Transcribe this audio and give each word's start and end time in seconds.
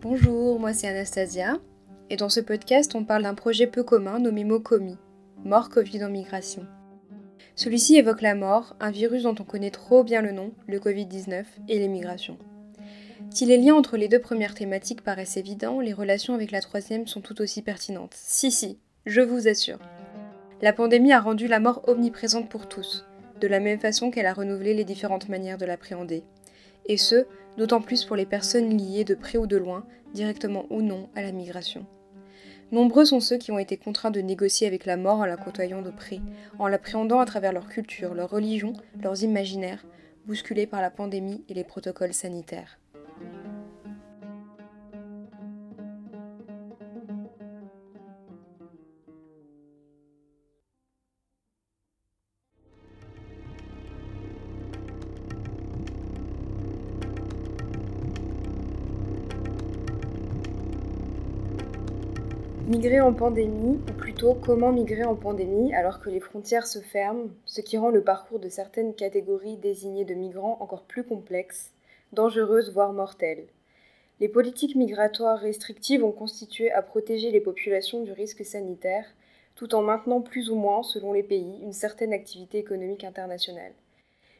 Bonjour, 0.00 0.60
moi 0.60 0.72
c'est 0.72 0.86
Anastasia, 0.86 1.58
et 2.08 2.14
dans 2.14 2.28
ce 2.28 2.38
podcast 2.38 2.94
on 2.94 3.04
parle 3.04 3.24
d'un 3.24 3.34
projet 3.34 3.66
peu 3.66 3.82
commun 3.82 4.20
nommé 4.20 4.44
MOCOMI, 4.44 4.96
Mort 5.44 5.70
Covid 5.70 6.04
en 6.04 6.08
migration. 6.08 6.66
Celui-ci 7.56 7.96
évoque 7.96 8.22
la 8.22 8.36
mort, 8.36 8.76
un 8.78 8.92
virus 8.92 9.24
dont 9.24 9.34
on 9.40 9.42
connaît 9.42 9.72
trop 9.72 10.04
bien 10.04 10.22
le 10.22 10.30
nom, 10.30 10.52
le 10.68 10.78
Covid-19, 10.78 11.42
et 11.68 11.80
les 11.80 11.88
migrations. 11.88 12.38
Si 13.30 13.44
les 13.44 13.56
liens 13.56 13.74
entre 13.74 13.96
les 13.96 14.06
deux 14.06 14.20
premières 14.20 14.54
thématiques 14.54 15.02
paraissent 15.02 15.36
évidents, 15.36 15.80
les 15.80 15.92
relations 15.92 16.34
avec 16.34 16.52
la 16.52 16.60
troisième 16.60 17.08
sont 17.08 17.20
tout 17.20 17.40
aussi 17.42 17.62
pertinentes. 17.62 18.14
Si, 18.14 18.52
si, 18.52 18.78
je 19.04 19.20
vous 19.20 19.48
assure. 19.48 19.80
La 20.62 20.72
pandémie 20.72 21.12
a 21.12 21.20
rendu 21.20 21.48
la 21.48 21.58
mort 21.58 21.82
omniprésente 21.88 22.48
pour 22.48 22.68
tous, 22.68 23.04
de 23.40 23.48
la 23.48 23.58
même 23.58 23.80
façon 23.80 24.12
qu'elle 24.12 24.26
a 24.26 24.32
renouvelé 24.32 24.74
les 24.74 24.84
différentes 24.84 25.28
manières 25.28 25.58
de 25.58 25.66
l'appréhender. 25.66 26.22
Et 26.88 26.96
ce, 26.96 27.26
d'autant 27.56 27.80
plus 27.80 28.04
pour 28.04 28.16
les 28.16 28.26
personnes 28.26 28.76
liées 28.76 29.04
de 29.04 29.14
près 29.14 29.38
ou 29.38 29.46
de 29.46 29.56
loin, 29.56 29.84
directement 30.14 30.64
ou 30.70 30.82
non, 30.82 31.08
à 31.14 31.22
la 31.22 31.32
migration. 31.32 31.86
Nombreux 32.70 33.06
sont 33.06 33.20
ceux 33.20 33.38
qui 33.38 33.50
ont 33.50 33.58
été 33.58 33.78
contraints 33.78 34.10
de 34.10 34.20
négocier 34.20 34.66
avec 34.66 34.84
la 34.84 34.98
mort 34.98 35.20
en 35.20 35.26
la 35.26 35.38
côtoyant 35.38 35.80
de 35.80 35.90
près, 35.90 36.20
en 36.58 36.68
l'appréhendant 36.68 37.18
à 37.18 37.24
travers 37.24 37.52
leur 37.52 37.68
culture, 37.68 38.14
leur 38.14 38.30
religion, 38.30 38.74
leurs 39.02 39.22
imaginaires, 39.22 39.86
bousculés 40.26 40.66
par 40.66 40.82
la 40.82 40.90
pandémie 40.90 41.44
et 41.48 41.54
les 41.54 41.64
protocoles 41.64 42.12
sanitaires. 42.12 42.78
Migrer 62.68 63.00
en 63.00 63.14
pandémie, 63.14 63.78
ou 63.78 63.92
plutôt 63.94 64.34
comment 64.34 64.72
migrer 64.72 65.04
en 65.04 65.16
pandémie 65.16 65.72
alors 65.72 66.00
que 66.00 66.10
les 66.10 66.20
frontières 66.20 66.66
se 66.66 66.80
ferment, 66.80 67.30
ce 67.46 67.62
qui 67.62 67.78
rend 67.78 67.88
le 67.88 68.04
parcours 68.04 68.40
de 68.40 68.50
certaines 68.50 68.94
catégories 68.94 69.56
désignées 69.56 70.04
de 70.04 70.12
migrants 70.12 70.58
encore 70.60 70.82
plus 70.82 71.02
complexe, 71.02 71.72
dangereuse 72.12 72.70
voire 72.70 72.92
mortelle. 72.92 73.46
Les 74.20 74.28
politiques 74.28 74.76
migratoires 74.76 75.38
restrictives 75.38 76.04
ont 76.04 76.12
constitué 76.12 76.70
à 76.70 76.82
protéger 76.82 77.30
les 77.30 77.40
populations 77.40 78.02
du 78.02 78.12
risque 78.12 78.44
sanitaire, 78.44 79.06
tout 79.54 79.74
en 79.74 79.80
maintenant 79.80 80.20
plus 80.20 80.50
ou 80.50 80.54
moins, 80.54 80.82
selon 80.82 81.14
les 81.14 81.22
pays, 81.22 81.62
une 81.62 81.72
certaine 81.72 82.12
activité 82.12 82.58
économique 82.58 83.04
internationale. 83.04 83.72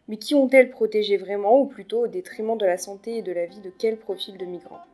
Mais 0.07 0.19
qui 0.19 0.35
ont-elles 0.35 0.69
protégé 0.69 1.17
vraiment, 1.17 1.63
ou 1.63 1.65
plutôt 1.65 2.05
au 2.05 2.09
détriment 2.09 2.59
de 2.59 2.67
la 2.67 2.77
santé 2.77 3.17
et 3.17 3.23
de 3.23 3.33
la 3.33 3.47
vie 3.47 3.61
de 3.61 3.73
quel 3.79 3.97
profil 3.97 4.37
de 4.37 4.45
migrants? 4.45 4.85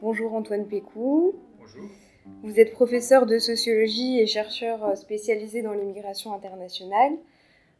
Bonjour 0.00 0.32
Antoine 0.32 0.68
Pécou. 0.68 1.34
Bonjour. 1.58 1.90
Vous 2.42 2.60
êtes 2.60 2.72
professeur 2.72 3.26
de 3.26 3.38
sociologie 3.38 4.20
et 4.20 4.26
chercheur 4.26 4.84
euh, 4.84 4.94
spécialisé 4.94 5.62
dans 5.62 5.72
l'immigration 5.72 6.34
internationale. 6.34 7.12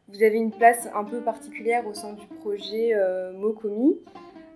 Vous 0.07 0.23
avez 0.23 0.37
une 0.37 0.51
place 0.51 0.87
un 0.95 1.03
peu 1.03 1.21
particulière 1.21 1.85
au 1.87 1.93
sein 1.93 2.13
du 2.13 2.25
projet 2.39 2.93
euh, 2.93 3.33
MOCOMI. 3.33 3.97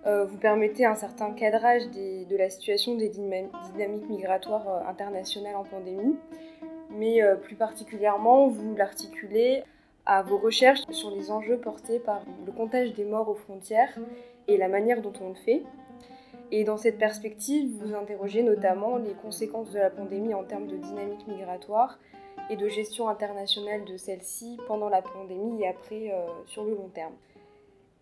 Euh, 0.05 0.25
vous 0.25 0.37
permettez 0.37 0.85
un 0.85 0.95
certain 0.95 1.31
cadrage 1.31 1.83
de 1.91 2.35
la 2.35 2.49
situation 2.49 2.95
des 2.95 3.09
dynamiques 3.09 4.09
migratoires 4.09 4.87
internationales 4.87 5.55
en 5.55 5.63
pandémie, 5.63 6.15
mais 6.91 7.21
plus 7.41 7.55
particulièrement, 7.55 8.47
vous 8.47 8.75
l'articulez 8.75 9.63
à 10.05 10.21
vos 10.21 10.37
recherches 10.37 10.81
sur 10.91 11.09
les 11.09 11.31
enjeux 11.31 11.57
portés 11.57 11.97
par 11.97 12.21
le 12.45 12.51
comptage 12.51 12.93
des 12.93 13.05
morts 13.05 13.29
aux 13.29 13.35
frontières 13.35 13.97
et 14.47 14.57
la 14.57 14.67
manière 14.67 15.01
dont 15.01 15.13
on 15.21 15.29
le 15.29 15.35
fait. 15.35 15.63
Et 16.51 16.63
dans 16.63 16.77
cette 16.77 16.97
perspective, 16.97 17.69
vous 17.81 17.95
interrogez 17.95 18.43
notamment 18.43 18.97
les 18.97 19.13
conséquences 19.13 19.71
de 19.71 19.79
la 19.79 19.89
pandémie 19.89 20.33
en 20.33 20.43
termes 20.43 20.67
de 20.67 20.77
dynamique 20.77 21.27
migratoire 21.27 21.97
et 22.49 22.55
de 22.55 22.67
gestion 22.67 23.09
internationale 23.09 23.85
de 23.85 23.97
celle-ci 23.97 24.57
pendant 24.67 24.89
la 24.89 25.01
pandémie 25.01 25.63
et 25.63 25.67
après 25.67 26.11
euh, 26.13 26.27
sur 26.45 26.63
le 26.63 26.75
long 26.75 26.89
terme. 26.93 27.13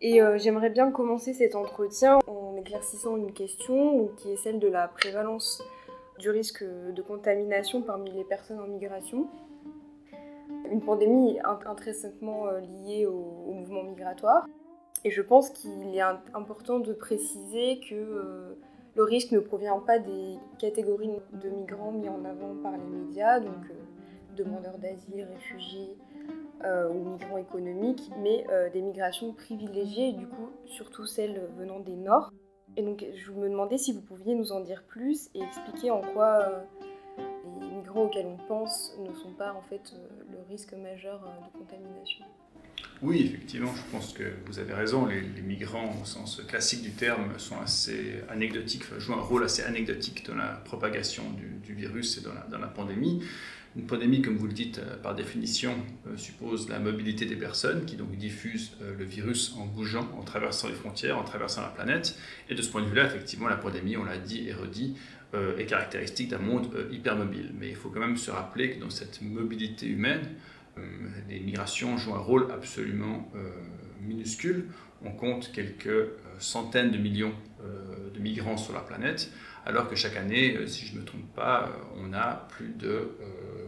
Et 0.01 0.21
euh, 0.21 0.37
j'aimerais 0.37 0.69
bien 0.69 0.91
commencer 0.91 1.33
cet 1.33 1.55
entretien 1.55 2.19
en 2.27 2.57
éclaircissant 2.57 3.15
une 3.15 3.31
question 3.31 4.09
qui 4.17 4.33
est 4.33 4.35
celle 4.35 4.59
de 4.59 4.67
la 4.67 4.89
prévalence 4.89 5.63
du 6.19 6.29
risque 6.29 6.63
de 6.63 7.01
contamination 7.01 7.81
parmi 7.81 8.11
les 8.11 8.25
personnes 8.25 8.59
en 8.59 8.67
migration. 8.67 9.27
Une 10.69 10.81
pandémie 10.81 11.39
intrinsèquement 11.65 12.47
euh, 12.47 12.59
liée 12.59 13.05
au, 13.05 13.45
au 13.47 13.53
mouvement 13.53 13.83
migratoire. 13.83 14.45
Et 15.05 15.11
je 15.11 15.21
pense 15.21 15.49
qu'il 15.49 15.95
est 15.95 16.01
important 16.33 16.79
de 16.79 16.93
préciser 16.93 17.79
que 17.79 17.95
euh, 17.95 18.55
le 18.95 19.03
risque 19.03 19.31
ne 19.31 19.39
provient 19.39 19.79
pas 19.79 19.99
des 19.99 20.37
catégories 20.59 21.09
de 21.33 21.49
migrants 21.49 21.91
mis 21.91 22.07
en 22.07 22.23
avant 22.23 22.55
par 22.61 22.71
les 22.71 22.85
médias, 22.85 23.39
donc 23.39 23.69
euh, 23.69 24.35
demandeurs 24.37 24.77
d'asile, 24.77 25.27
réfugiés 25.29 25.97
euh, 26.63 26.89
ou 26.89 27.03
migrants 27.03 27.37
économiques, 27.37 28.11
mais 28.19 28.45
des 28.71 28.81
migrations 28.81 29.33
privilégiées, 29.33 30.13
du 30.13 30.27
coup 30.27 30.49
surtout 30.65 31.05
celles 31.05 31.49
venant 31.57 31.79
des 31.79 31.95
Nord. 31.95 32.31
Et 32.77 32.81
donc 32.81 33.05
je 33.13 33.31
me 33.31 33.49
demandais 33.49 33.77
si 33.77 33.91
vous 33.91 34.01
pouviez 34.01 34.35
nous 34.35 34.53
en 34.53 34.61
dire 34.61 34.83
plus 34.87 35.29
et 35.35 35.41
expliquer 35.41 35.91
en 35.91 36.01
quoi 36.01 36.63
les 37.59 37.67
migrants 37.67 38.03
auxquels 38.03 38.25
on 38.25 38.37
pense 38.47 38.97
ne 38.99 39.13
sont 39.13 39.33
pas 39.33 39.53
en 39.53 39.61
fait 39.61 39.93
le 40.31 40.37
risque 40.49 40.73
majeur 40.73 41.19
de 41.19 41.59
contamination. 41.59 42.25
Oui, 43.03 43.25
effectivement, 43.25 43.73
je 43.75 43.81
pense 43.91 44.13
que 44.13 44.23
vous 44.45 44.59
avez 44.59 44.73
raison. 44.73 45.05
Les, 45.05 45.21
migrants, 45.41 45.93
au 46.01 46.05
sens 46.05 46.41
classique 46.47 46.83
du 46.83 46.91
terme, 46.91 47.37
sont 47.37 47.59
assez 47.59 48.21
anecdotiques, 48.29 48.83
jouent 48.97 49.15
un 49.15 49.21
rôle 49.21 49.43
assez 49.43 49.61
anecdotique 49.61 50.25
dans 50.25 50.35
la 50.35 50.53
propagation 50.63 51.23
du, 51.31 51.73
virus 51.73 52.17
et 52.17 52.21
dans 52.21 52.33
la, 52.33 52.47
dans 52.49 52.59
la, 52.59 52.67
pandémie. 52.67 53.21
Une 53.75 53.87
pandémie, 53.87 54.21
comme 54.21 54.37
vous 54.37 54.47
le 54.47 54.53
dites, 54.53 54.79
euh, 54.79 54.95
par 54.95 55.15
définition, 55.15 55.75
euh, 56.07 56.15
suppose 56.15 56.69
la 56.69 56.79
mobilité 56.79 57.25
des 57.25 57.35
personnes 57.35 57.83
qui 57.83 57.97
donc 57.97 58.15
diffusent 58.15 58.71
euh, 58.81 58.95
le 58.97 59.03
virus 59.03 59.53
en 59.57 59.65
bougeant, 59.65 60.07
en 60.17 60.23
traversant 60.23 60.69
les 60.69 60.75
frontières, 60.75 61.17
en 61.17 61.25
traversant 61.25 61.61
la 61.61 61.69
planète. 61.69 62.17
Et 62.49 62.55
de 62.55 62.61
ce 62.61 62.69
point 62.69 62.83
de 62.83 62.87
vue-là, 62.87 63.05
effectivement, 63.05 63.49
la 63.49 63.57
pandémie, 63.57 63.97
on 63.97 64.05
l'a 64.05 64.17
dit 64.17 64.47
et 64.47 64.53
redit, 64.53 64.95
est 65.57 65.65
caractéristique 65.65 66.29
d'un 66.29 66.37
monde 66.37 66.69
hypermobile. 66.91 67.53
Mais 67.59 67.69
il 67.69 67.75
faut 67.75 67.89
quand 67.89 67.99
même 67.99 68.17
se 68.17 68.29
rappeler 68.29 68.69
que 68.69 68.79
dans 68.79 68.91
cette 68.91 69.19
mobilité 69.23 69.87
humaine, 69.87 70.21
les 71.29 71.39
migrations 71.39 71.97
jouent 71.97 72.15
un 72.15 72.19
rôle 72.19 72.51
absolument 72.51 73.29
euh, 73.35 73.49
minuscule. 74.01 74.69
On 75.03 75.11
compte 75.11 75.51
quelques 75.51 75.87
euh, 75.87 76.17
centaines 76.39 76.91
de 76.91 76.97
millions 76.97 77.33
de 78.13 78.19
migrants 78.19 78.57
sur 78.57 78.73
la 78.73 78.81
planète, 78.81 79.31
alors 79.65 79.87
que 79.87 79.95
chaque 79.95 80.17
année, 80.17 80.67
si 80.67 80.85
je 80.85 80.95
ne 80.95 80.99
me 80.99 81.05
trompe 81.05 81.33
pas, 81.33 81.71
on 81.95 82.11
a 82.11 82.45
plus 82.49 82.67
de 82.67 83.11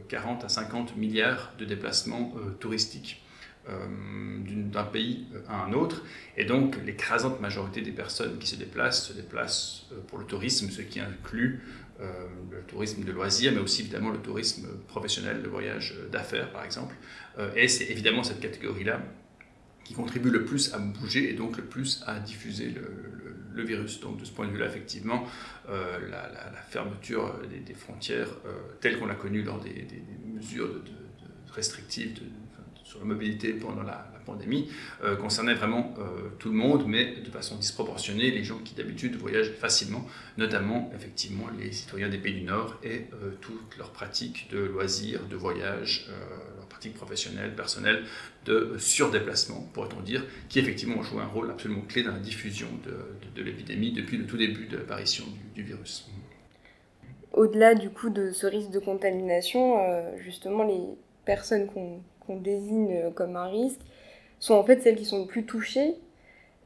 40 0.10 0.44
à 0.44 0.50
50 0.50 0.98
milliards 0.98 1.54
de 1.58 1.64
déplacements 1.64 2.34
touristiques 2.60 3.24
d'un 3.66 4.84
pays 4.84 5.28
à 5.48 5.64
un 5.64 5.72
autre. 5.72 6.04
Et 6.36 6.44
donc, 6.44 6.76
l'écrasante 6.86 7.40
majorité 7.40 7.82
des 7.82 7.94
personnes 7.94 8.38
qui 8.38 8.48
se 8.48 8.58
déplacent 8.58 9.08
se 9.08 9.14
déplacent 9.14 9.86
pour 10.08 10.20
le 10.20 10.26
tourisme, 10.26 10.70
ce 10.70 10.82
qui 10.82 11.00
inclut 11.00 11.64
euh, 12.02 12.28
le 12.52 12.62
tourisme 12.64 13.06
de 13.06 13.12
loisirs, 13.14 13.54
mais 13.54 13.60
aussi 13.60 13.82
évidemment 13.82 14.10
le 14.10 14.20
tourisme 14.20 14.68
professionnel, 14.88 15.42
le 15.42 15.50
voyage 15.50 15.96
d'affaires 16.12 16.52
par 16.52 16.66
exemple. 16.66 16.94
Euh, 17.38 17.50
et 17.56 17.70
c'est 17.70 17.86
évidemment 17.86 18.22
cette 18.22 18.42
catégorie-là 18.42 19.02
qui 19.86 19.94
contribue 19.94 20.30
le 20.30 20.44
plus 20.44 20.74
à 20.74 20.80
bouger 20.80 21.30
et 21.30 21.34
donc 21.34 21.56
le 21.56 21.64
plus 21.64 22.04
à 22.06 22.20
diffuser 22.20 22.70
le, 22.72 23.64
virus. 23.64 24.02
Donc 24.02 24.20
de 24.20 24.26
ce 24.26 24.32
point 24.32 24.46
de 24.46 24.52
vue-là, 24.52 24.66
effectivement, 24.66 25.26
euh, 25.70 26.10
la, 26.10 26.52
fermeture 26.70 27.40
des, 27.66 27.74
frontières 27.74 28.28
telle 28.82 29.00
qu'on 29.00 29.06
l'a 29.06 29.16
connue 29.16 29.44
lors 29.44 29.62
des, 29.62 29.88
mesures 30.26 30.68
de, 30.68 30.91
restrictives 31.53 32.20
sur 32.96 33.06
la 33.06 33.14
mobilité 33.14 33.53
pendant 33.53 33.84
la, 33.84 34.09
pandémie 34.26 34.70
euh, 35.03 35.16
concernait 35.16 35.53
vraiment 35.53 35.94
euh, 36.00 36.30
tout 36.40 36.50
le 36.50 36.56
monde, 36.56 36.86
mais 36.88 37.18
de 37.24 37.30
façon 37.30 37.58
disproportionnée, 37.58 38.32
les 38.32 38.44
gens 38.44 38.58
qui 38.58 38.74
d'habitude 38.74 39.18
voyagent 39.18 39.52
facilement, 39.52 40.03
notamment 40.40 40.92
effectivement 40.96 41.46
les 41.59 41.72
citoyens 41.72 42.09
des 42.09 42.18
pays 42.18 42.34
du 42.34 42.42
Nord 42.42 42.78
et 42.84 43.06
euh, 43.14 43.32
toutes 43.40 43.78
leurs 43.78 43.92
pratiques 43.92 44.50
de 44.52 44.58
loisirs, 44.58 45.22
de 45.30 45.36
voyage, 45.36 46.09
leurs 46.58 46.66
pratiques 46.66 46.96
professionnelles, 46.96 47.56
personnelles, 47.56 48.03
de 48.46 48.76
surdéplacement, 48.80 49.70
pourrait-on 49.74 50.02
dire, 50.02 50.26
qui 50.50 50.58
effectivement 50.58 50.98
ont 50.98 51.03
joué 51.03 51.22
un 51.22 51.28
rôle 51.28 51.52
absolument 51.52 51.82
clé 51.82 52.02
dans 52.02 52.14
la 52.14 52.20
diffusion 52.20 52.68
de, 52.84 53.44
l'épidémie 53.44 53.91
depuis 53.91 54.18
le 54.18 54.26
tout 54.26 54.38
début 54.38 54.66
de 54.66 54.78
l'apparition 54.78 55.26
du, 55.53 55.62
virus. 55.62 56.09
Au-delà 57.32 57.76
du 57.76 57.91
coup 57.91 58.09
de 58.09 58.32
ce 58.32 58.48
risque 58.48 58.72
de 58.72 58.80
contamination, 58.80 59.78
justement 60.18 60.64
les 60.64 60.82
personnes 61.26 61.68
qu'on 61.68 62.02
désigne 62.30 63.12
comme 63.14 63.36
un 63.36 63.48
risque, 63.48 63.82
sont 64.40 64.56
en 64.56 64.64
fait 64.64 64.82
celles 64.82 64.96
qui 64.96 65.06
sont 65.06 65.20
le 65.20 65.28
plus 65.28 65.46
touchées, 65.46 65.96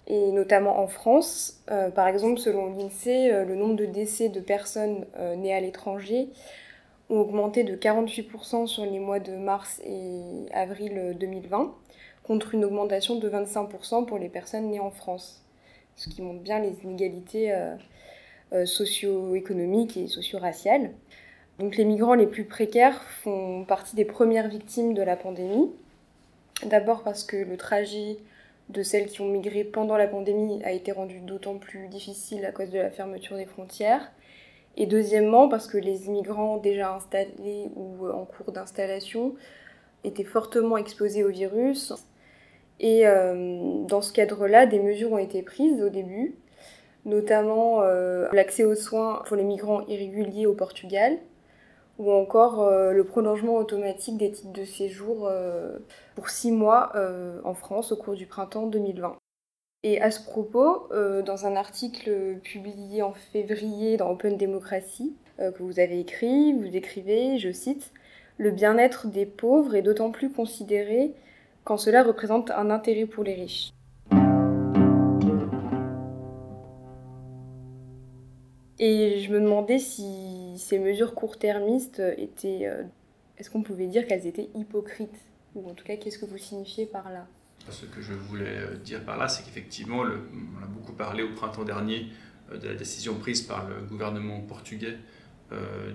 et 0.09 0.31
notamment 0.31 0.79
en 0.79 0.87
France. 0.87 1.61
Euh, 1.71 1.91
par 1.91 2.07
exemple, 2.07 2.39
selon 2.39 2.75
l'INSEE, 2.75 3.31
euh, 3.31 3.45
le 3.45 3.55
nombre 3.55 3.75
de 3.75 3.85
décès 3.85 4.29
de 4.29 4.39
personnes 4.39 5.05
euh, 5.17 5.35
nées 5.35 5.53
à 5.53 5.61
l'étranger 5.61 6.29
ont 7.09 7.19
augmenté 7.19 7.63
de 7.63 7.75
48% 7.75 8.67
sur 8.67 8.85
les 8.85 8.99
mois 8.99 9.19
de 9.19 9.35
mars 9.35 9.81
et 9.85 10.51
avril 10.53 11.15
2020, 11.19 11.73
contre 12.23 12.53
une 12.53 12.65
augmentation 12.65 13.15
de 13.17 13.29
25% 13.29 14.05
pour 14.05 14.19
les 14.19 14.29
personnes 14.29 14.69
nées 14.69 14.79
en 14.79 14.91
France. 14.91 15.43
Ce 15.95 16.09
qui 16.09 16.21
montre 16.21 16.41
bien 16.41 16.59
les 16.59 16.75
inégalités 16.83 17.51
socio-économiques 18.63 19.97
et 19.97 20.05
socio-raciales. 20.05 20.91
Donc 21.59 21.75
les 21.75 21.83
migrants 21.83 22.13
les 22.13 22.25
plus 22.25 22.45
précaires 22.45 23.03
font 23.03 23.65
partie 23.65 23.97
des 23.97 24.05
premières 24.05 24.47
victimes 24.47 24.93
de 24.93 25.01
la 25.01 25.17
pandémie. 25.17 25.69
D'abord 26.65 27.03
parce 27.03 27.25
que 27.25 27.35
le 27.35 27.57
trajet 27.57 28.17
de 28.69 28.81
celles 28.81 29.07
qui 29.07 29.19
ont 29.19 29.27
migré 29.27 29.65
pendant 29.65 29.97
la 29.97 30.07
pandémie 30.07 30.63
a 30.63 30.71
été 30.71 30.93
rendu 30.93 31.19
d'autant 31.19 31.57
plus 31.57 31.87
difficile 31.89 32.45
à 32.45 32.51
cause 32.51 32.69
de 32.69 32.77
la 32.77 32.89
fermeture 32.89 33.35
des 33.35 33.45
frontières. 33.45 34.09
Et 34.77 34.85
deuxièmement, 34.85 35.49
parce 35.49 35.67
que 35.67 35.77
les 35.77 36.05
immigrants 36.05 36.57
déjà 36.57 36.95
installés 36.95 37.69
ou 37.75 38.07
en 38.07 38.23
cours 38.23 38.53
d'installation 38.53 39.35
étaient 40.05 40.23
fortement 40.23 40.77
exposés 40.77 41.25
au 41.25 41.29
virus. 41.29 41.93
Et 42.79 43.05
euh, 43.05 43.83
dans 43.85 44.01
ce 44.01 44.13
cadre-là, 44.13 44.65
des 44.65 44.79
mesures 44.79 45.11
ont 45.11 45.17
été 45.17 45.41
prises 45.41 45.81
au 45.81 45.89
début, 45.89 46.35
notamment 47.03 47.81
euh, 47.81 48.29
l'accès 48.31 48.63
aux 48.63 48.75
soins 48.75 49.23
pour 49.25 49.35
les 49.35 49.43
migrants 49.43 49.85
irréguliers 49.87 50.45
au 50.45 50.53
Portugal, 50.53 51.17
ou 51.99 52.11
encore 52.11 52.61
euh, 52.61 52.91
le 52.91 53.03
prolongement 53.03 53.57
automatique 53.57 54.17
des 54.17 54.31
titres 54.31 54.53
de 54.53 54.65
séjour 54.65 55.29
pour 56.15 56.29
six 56.29 56.51
mois 56.51 56.93
en 57.43 57.53
France 57.53 57.91
au 57.91 57.97
cours 57.97 58.15
du 58.15 58.25
printemps 58.25 58.65
2020. 58.65 59.19
Et 59.83 60.01
à 60.01 60.11
ce 60.11 60.21
propos, 60.21 60.89
euh, 60.91 61.21
dans 61.21 61.45
un 61.45 61.55
article 61.55 62.39
publié 62.43 63.01
en 63.01 63.13
février 63.13 63.95
dans 63.95 64.11
Open 64.11 64.35
Democracy, 64.35 65.15
euh, 65.39 65.51
que 65.53 65.63
vous 65.63 65.79
avez 65.79 66.01
écrit, 66.01 66.51
vous 66.51 66.75
écrivez, 66.75 67.37
je 67.39 67.51
cite, 67.51 67.93
Le 68.37 68.51
bien-être 68.51 69.07
des 69.07 69.25
pauvres 69.25 69.75
est 69.75 69.81
d'autant 69.81 70.11
plus 70.11 70.31
considéré 70.31 71.13
quand 71.63 71.77
cela 71.77 72.03
représente 72.03 72.51
un 72.51 72.69
intérêt 72.71 73.05
pour 73.05 73.23
les 73.23 73.35
riches. 73.35 73.71
Et 78.79 79.19
je 79.19 79.31
me 79.31 79.41
demandais 79.41 79.77
si 79.77 80.57
ces 80.57 80.79
mesures 80.79 81.13
court-termistes 81.13 82.01
étaient... 82.17 82.65
Euh, 82.65 82.83
est-ce 83.37 83.49
qu'on 83.49 83.61
pouvait 83.61 83.87
dire 83.87 84.07
qu'elles 84.07 84.25
étaient 84.25 84.49
hypocrites 84.55 85.19
Ou 85.55 85.69
en 85.69 85.73
tout 85.73 85.83
cas, 85.83 85.97
qu'est-ce 85.97 86.17
que 86.17 86.25
vous 86.25 86.37
signifiez 86.37 86.85
par 86.85 87.11
là 87.11 87.27
ce 87.69 87.85
que 87.85 88.01
je 88.01 88.13
voulais 88.13 88.57
euh, 88.57 88.77
dire 88.77 89.03
par 89.03 89.17
là, 89.17 89.27
c'est 89.27 89.43
qu'effectivement, 89.43 89.97
on 89.97 90.63
a 90.63 90.65
beaucoup 90.65 90.93
parlé 90.93 91.21
au 91.21 91.33
printemps 91.35 91.65
dernier 91.65 92.07
euh, 92.51 92.57
de 92.57 92.69
la 92.69 92.73
décision 92.73 93.15
prise 93.15 93.41
par 93.41 93.67
le 93.67 93.85
gouvernement 93.85 94.39
portugais 94.41 94.97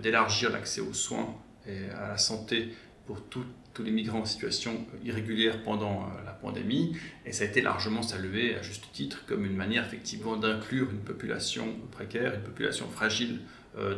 d'élargir 0.02 0.50
l'accès 0.50 0.80
aux 0.80 0.92
soins 0.92 1.32
et 1.64 1.88
à 1.90 2.08
la 2.08 2.18
santé 2.18 2.70
pour 3.06 3.22
tous 3.74 3.82
les 3.82 3.90
migrants 3.90 4.20
en 4.20 4.24
situation 4.24 4.86
irrégulière 5.04 5.62
pendant 5.62 6.08
la 6.24 6.32
pandémie. 6.32 6.96
Et 7.26 7.32
ça 7.32 7.44
a 7.44 7.46
été 7.46 7.60
largement 7.60 8.02
salué, 8.02 8.54
à 8.54 8.62
juste 8.62 8.84
titre, 8.92 9.24
comme 9.26 9.44
une 9.44 9.56
manière 9.56 9.84
effectivement 9.84 10.36
d'inclure 10.36 10.90
une 10.90 11.00
population 11.00 11.66
précaire, 11.90 12.34
une 12.34 12.42
population 12.42 12.88
fragile 12.88 13.40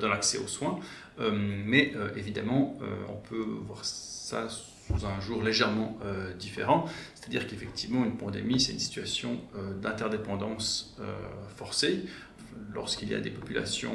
dans 0.01 0.09
l'accès 0.09 0.39
aux 0.39 0.47
soins. 0.47 0.81
mais 1.21 1.93
évidemment, 2.17 2.79
on 3.11 3.17
peut 3.29 3.45
voir 3.67 3.85
ça 3.85 4.49
sous 4.87 5.07
un 5.07 5.21
jour 5.21 5.43
légèrement 5.43 5.99
euh, 6.05 6.33
différent. 6.35 6.87
C'est-à-dire 7.15 7.47
qu'effectivement, 7.47 8.05
une 8.05 8.17
pandémie, 8.17 8.61
c'est 8.61 8.73
une 8.73 8.79
situation 8.79 9.41
euh, 9.57 9.75
d'interdépendance 9.75 10.97
euh, 11.01 11.15
forcée. 11.57 12.05
Lorsqu'il 12.75 13.11
y 13.11 13.15
a 13.15 13.21
des 13.21 13.31
populations 13.31 13.95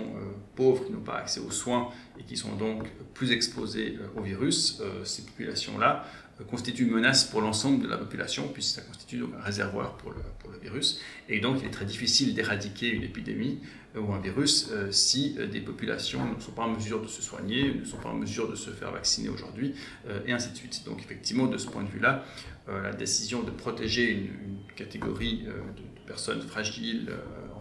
pauvres 0.55 0.85
qui 0.85 0.91
n'ont 0.91 1.01
pas 1.01 1.17
accès 1.17 1.39
aux 1.39 1.51
soins 1.51 1.89
et 2.19 2.23
qui 2.23 2.35
sont 2.35 2.55
donc 2.55 2.87
plus 3.13 3.31
exposées 3.31 3.97
au 4.15 4.21
virus, 4.21 4.81
ces 5.03 5.23
populations-là 5.23 6.05
constituent 6.49 6.83
une 6.83 6.91
menace 6.91 7.23
pour 7.23 7.41
l'ensemble 7.41 7.83
de 7.83 7.87
la 7.87 7.97
population, 7.97 8.47
puisque 8.47 8.75
ça 8.75 8.81
constitue 8.81 9.17
donc 9.17 9.31
un 9.37 9.43
réservoir 9.43 9.97
pour 9.97 10.11
le, 10.11 10.17
virus. 10.61 11.01
Et 11.27 11.39
donc, 11.39 11.57
il 11.61 11.67
est 11.67 11.71
très 11.71 11.85
difficile 11.85 12.35
d'éradiquer 12.35 12.89
une 12.89 13.01
épidémie 13.01 13.59
ou 13.97 14.13
un 14.13 14.19
virus 14.19 14.69
euh, 14.71 14.91
si 14.91 15.35
euh, 15.39 15.47
des 15.47 15.59
populations 15.59 16.31
ne 16.31 16.39
sont 16.39 16.51
pas 16.51 16.63
en 16.63 16.69
mesure 16.69 17.01
de 17.01 17.07
se 17.07 17.23
soigner, 17.23 17.73
ne 17.73 17.83
sont 17.83 17.97
pas 17.97 18.09
en 18.09 18.15
mesure 18.15 18.47
de 18.47 18.55
se 18.55 18.69
faire 18.69 18.91
vacciner 18.91 19.29
aujourd'hui, 19.29 19.73
euh, 20.07 20.19
et 20.27 20.31
ainsi 20.31 20.51
de 20.51 20.55
suite. 20.55 20.83
Donc 20.85 20.99
effectivement, 20.99 21.47
de 21.47 21.57
ce 21.57 21.67
point 21.67 21.83
de 21.83 21.89
vue-là, 21.89 22.23
la 22.67 22.93
décision 22.93 23.41
de 23.41 23.49
protéger 23.49 24.11
une, 24.11 24.59
catégorie 24.75 25.45
de, 25.45 26.05
personnes 26.05 26.41
fragiles 26.41 27.11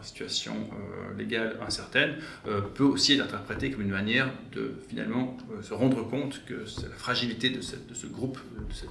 en 0.01 0.03
situation 0.03 0.55
légale 1.19 1.59
incertaine 1.67 2.15
peut 2.75 2.85
aussi 2.85 3.15
être 3.15 3.25
interprétée 3.25 3.71
comme 3.71 3.83
une 3.83 3.91
manière 3.91 4.31
de 4.53 4.73
finalement 4.89 5.37
se 5.63 5.75
rendre 5.75 6.09
compte 6.09 6.45
que 6.47 6.55
la 6.55 6.97
fragilité 6.97 7.51
de, 7.51 7.61
cette, 7.61 7.87
de 7.87 7.95
ce 7.95 8.07
groupe, 8.07 8.39
de 8.57 8.73
cette 8.73 8.89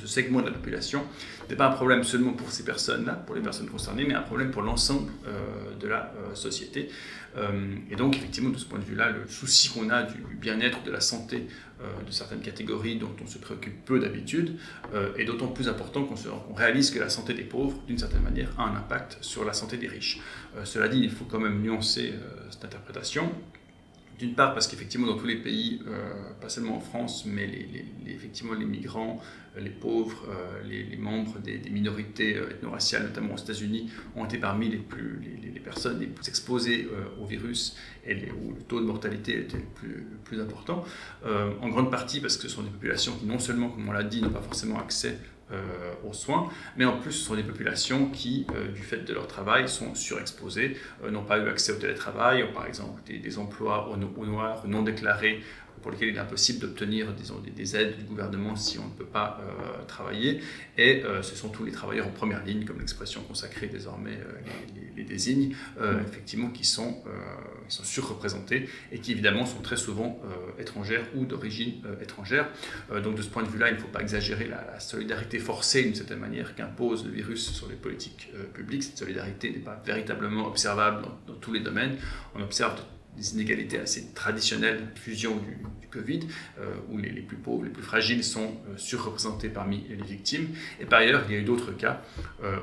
ce 0.00 0.06
segment 0.06 0.40
de 0.40 0.46
la 0.46 0.52
population 0.52 1.02
n'est 1.48 1.56
pas 1.56 1.68
un 1.68 1.72
problème 1.72 2.02
seulement 2.04 2.32
pour 2.32 2.50
ces 2.50 2.64
personnes-là, 2.64 3.14
pour 3.14 3.34
les 3.34 3.40
personnes 3.40 3.68
concernées, 3.68 4.04
mais 4.06 4.14
un 4.14 4.22
problème 4.22 4.50
pour 4.50 4.62
l'ensemble 4.62 5.10
euh, 5.26 5.74
de 5.78 5.86
la 5.86 6.12
euh, 6.16 6.34
société. 6.34 6.90
Euh, 7.36 7.76
et 7.90 7.96
donc, 7.96 8.16
effectivement, 8.16 8.50
de 8.50 8.58
ce 8.58 8.64
point 8.64 8.78
de 8.78 8.84
vue-là, 8.84 9.10
le 9.10 9.26
souci 9.28 9.68
qu'on 9.68 9.90
a 9.90 10.02
du 10.02 10.36
bien-être, 10.40 10.82
de 10.82 10.90
la 10.90 11.00
santé 11.00 11.46
de 12.06 12.10
certaines 12.10 12.40
catégories 12.40 12.96
dont 12.96 13.14
on 13.22 13.26
se 13.26 13.36
préoccupe 13.36 13.84
peu 13.84 14.00
d'habitude 14.00 14.56
est 15.18 15.26
d'autant 15.26 15.48
plus 15.48 15.68
important 15.68 16.04
qu'on 16.04 16.54
réalise 16.54 16.90
que 16.90 16.98
la 16.98 17.10
santé 17.10 17.34
des 17.34 17.42
pauvres, 17.42 17.76
d'une 17.86 17.98
certaine 17.98 18.22
manière, 18.22 18.48
a 18.58 18.62
un 18.62 18.76
impact 18.76 19.18
sur 19.20 19.44
la 19.44 19.52
santé 19.52 19.76
des 19.76 19.86
riches. 19.86 20.20
cela 20.64 20.88
dit, 20.88 21.00
il 21.00 21.10
faut 21.10 21.26
quand 21.26 21.38
même 21.38 21.60
nuancer 21.60 22.14
cette 22.50 22.64
interprétation. 22.64 23.30
D'une 24.18 24.34
part 24.34 24.54
parce 24.54 24.66
qu'effectivement 24.66 25.06
dans 25.06 25.18
tous 25.18 25.26
les 25.26 25.36
pays, 25.36 25.82
euh, 25.86 26.32
pas 26.40 26.48
seulement 26.48 26.76
en 26.76 26.80
France, 26.80 27.24
mais 27.26 27.46
les, 27.46 27.84
effectivement 28.06 28.54
les 28.54 28.64
migrants, 28.64 29.20
euh, 29.56 29.60
les 29.60 29.70
pauvres, 29.70 30.24
euh, 30.30 30.62
les, 30.66 30.96
membres 30.96 31.38
des, 31.40 31.58
minorités 31.68 32.36
ethno-raciales, 32.36 33.02
notamment 33.02 33.34
aux 33.34 33.38
États-Unis, 33.38 33.90
ont 34.14 34.24
été 34.24 34.38
parmi 34.38 34.70
les, 34.70 34.78
plus, 34.78 35.20
personnes 35.62 36.00
les 36.00 36.06
plus 36.06 36.28
exposées 36.28 36.88
au 37.20 37.26
virus 37.26 37.76
et 38.06 38.14
où 38.30 38.54
le 38.54 38.62
taux 38.62 38.80
de 38.80 38.86
mortalité 38.86 39.40
était 39.40 39.58
le 39.58 40.16
plus 40.24 40.40
important. 40.40 40.84
en 41.24 41.68
grande 41.68 41.90
partie 41.90 42.20
parce 42.20 42.36
que 42.36 42.44
ce 42.44 42.48
sont 42.48 42.62
des 42.62 42.70
populations 42.70 43.12
qui 43.18 43.26
non 43.26 43.38
seulement, 43.38 43.68
comme 43.68 43.88
on 43.88 43.92
l'a 43.92 44.04
dit, 44.04 44.22
n'ont 44.22 44.30
pas 44.30 44.40
forcément 44.40 44.78
accès 44.78 45.18
euh, 45.52 45.94
aux 46.04 46.12
soins, 46.12 46.48
mais 46.76 46.84
en 46.84 46.98
plus 46.98 47.12
ce 47.12 47.24
sont 47.24 47.36
des 47.36 47.44
populations 47.44 48.06
qui, 48.06 48.48
euh, 48.52 48.72
du 48.72 48.82
fait 48.82 49.04
de 49.04 49.14
leur 49.14 49.28
travail, 49.28 49.68
sont 49.68 49.94
surexposées, 49.94 50.76
euh, 51.04 51.10
n'ont 51.12 51.22
pas 51.22 51.38
eu 51.38 51.48
accès 51.48 51.70
au 51.70 51.76
télétravail, 51.76 52.42
ont 52.42 52.52
par 52.52 52.66
exemple 52.66 53.00
des, 53.06 53.38
emplois 53.38 53.88
au, 53.88 54.26
noir, 54.26 54.66
non 54.66 54.82
déclarés, 54.82 55.40
pour 55.86 55.92
lesquels 55.92 56.08
il 56.08 56.16
est 56.16 56.18
impossible 56.18 56.58
d'obtenir 56.58 57.06
des, 57.12 57.50
des, 57.52 57.76
aides 57.76 57.96
du 57.96 58.02
gouvernement 58.02 58.56
si 58.56 58.76
on 58.80 58.86
ne 58.86 58.90
peut 58.90 59.04
pas 59.04 59.40
travailler. 59.86 60.40
Et 60.76 61.04
ce 61.22 61.36
sont 61.36 61.48
tous 61.48 61.64
les 61.64 61.70
travailleurs 61.70 62.08
en 62.08 62.10
première 62.10 62.44
ligne, 62.44 62.64
comme 62.64 62.80
l'expression 62.80 63.22
consacrée 63.22 63.68
désormais 63.68 64.18
les, 64.96 65.04
désigne, 65.04 65.54
effectivement, 66.04 66.50
qui 66.50 66.64
sont, 66.64 67.04
sont 67.68 67.84
surreprésentés 67.84 68.68
et 68.90 68.98
qui 68.98 69.12
évidemment 69.12 69.46
sont 69.46 69.60
très 69.60 69.76
souvent 69.76 70.20
étrangères 70.58 71.06
ou 71.14 71.24
d'origine 71.24 71.74
étrangère. 72.02 72.48
donc 73.04 73.14
de 73.14 73.22
ce 73.22 73.28
point 73.28 73.44
de 73.44 73.48
vue-là, 73.48 73.68
il 73.68 73.76
ne 73.76 73.80
faut 73.80 73.86
pas 73.86 74.00
exagérer 74.00 74.48
la, 74.48 74.66
la 74.72 74.80
solidarité 74.80 75.38
forcée 75.38 75.84
d'une 75.84 75.94
certaine 75.94 76.18
manière 76.18 76.54
qu'impose 76.56 77.04
le 77.04 77.12
virus 77.12 77.52
sur 77.52 77.68
les 77.68 77.76
politiques 77.76 78.30
euh, 78.34 78.44
publiques. 78.44 78.84
Cette 78.84 78.98
solidarité 78.98 79.50
n'est 79.50 79.58
pas 79.58 79.80
véritablement 79.84 80.46
observable 80.46 81.06
dans, 81.26 81.34
tous 81.34 81.52
les 81.52 81.60
domaines. 81.60 81.96
On 82.34 82.42
observe 82.42 82.80
des 83.16 83.34
inégalités 83.34 83.78
assez 83.78 84.12
traditionnelles, 84.14 84.88
fusion 84.94 85.36
du, 85.36 85.56
Covid, 85.88 86.20
euh, 86.58 86.74
où 86.90 86.98
les, 86.98 87.08
plus 87.22 87.38
pauvres, 87.38 87.64
les 87.64 87.70
plus 87.70 87.82
fragiles 87.82 88.22
sont 88.22 88.56
euh, 88.68 88.76
surreprésentés 88.76 89.48
parmi 89.48 89.86
les 89.88 90.04
victimes. 90.04 90.48
Et 90.78 90.84
par 90.84 90.98
ailleurs, 90.98 91.24
il 91.26 91.34
y 91.34 91.38
a 91.38 91.40
eu 91.40 91.44
d'autres 91.44 91.72
cas 91.72 92.02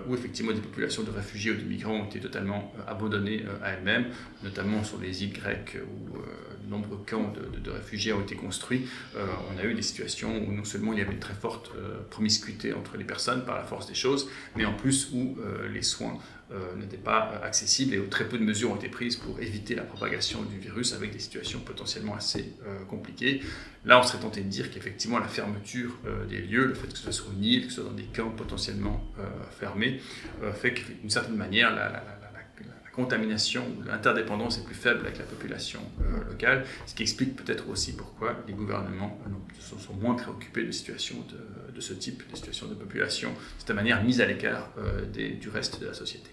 où 0.08 0.14
effectivement 0.14 0.52
des 0.52 0.62
populations 0.62 1.04
de 1.04 1.10
réfugiés 1.10 1.52
ou 1.52 1.56
de 1.56 1.64
migrants 1.64 1.96
ont 1.96 2.06
été 2.06 2.20
totalement 2.20 2.74
abandonnées 2.88 3.44
à 3.64 3.72
elles-mêmes, 3.72 4.08
notamment 4.44 4.84
sur 4.84 5.00
les 5.00 5.24
îles 5.24 5.34
grecques 5.34 5.78
où 5.82 6.18
de 6.64 6.70
nombreux 6.70 7.00
camps 7.10 7.34
de, 7.64 7.72
réfugiés 7.72 8.14
ont 8.14 8.22
été 8.22 8.36
construits, 8.36 8.88
euh, 9.16 9.26
on 9.54 9.60
a 9.60 9.66
eu 9.66 9.74
des 9.74 9.82
situations 9.82 10.44
où 10.48 10.52
non 10.52 10.64
seulement 10.64 10.94
il 10.94 11.00
y 11.00 11.02
avait 11.02 11.14
une 11.14 11.20
très 11.20 11.34
forte 11.34 11.72
euh, 11.76 12.02
promiscuité 12.10 12.74
entre 12.74 12.98
les 12.98 13.04
personnes 13.04 13.46
par 13.46 13.56
la 13.56 13.64
force 13.64 13.88
des 13.88 13.96
choses, 13.96 14.30
mais 14.56 14.66
en 14.66 14.74
plus 14.74 15.10
où 15.14 15.38
euh, 15.40 15.68
les 15.70 15.82
soins 15.82 16.18
n'étaient 16.78 16.98
pas 16.98 17.42
accessibles 17.44 17.96
et 17.96 18.00
où 18.00 18.08
très 18.08 18.28
peu 18.28 18.38
de 18.38 18.44
mesures 18.44 18.72
ont 18.72 18.76
été 18.76 18.90
prises 18.90 19.16
pour 19.16 19.40
éviter 19.40 19.76
la 19.76 19.84
propagation 19.84 20.44
du 20.44 20.60
virus 20.60 20.94
avec 20.94 21.12
des 21.12 21.20
situations 21.20 21.60
potentiellement 21.60 22.16
assez 22.16 22.54
compliquées. 22.90 23.42
Là, 23.86 24.00
on 24.00 24.04
serait 24.04 24.20
tenté 24.20 24.42
de 24.42 24.50
dire 24.50 24.70
qu'effectivement 24.70 25.20
la 25.20 25.28
fermeture 25.28 25.98
des 26.30 26.40
lieux, 26.40 26.66
le 26.66 26.74
fait 26.74 26.88
que 26.88 26.98
ce 26.98 27.04
soit 27.04 27.12
sur 27.12 27.32
une 27.32 27.44
île, 27.44 27.68
que 27.68 27.70
ce 27.74 27.82
soit 27.82 27.90
dans 27.90 27.96
des 27.96 28.04
camps 28.04 28.30
potentiellement 28.30 29.04
fermés, 29.60 30.00
fait 30.54 30.74
que 30.74 30.82
d'une 31.02 31.10
certaine 31.10 31.38
manière 31.38 31.74
la 31.74 32.04
contamination 32.94 33.66
ou 33.68 33.84
l'interdépendance 33.84 34.60
est 34.60 34.64
plus 34.64 34.76
faible 34.76 35.02
avec 35.02 35.18
la 35.18 35.26
population 35.26 35.82
euh, 36.02 36.30
locale, 36.30 36.64
ce 36.86 36.94
qui 36.94 37.02
explique 37.02 37.36
peut-être 37.36 37.68
aussi 37.70 37.94
pourquoi 37.94 38.38
les 38.48 38.54
gouvernements 38.54 39.20
euh, 39.26 39.78
sont, 39.78 39.94
moins 39.96 40.14
préoccupés 40.14 40.64
de 40.64 40.72
situations 40.72 41.18
de, 41.74 41.82
ce 41.82 41.94
type, 41.94 42.30
de 42.30 42.36
situations 42.36 42.68
de 42.68 42.76
population, 42.76 43.30
de 43.32 43.36
cette 43.58 43.76
manière 43.76 44.04
mise 44.04 44.22
à 44.22 44.26
l'écart 44.26 44.72
euh, 44.78 45.06
du 45.06 45.50
reste 45.50 45.82
de 45.82 45.88
la 45.88 45.94
société. 45.94 46.30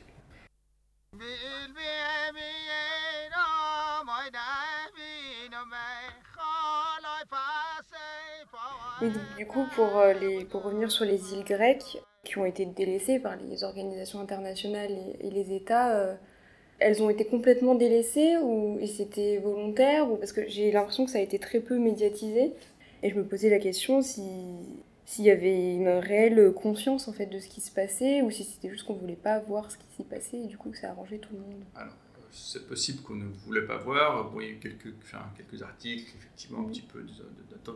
Du 9.38 9.46
coup, 9.46 9.64
pour, 9.74 10.02
les, 10.20 10.44
pour 10.44 10.62
revenir 10.62 10.90
sur 10.90 11.04
les 11.04 11.32
îles 11.32 11.44
grecques, 11.44 11.98
qui 12.24 12.38
ont 12.38 12.44
été 12.44 12.66
délaissées 12.66 13.18
par 13.18 13.36
les 13.36 13.64
organisations 13.64 14.20
internationales 14.20 14.90
et, 15.20 15.30
les 15.30 15.54
États, 15.54 16.18
elles 16.78 17.02
ont 17.02 17.10
été 17.10 17.24
complètement 17.24 17.74
délaissées 17.74 18.36
ou 18.36 18.78
c'était 18.86 19.38
volontaire 19.38 20.10
ou 20.10 20.16
parce 20.16 20.32
que 20.32 20.46
j'ai 20.48 20.70
l'impression 20.70 21.06
que 21.06 21.10
ça 21.10 21.18
a 21.18 21.22
été 21.22 21.38
très 21.38 21.60
peu 21.60 21.78
médiatisé. 21.78 22.54
Et 23.02 23.10
je 23.10 23.14
me 23.14 23.24
posais 23.24 23.48
la 23.48 23.58
question 23.58 24.02
si 24.02 24.22
s'il 25.10 25.24
y 25.24 25.30
avait 25.30 25.74
une 25.74 25.88
réelle 25.88 26.52
conscience 26.52 27.08
en 27.08 27.12
fait 27.12 27.26
de 27.26 27.40
ce 27.40 27.48
qui 27.48 27.60
se 27.60 27.72
passait 27.72 28.22
ou 28.22 28.30
si 28.30 28.44
c'était 28.44 28.70
juste 28.70 28.84
qu'on 28.84 28.94
voulait 28.94 29.16
pas 29.16 29.40
voir 29.40 29.68
ce 29.68 29.76
qui 29.76 29.86
s'y 29.96 30.04
passait 30.04 30.38
et 30.38 30.46
du 30.46 30.56
coup 30.56 30.70
que 30.70 30.78
ça 30.78 30.90
arrangeait 30.90 31.18
tout 31.18 31.32
le 31.32 31.40
monde. 31.40 31.64
Alors, 31.74 31.94
c'est 32.30 32.64
possible 32.68 33.02
qu'on 33.02 33.16
ne 33.16 33.24
voulait 33.24 33.66
pas 33.66 33.76
voir. 33.76 34.30
Bon, 34.30 34.40
il 34.40 34.46
y 34.46 34.50
a 34.50 34.52
eu 34.52 34.58
quelques, 34.58 34.94
enfin, 35.02 35.24
quelques 35.36 35.60
articles, 35.64 36.12
effectivement, 36.16 36.60
un 36.60 36.70
petit 36.70 36.82
peu 36.82 37.04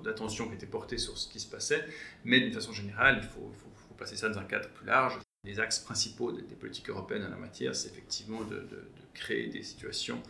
d'attention 0.04 0.46
qui 0.46 0.54
était 0.54 0.66
portée 0.66 0.96
sur 0.96 1.18
ce 1.18 1.28
qui 1.28 1.40
se 1.40 1.50
passait, 1.50 1.84
mais 2.24 2.38
d'une 2.38 2.52
façon 2.52 2.72
générale, 2.72 3.18
il 3.20 3.28
faut, 3.28 3.50
faut, 3.52 3.70
faut, 3.74 3.94
passer 3.94 4.14
ça 4.14 4.28
dans 4.28 4.38
un 4.38 4.44
cadre 4.44 4.68
plus 4.68 4.86
large. 4.86 5.18
Les 5.42 5.58
axes 5.58 5.80
principaux 5.80 6.30
des, 6.30 6.42
politiques 6.42 6.88
européennes 6.88 7.24
en 7.24 7.30
la 7.30 7.36
matière, 7.36 7.74
c'est 7.74 7.88
effectivement 7.88 8.42
de, 8.42 8.54
de, 8.54 8.60
de, 8.60 9.04
créer 9.12 9.48
des 9.48 9.64
situations 9.64 10.22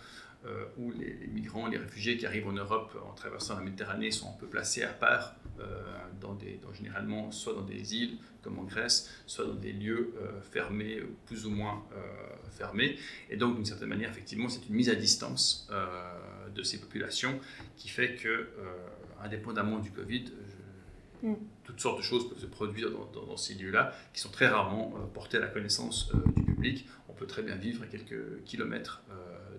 euh, 0.47 0.65
où 0.77 0.93
les, 0.93 1.15
les, 1.15 1.27
migrants, 1.27 1.67
les 1.67 1.79
réfugiés 1.79 2.17
qui 2.17 2.27
arrivent 2.27 2.49
en 2.49 2.53
Europe 2.53 2.97
en 3.09 3.15
traversant 3.15 3.57
la 3.57 3.63
Méditerranée 3.63 4.11
sont 4.11 4.29
un 4.29 4.39
peu 4.39 4.47
placés 4.47 4.83
à 4.83 4.93
part, 4.93 5.37
euh, 5.61 5.65
dans 6.21 6.35
des, 6.35 6.59
dans, 6.63 6.73
généralement 6.73 7.31
soit 7.31 7.55
dans 7.55 7.63
des 7.63 7.95
îles 7.95 8.19
comme 8.43 8.59
en 8.59 8.65
Grèce, 8.65 9.11
soit 9.27 9.47
dans 9.47 9.55
des 9.55 9.73
lieux 9.73 10.15
euh, 10.21 10.41
fermés, 10.43 11.03
plus 11.27 11.47
ou 11.47 11.51
moins 11.51 11.83
euh, 11.97 12.01
fermés. 12.51 12.97
Et 13.31 13.37
donc, 13.37 13.57
d'une 13.57 13.65
certaine 13.65 13.89
manière, 13.89 14.11
effectivement, 14.11 14.49
c'est 14.49 14.67
une 14.69 14.75
mise 14.75 14.91
à 14.91 14.95
distance 14.95 15.67
euh, 15.73 15.87
de 16.55 16.63
ces 16.63 16.79
populations 16.79 17.41
qui 17.77 17.89
fait 17.89 18.17
que, 18.17 18.29
euh, 18.29 18.49
indépendamment 19.23 19.79
du 19.79 19.91
Covid, 19.91 20.27
mm. 21.23 21.35
toutes 21.65 21.81
sortes 21.81 21.99
de 21.99 22.03
choses 22.03 22.29
peuvent 22.29 22.39
se 22.41 22.47
produire 22.47 22.91
dans, 22.91 23.07
dans, 23.13 23.27
dans 23.27 23.37
ces 23.37 23.55
lieux-là, 23.55 23.95
qui 24.13 24.21
sont 24.21 24.31
très 24.31 24.49
rarement 24.49 24.91
portées 25.15 25.39
à 25.39 25.41
la 25.41 25.49
connaissance 25.49 26.13
du 26.37 26.43
public. 26.45 26.87
On 27.09 27.15
peut 27.15 27.27
très 27.27 27.43
bien 27.43 27.57
vivre 27.57 27.83
à 27.83 27.87
quelques 27.87 28.45
kilomètres 28.45 29.03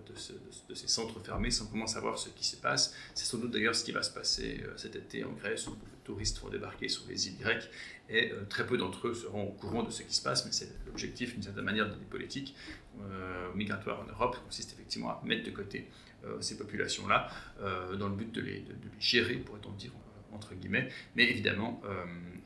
de, 0.08 0.18
ce, 0.18 0.32
de, 0.68 0.74
ces 0.74 0.88
centres 0.88 1.20
fermés 1.20 1.50
sans 1.50 1.66
comment 1.66 1.86
savoir 1.86 2.18
ce 2.18 2.28
qui 2.30 2.44
se 2.44 2.56
passe. 2.56 2.94
C'est 3.14 3.24
sans 3.24 3.38
doute 3.38 3.50
d'ailleurs 3.50 3.74
ce 3.74 3.84
qui 3.84 3.92
va 3.92 4.02
se 4.02 4.10
passer 4.10 4.62
cet 4.76 4.96
été 4.96 5.24
en 5.24 5.32
Grèce 5.32 5.66
où 5.66 5.70
beaucoup 5.70 5.96
touristes 6.06 6.38
vont 6.38 6.48
débarquer 6.48 6.88
sur 6.88 7.02
les 7.08 7.28
îles 7.28 7.38
grecques 7.38 7.68
et 8.08 8.32
euh, 8.32 8.44
très 8.48 8.64
peu 8.64 8.78
d'entre 8.78 9.08
eux 9.08 9.14
seront 9.14 9.48
au 9.48 9.52
courant 9.52 9.82
de 9.82 9.90
ce 9.90 10.02
qui 10.02 10.14
se 10.14 10.22
passe, 10.22 10.46
mais 10.46 10.52
c'est 10.52 10.70
l'objectif 10.86 11.34
d'une 11.34 11.42
certaine 11.42 11.64
manière 11.64 11.88
des 11.88 12.04
politiques 12.04 12.54
euh, 13.02 13.52
migratoires 13.54 14.00
en 14.00 14.04
Europe, 14.10 14.38
consiste 14.44 14.72
effectivement 14.72 15.10
à 15.10 15.20
mettre 15.24 15.44
de 15.44 15.50
côté 15.50 15.88
euh, 16.24 16.40
ces 16.40 16.56
populations-là 16.56 17.28
euh, 17.60 17.96
dans 17.96 18.08
le 18.08 18.14
but 18.14 18.32
de 18.32 18.40
les, 18.40 18.60
de, 18.60 18.72
les 18.72 19.00
gérer, 19.00 19.34
pourrait-on 19.34 19.72
dire, 19.72 19.92
entre 20.32 20.54
guillemets, 20.54 20.88
mais 21.14 21.28
évidemment 21.30 21.80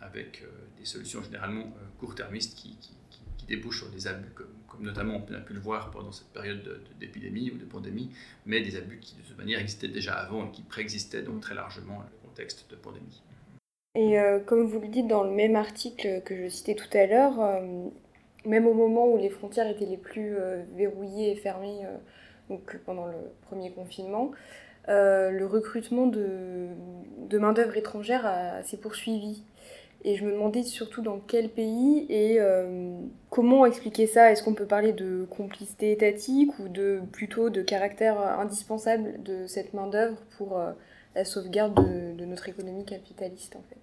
avec 0.00 0.44
des 0.78 0.84
solutions 0.84 1.22
généralement 1.24 1.74
court-termistes 1.98 2.56
qui, 2.56 2.76
qui, 2.76 2.92
qui, 3.40 3.46
débouchent 3.46 3.78
sur 3.78 3.90
des 3.90 4.06
abus, 4.06 4.30
comme, 4.34 4.48
notamment 4.80 5.24
on 5.28 5.34
a 5.34 5.40
pu 5.40 5.52
le 5.52 5.60
voir 5.60 5.90
pendant 5.90 6.12
cette 6.12 6.28
période 6.28 6.82
d'épidémie 6.98 7.50
ou 7.50 7.58
de 7.58 7.64
pandémie, 7.64 8.10
mais 8.46 8.60
des 8.60 8.76
abus 8.76 8.98
qui 8.98 9.16
de 9.16 9.22
toute 9.22 9.36
manière 9.36 9.60
existaient 9.60 9.88
déjà 9.88 10.14
avant 10.14 10.46
et 10.46 10.50
qui 10.50 10.62
préexistaient 10.62 11.22
donc 11.22 11.40
très 11.40 11.54
largement 11.54 11.98
le 11.98 12.28
contexte 12.28 12.70
de 12.70 12.76
pandémie. 12.76 13.22
Et 13.96 14.20
euh, 14.20 14.38
comme 14.38 14.66
vous 14.66 14.80
le 14.80 14.86
dites 14.86 15.08
dans 15.08 15.24
le 15.24 15.30
même 15.30 15.56
article 15.56 16.22
que 16.24 16.36
je 16.36 16.48
citais 16.48 16.74
tout 16.74 16.96
à 16.96 17.06
l'heure, 17.06 17.40
euh, 17.40 17.88
même 18.46 18.66
au 18.66 18.74
moment 18.74 19.08
où 19.08 19.18
les 19.18 19.30
frontières 19.30 19.66
étaient 19.68 19.86
les 19.86 19.96
plus 19.96 20.36
euh, 20.36 20.62
verrouillées 20.76 21.32
et 21.32 21.36
fermées, 21.36 21.80
donc 22.48 22.76
pendant 22.86 23.06
le 23.06 23.16
premier 23.42 23.72
confinement, 23.72 24.30
le 24.88 25.44
recrutement 25.44 26.06
de, 26.06 26.68
de 27.28 27.38
main-d'œuvre 27.38 27.76
étrangère 27.76 28.60
s'est 28.64 28.76
poursuivi. 28.76 29.44
Et 30.02 30.16
je 30.16 30.24
me 30.24 30.32
demandais 30.32 30.62
surtout 30.62 31.02
dans 31.02 31.20
quel 31.20 31.50
pays 31.50 32.06
et 32.08 32.40
euh, 32.40 32.98
comment 33.28 33.66
expliquer 33.66 34.06
ça. 34.06 34.32
Est-ce 34.32 34.42
qu'on 34.42 34.54
peut 34.54 34.66
parler 34.66 34.92
de 34.92 35.26
complicité 35.28 35.92
étatique 35.92 36.58
ou 36.58 36.68
de 36.68 37.00
plutôt 37.12 37.50
de 37.50 37.60
caractère 37.60 38.18
indispensable 38.38 39.22
de 39.22 39.46
cette 39.46 39.74
main-d'œuvre 39.74 40.16
pour 40.38 40.58
la 41.14 41.24
sauvegarde 41.24 41.74
de, 42.16 42.24
notre 42.24 42.48
économie 42.48 42.84
capitaliste 42.84 43.56
en 43.56 43.62
fait? 43.68 43.80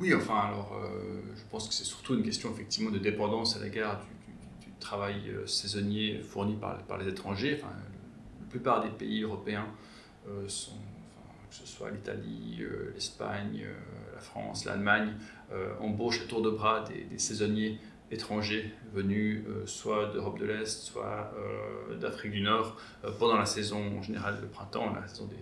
Oui, 0.00 0.12
enfin, 0.12 0.38
alors, 0.38 0.72
euh, 0.74 1.20
je 1.36 1.42
pense 1.50 1.68
que 1.68 1.74
c'est 1.74 1.84
surtout 1.84 2.14
une 2.14 2.24
question 2.24 2.50
effectivement 2.52 2.90
de 2.90 2.98
dépendance 2.98 3.56
à 3.56 3.64
l'égard 3.64 4.00
du, 4.00 4.66
du, 4.66 4.72
travail 4.80 5.14
euh, 5.28 5.46
saisonnier 5.46 6.18
fourni 6.18 6.56
par, 6.56 6.78
par 6.82 6.98
les 6.98 7.08
étrangers. 7.08 7.60
Enfin, 7.60 7.72
la 8.40 8.46
plupart 8.48 8.82
des 8.82 8.90
pays 8.90 9.22
européens 9.22 9.66
euh, 10.28 10.48
sont, 10.48 10.72
que 11.54 11.68
ce 11.68 11.76
soit 11.76 11.90
l'Italie, 11.90 12.58
euh, 12.60 12.90
l'Espagne, 12.94 13.62
euh, 13.64 13.74
la 14.14 14.20
France, 14.20 14.64
l'Allemagne, 14.64 15.14
euh, 15.52 15.74
embauchent 15.80 16.22
à 16.22 16.26
tour 16.26 16.42
de 16.42 16.50
bras 16.50 16.84
des, 16.84 17.18
saisonniers 17.18 17.78
étrangers 18.10 18.72
venus 18.92 19.44
soit 19.64 20.12
d'Europe 20.12 20.38
de 20.38 20.44
l'Est, 20.44 20.82
soit 20.82 21.32
d'Afrique 22.00 22.32
du 22.32 22.42
Nord 22.42 22.76
pendant 23.18 23.36
la 23.36 23.46
saison 23.46 24.00
générale 24.02 24.40
de 24.40 24.46
printemps, 24.46 24.94
la 24.94 25.08
saison 25.08 25.26
des 25.26 25.36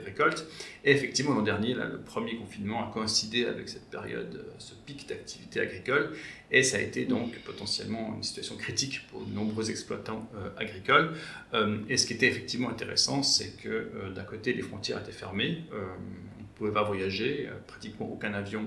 récoltes. 0.00 0.46
Et 0.84 0.92
effectivement, 0.92 1.34
l'an 1.34 1.42
dernier, 1.42 1.74
le 1.74 2.00
premier 2.00 2.36
confinement 2.36 2.88
a 2.88 2.92
coïncidé 2.92 3.46
avec 3.46 3.68
cette 3.68 3.88
période, 3.90 4.44
ce 4.58 4.74
pic 4.74 5.08
d'activité 5.08 5.60
agricole, 5.60 6.12
et 6.50 6.62
ça 6.62 6.76
a 6.76 6.80
été 6.80 7.04
donc 7.04 7.36
potentiellement 7.40 8.14
une 8.16 8.22
situation 8.22 8.56
critique 8.56 9.06
pour 9.08 9.24
de 9.24 9.32
nombreux 9.32 9.70
exploitants 9.70 10.28
euh, 10.36 10.48
agricoles. 10.56 11.14
Euh, 11.54 11.78
et 11.88 11.96
ce 11.96 12.06
qui 12.06 12.12
était 12.12 12.28
effectivement 12.28 12.70
intéressant, 12.70 13.22
c'est 13.22 13.56
que 13.56 13.68
euh, 13.68 14.10
d'un 14.14 14.24
côté, 14.24 14.52
les 14.52 14.62
frontières 14.62 15.00
étaient 15.00 15.12
fermées, 15.12 15.64
on 15.72 16.42
ne 16.42 16.58
pouvait 16.58 16.72
pas 16.72 16.84
voyager, 16.84 17.50
pratiquement 17.66 18.10
aucun 18.10 18.32
avion 18.32 18.62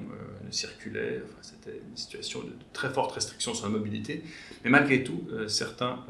ne 0.46 0.52
circulait, 0.52 1.24
c'était 1.42 1.82
une 1.90 1.98
situation 1.98 2.42
de, 2.42 2.50
de, 2.50 2.54
très 2.72 2.90
forte 2.90 3.14
restriction 3.14 3.56
sur 3.56 3.66
la 3.66 3.72
mobilité, 3.72 4.22
mais 4.64 4.70
malgré 4.70 5.04
tout, 5.04 5.28
certains, 5.48 6.06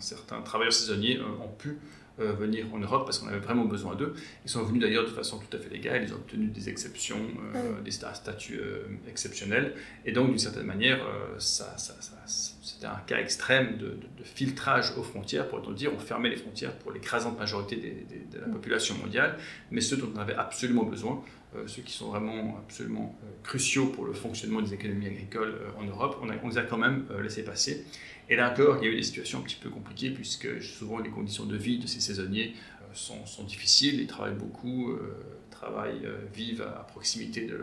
certains 0.00 0.42
travailleurs 0.42 0.72
saisonniers 0.72 1.20
ont 1.20 1.54
pu 1.56 1.78
euh, 2.20 2.32
venir 2.32 2.66
en 2.72 2.78
Europe 2.78 3.04
parce 3.04 3.18
qu'on 3.18 3.28
avait 3.28 3.38
vraiment 3.38 3.64
besoin 3.64 3.94
d'eux. 3.94 4.14
Ils 4.44 4.50
sont 4.50 4.62
venus 4.62 4.82
d'ailleurs 4.82 5.04
de 5.04 5.10
façon 5.10 5.38
tout 5.38 5.56
à 5.56 5.60
fait 5.60 5.70
légale, 5.70 6.02
ils 6.04 6.12
ont 6.12 6.16
obtenu 6.16 6.46
des 6.46 6.68
exceptions, 6.68 7.20
euh, 7.54 7.80
mmh. 7.80 7.82
des 7.82 7.90
statuts 7.90 8.60
euh, 8.60 8.82
exceptionnels. 9.08 9.74
Et 10.04 10.12
donc, 10.12 10.28
d'une 10.28 10.38
certaine 10.38 10.66
manière, 10.66 11.00
ça, 11.38 11.76
ça, 11.78 11.94
ça, 12.00 12.12
c'était 12.26 12.86
un 12.86 13.00
cas 13.06 13.18
extrême 13.18 13.76
de, 13.78 13.86
de, 13.86 13.94
de, 14.18 14.24
filtrage 14.24 14.92
aux 14.96 15.02
frontières, 15.02 15.48
pourrait-on 15.48 15.72
dire. 15.72 15.92
On 15.94 15.98
fermait 15.98 16.30
les 16.30 16.36
frontières 16.36 16.72
pour 16.78 16.92
l'écrasante 16.92 17.38
majorité 17.38 17.76
des, 17.76 18.06
des, 18.08 18.24
de 18.32 18.38
la 18.38 18.46
mmh. 18.46 18.52
population 18.52 18.96
mondiale, 18.96 19.38
mais 19.70 19.80
ceux 19.80 19.96
dont 19.96 20.10
on 20.14 20.18
avait 20.18 20.34
absolument 20.34 20.84
besoin, 20.84 21.22
ceux 21.66 21.82
qui 21.82 21.92
sont 21.92 22.10
vraiment 22.10 22.58
absolument 22.58 23.18
euh, 23.24 23.28
cruciaux 23.42 23.86
pour 23.86 24.04
le 24.04 24.12
fonctionnement 24.12 24.62
des 24.62 24.72
économies 24.74 25.06
agricoles 25.06 25.54
en 25.78 25.84
Europe, 25.84 26.18
on, 26.22 26.28
a, 26.28 26.36
les 26.36 26.58
a 26.58 26.62
quand 26.62 26.78
même 26.78 27.06
laissé 27.22 27.44
passer. 27.44 27.84
Et 28.30 28.36
là 28.36 28.52
encore, 28.52 28.78
il 28.80 28.84
y 28.84 28.88
a 28.88 28.92
eu 28.92 28.96
des 28.96 29.02
situations 29.02 29.40
un 29.40 29.42
petit 29.42 29.58
peu 29.60 29.68
compliquées 29.68 30.10
puisque 30.10 30.62
souvent 30.62 31.00
les 31.00 31.10
conditions 31.10 31.46
de 31.46 31.56
vie 31.56 31.78
de 31.78 31.88
ces 31.88 32.00
saisonniers 32.00 32.54
euh, 32.90 32.94
sont, 32.94 33.42
difficiles, 33.42 34.00
ils 34.00 34.06
travaillent 34.06 34.38
beaucoup, 34.38 34.92
euh, 34.92 35.16
travaillent, 35.50 36.04
euh, 36.04 36.16
vivent 36.32 36.62
à 36.62 36.84
proximité 36.84 37.46
de, 37.46 37.58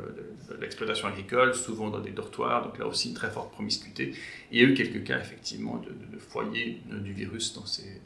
l'exploitation 0.59 1.07
agricole, 1.07 1.55
souvent 1.55 1.89
dans 1.89 2.01
des 2.01 2.11
dortoirs, 2.11 2.65
donc 2.65 2.77
là 2.79 2.85
aussi 2.85 3.09
une 3.09 3.15
très 3.15 3.31
forte 3.31 3.53
promiscuité. 3.53 4.13
Il 4.51 4.59
y 4.59 4.61
a 4.61 4.67
eu 4.67 4.73
quelques 4.73 5.05
cas 5.05 5.19
effectivement 5.19 5.77
de, 5.77 5.89
de 5.89 6.19
foyers 6.19 6.81
du 6.85 7.13
virus 7.13 7.53
dans, 7.53 7.65
ces, 7.65 8.01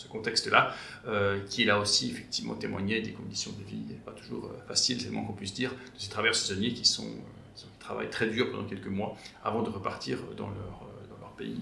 ce 0.00 0.08
contexte-là, 0.08 0.74
euh, 1.06 1.40
qui 1.48 1.64
là 1.64 1.78
aussi 1.78 2.10
effectivement 2.10 2.54
témoignait 2.54 3.00
des 3.00 3.12
conditions 3.12 3.52
de 3.52 3.64
vie 3.64 3.82
pas 4.04 4.12
toujours 4.12 4.46
euh, 4.46 4.68
faciles, 4.68 5.00
c'est 5.00 5.08
le 5.08 5.12
moins 5.12 5.24
qu'on 5.24 5.32
puisse 5.32 5.54
dire, 5.54 5.70
de 5.70 5.98
ces 5.98 6.08
travailleurs 6.08 6.34
saisonniers 6.34 6.72
qui, 6.72 6.84
sont, 6.84 7.10
qui 7.54 7.66
travaillent 7.78 8.10
très 8.10 8.28
dur 8.28 8.50
pendant 8.50 8.64
quelques 8.64 8.86
mois 8.86 9.16
avant 9.44 9.62
de 9.62 9.70
repartir 9.70 10.18
dans 10.36 10.48
leur, 10.48 10.88
dans 11.10 11.18
leur 11.20 11.32
pays 11.36 11.60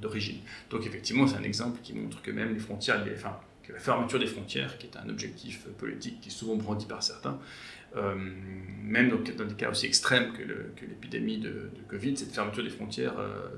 d'origine. 0.00 0.38
Donc 0.70 0.86
effectivement, 0.86 1.26
c'est 1.26 1.36
un 1.36 1.42
exemple 1.42 1.80
qui 1.82 1.92
montre 1.94 2.22
que 2.22 2.30
même 2.30 2.54
les 2.54 2.60
frontières, 2.60 3.04
enfin, 3.14 3.36
que 3.62 3.72
la 3.72 3.78
fermeture 3.78 4.18
des 4.18 4.26
frontières, 4.26 4.78
qui 4.78 4.86
est 4.86 4.96
un 4.96 5.08
objectif 5.08 5.66
politique 5.78 6.20
qui 6.20 6.28
est 6.28 6.32
souvent 6.32 6.56
brandi 6.56 6.86
par 6.86 7.02
certains, 7.02 7.38
euh, 7.96 8.14
même 8.82 9.10
dans, 9.10 9.18
des 9.18 9.54
cas 9.54 9.70
aussi 9.70 9.86
extrêmes 9.86 10.32
que 10.32 10.42
l'épidémie 10.86 11.38
de, 11.38 11.70
Covid, 11.88 12.16
cette 12.16 12.32
fermeture 12.32 12.64
des 12.64 12.70
frontières 12.70 13.18
euh, 13.18 13.48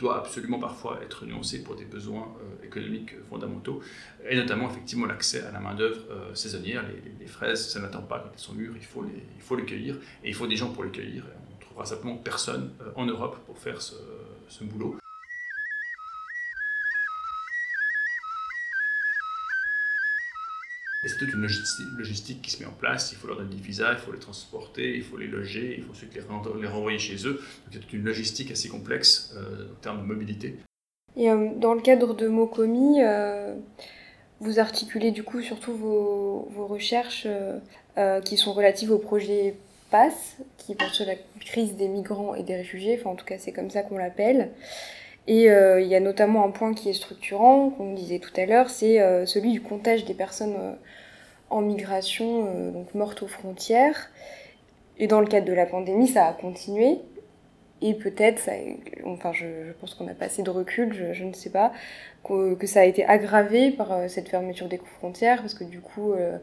doit 0.00 0.18
absolument 0.18 0.58
parfois 0.58 1.00
être 1.02 1.26
nuancée 1.26 1.62
pour 1.62 1.76
des 1.76 1.84
besoins 1.84 2.34
euh, 2.40 2.66
économiques 2.66 3.12
fondamentaux, 3.28 3.80
et 4.28 4.36
notamment 4.36 4.68
effectivement 4.70 5.06
l'accès 5.06 5.42
à 5.42 5.52
la 5.52 5.60
main-d'œuvre 5.60 6.00
euh, 6.10 6.34
saisonnière. 6.34 6.84
Les, 7.20 7.26
fraises, 7.26 7.68
ça 7.68 7.80
n'attend 7.80 8.02
pas 8.02 8.18
quand 8.18 8.30
elles 8.32 8.40
sont 8.40 8.54
mûres, 8.54 8.74
il 8.76 8.84
faut, 8.84 9.02
les, 9.02 9.22
il 9.36 9.42
faut 9.42 9.56
les 9.56 9.64
cueillir, 9.64 9.96
et 10.24 10.28
il 10.28 10.34
faut 10.34 10.46
des 10.46 10.56
gens 10.56 10.70
pour 10.70 10.84
les 10.84 10.90
cueillir. 10.90 11.24
on 11.52 11.60
trouvera 11.60 11.84
simplement 11.84 12.16
personne 12.16 12.72
euh, 12.80 12.90
en 12.96 13.06
Europe 13.06 13.38
pour 13.46 13.58
faire 13.58 13.80
ce, 13.80 13.94
ce 14.48 14.64
boulot. 14.64 14.99
Et 21.02 21.08
c'est 21.08 21.16
toute 21.16 21.32
une 21.32 21.48
logistique 21.96 22.42
qui 22.42 22.50
se 22.50 22.62
met 22.62 22.68
en 22.68 22.72
place. 22.72 23.12
Il 23.12 23.16
faut 23.16 23.26
leur 23.26 23.38
donner 23.38 23.54
des 23.54 23.62
visas, 23.62 23.92
il 23.92 23.98
faut 23.98 24.12
les 24.12 24.18
transporter, 24.18 24.96
il 24.96 25.02
faut 25.02 25.16
les 25.16 25.28
loger, 25.28 25.76
il 25.78 25.84
faut 25.84 25.92
ensuite 25.92 26.14
les, 26.14 26.66
renvoyer 26.66 26.98
chez 26.98 27.26
eux. 27.26 27.40
Donc 27.64 27.72
il 27.72 27.80
toute 27.80 27.92
une 27.94 28.04
logistique 28.04 28.50
assez 28.50 28.68
complexe 28.68 29.34
euh, 29.34 29.72
en 29.72 29.80
termes 29.80 30.02
de 30.02 30.06
mobilité. 30.06 30.56
Et 31.16 31.30
euh, 31.30 31.48
dans 31.56 31.72
le 31.72 31.80
cadre 31.80 32.14
de 32.14 32.28
Mocomi, 32.28 33.02
euh, 33.02 33.54
vous 34.40 34.58
articulez 34.58 35.10
du 35.10 35.22
coup 35.22 35.40
surtout 35.40 35.72
vos, 35.72 36.48
vos 36.50 36.66
recherches 36.66 37.26
qui 38.24 38.38
sont 38.38 38.54
relatives 38.54 38.90
au 38.90 38.98
projet 38.98 39.56
PASS, 39.90 40.38
qui 40.56 40.74
porte 40.74 40.94
sur 40.94 41.04
la 41.04 41.16
crise 41.40 41.76
des 41.76 41.88
migrants 41.88 42.34
et 42.34 42.42
des 42.42 42.56
réfugiés. 42.56 42.98
Enfin, 42.98 43.10
en 43.10 43.14
tout 43.14 43.26
cas, 43.26 43.36
c'est 43.38 43.52
comme 43.52 43.70
ça 43.70 43.82
qu'on 43.82 43.98
l'appelle. 43.98 44.50
Et 45.26 45.44
il 45.44 45.86
y 45.86 45.94
a 45.94 46.00
notamment 46.00 46.44
un 46.44 46.50
point 46.50 46.74
qui 46.74 46.88
est 46.88 46.94
structurant, 46.94 47.70
qu'on 47.70 47.94
disait 47.94 48.18
tout 48.18 48.32
à 48.36 48.46
l'heure, 48.46 48.68
c'est 48.68 48.98
celui 49.26 49.52
du 49.52 49.60
comptage 49.60 50.04
des 50.04 50.14
personnes 50.14 50.56
en 51.50 51.60
migration, 51.60 52.70
donc 52.72 52.94
mortes 52.94 53.22
aux 53.22 53.28
frontières. 53.28 54.10
Et 54.98 55.06
dans 55.06 55.20
le 55.20 55.26
cadre 55.26 55.46
de 55.46 55.52
la 55.52 55.66
pandémie, 55.66 56.08
ça 56.08 56.26
a 56.26 56.32
continué. 56.32 56.98
Et 57.82 57.94
peut-être, 57.94 58.50
enfin, 59.06 59.32
je, 59.32 59.72
pense 59.80 59.94
qu'on 59.94 60.04
n'a 60.04 60.14
pas 60.14 60.26
assez 60.26 60.42
de 60.42 60.50
recul, 60.50 60.92
je, 60.92 61.24
ne 61.24 61.32
sais 61.32 61.48
pas, 61.48 61.72
que, 62.24 62.66
ça 62.66 62.80
a 62.80 62.84
été 62.84 63.06
aggravé 63.06 63.70
par 63.70 63.92
euh, 63.92 64.08
cette 64.08 64.28
fermeture 64.28 64.68
des 64.68 64.80
frontières, 64.98 65.40
parce 65.40 65.54
que 65.54 65.64
du 65.64 65.80
coup, 65.80 66.12
euh, 66.12 66.36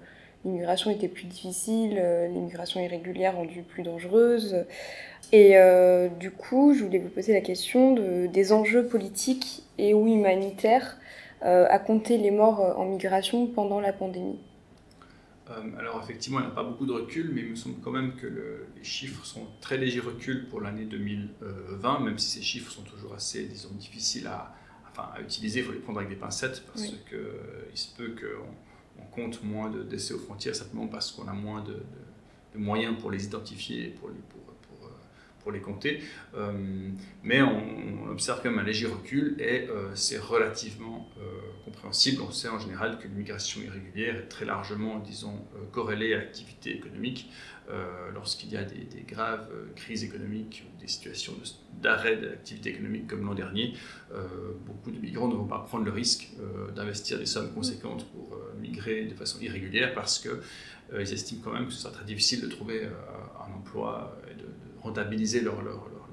l'immigration 0.47 0.89
était 0.89 1.07
plus 1.07 1.25
difficile, 1.25 1.97
euh, 1.99 2.27
l'immigration 2.27 2.79
irrégulière 2.79 3.35
rendue 3.35 3.61
plus 3.61 3.83
dangereuse. 3.83 4.65
Et 5.33 5.57
du 6.21 6.31
coup, 6.31 6.73
je 6.73 6.85
voulais 6.85 6.99
vous 6.99 7.09
poser 7.09 7.33
la 7.33 7.41
question 7.41 7.93
de, 7.93 8.27
des 8.27 8.53
enjeux 8.53 8.85
politiques 8.85 9.63
et 9.77 9.93
ou 9.93 10.07
humanitaires 10.07 10.97
à 11.41 11.79
compter 11.79 12.17
les 12.17 12.31
morts 12.31 12.61
en 12.79 12.85
migration 12.85 13.45
pendant 13.45 13.81
la 13.81 13.91
pandémie. 13.91 14.39
Euh, 15.49 15.79
alors 15.79 16.01
effectivement, 16.03 16.39
il 16.39 16.45
n'y 16.45 16.51
a 16.51 16.55
pas 16.55 16.63
beaucoup 16.63 16.85
de 16.85 16.91
recul, 16.91 17.31
mais 17.33 17.41
il 17.41 17.51
me 17.51 17.55
semble 17.55 17.79
quand 17.81 17.91
même 17.91 18.15
que 18.15 18.27
les 18.27 18.83
chiffres 18.83 19.25
sont 19.25 19.47
très 19.61 19.77
légers 19.77 19.99
recul 19.99 20.47
pour 20.47 20.61
l'année 20.61 20.85
2020, 20.85 21.99
même 21.99 22.17
si 22.17 22.29
ces 22.29 22.41
chiffres 22.41 22.71
sont 22.71 22.81
toujours 22.81 23.13
assez, 23.13 23.45
disons, 23.45 23.69
difficiles 23.73 24.27
à, 24.27 24.53
enfin, 24.89 25.09
à 25.15 25.21
utiliser. 25.21 25.61
Il 25.61 25.65
faut 25.65 25.71
les 25.71 25.79
prendre 25.79 25.99
avec 25.99 26.09
des 26.09 26.17
pincettes 26.17 26.63
parce 26.67 26.85
qu'il 26.85 27.77
se 27.77 27.95
peut 27.95 28.13
qu'on 28.15 28.47
on 28.99 29.05
compte 29.15 29.43
moins 29.43 29.69
de 29.69 29.83
décès 29.83 30.13
aux 30.13 30.19
frontières 30.19 30.55
simplement 30.55 30.87
parce 30.87 31.11
qu'on 31.11 31.27
a 31.27 31.33
moins 31.33 31.63
de, 31.63 31.83
moyens 32.55 32.97
pour 32.99 33.11
les 33.11 33.25
identifier 33.25 33.89
pour 33.89 34.09
les, 34.09 34.15
pour, 34.15 34.41
pour 35.47 35.53
les 35.53 35.61
compter. 35.61 36.01
Euh, 36.35 36.51
mais 37.23 37.41
on, 37.41 38.11
observe 38.11 38.41
quand 38.41 38.49
même 38.49 38.59
un 38.59 38.63
léger 38.63 38.87
recul 38.87 39.35
et 39.39 39.67
euh, 39.69 39.95
c'est 39.95 40.17
relativement 40.17 41.09
euh, 41.19 41.21
compréhensible. 41.63 42.21
On 42.21 42.31
sait 42.31 42.49
en 42.49 42.59
général 42.59 42.99
que 42.99 43.07
l'immigration 43.07 43.61
irrégulière 43.61 44.15
est 44.17 44.27
très 44.27 44.43
largement, 44.43 44.99
disons, 44.99 45.39
corrélée 45.71 46.13
à 46.13 46.17
l'activité 46.17 46.75
économique. 46.75 47.29
Lorsqu'il 48.13 48.49
y 48.51 48.57
a 48.57 48.63
des, 48.63 49.03
graves 49.05 49.49
crises 49.75 50.03
économiques 50.05 50.63
ou 50.65 50.79
des 50.79 50.87
situations 50.87 51.33
d'arrêt 51.81 52.15
de, 52.15 52.27
l'activité 52.27 52.69
économique 52.69 53.07
comme 53.07 53.25
l'an 53.25 53.35
dernier, 53.35 53.73
beaucoup 54.65 54.89
de 54.89 54.97
migrants 54.99 55.27
ne 55.27 55.35
vont 55.35 55.47
pas 55.47 55.59
prendre 55.59 55.83
le 55.83 55.91
risque 55.91 56.29
d'investir 56.75 57.19
des 57.19 57.25
sommes 57.25 57.53
conséquentes 57.53 58.05
pour 58.11 58.39
migrer 58.57 59.03
de 59.03 59.13
façon 59.13 59.41
irrégulière 59.41 59.93
parce 59.93 60.17
qu'ils 60.17 61.13
estiment 61.13 61.41
quand 61.43 61.51
même 61.51 61.67
que 61.67 61.73
ce 61.73 61.81
sera 61.81 61.93
très 61.93 62.05
difficile 62.05 62.39
de 62.39 62.47
trouver 62.47 62.87
un 63.45 63.53
emploi 63.53 64.17
et 64.31 64.33
de 64.33 64.45
rentabiliser 64.81 65.41
leur, 65.41 65.61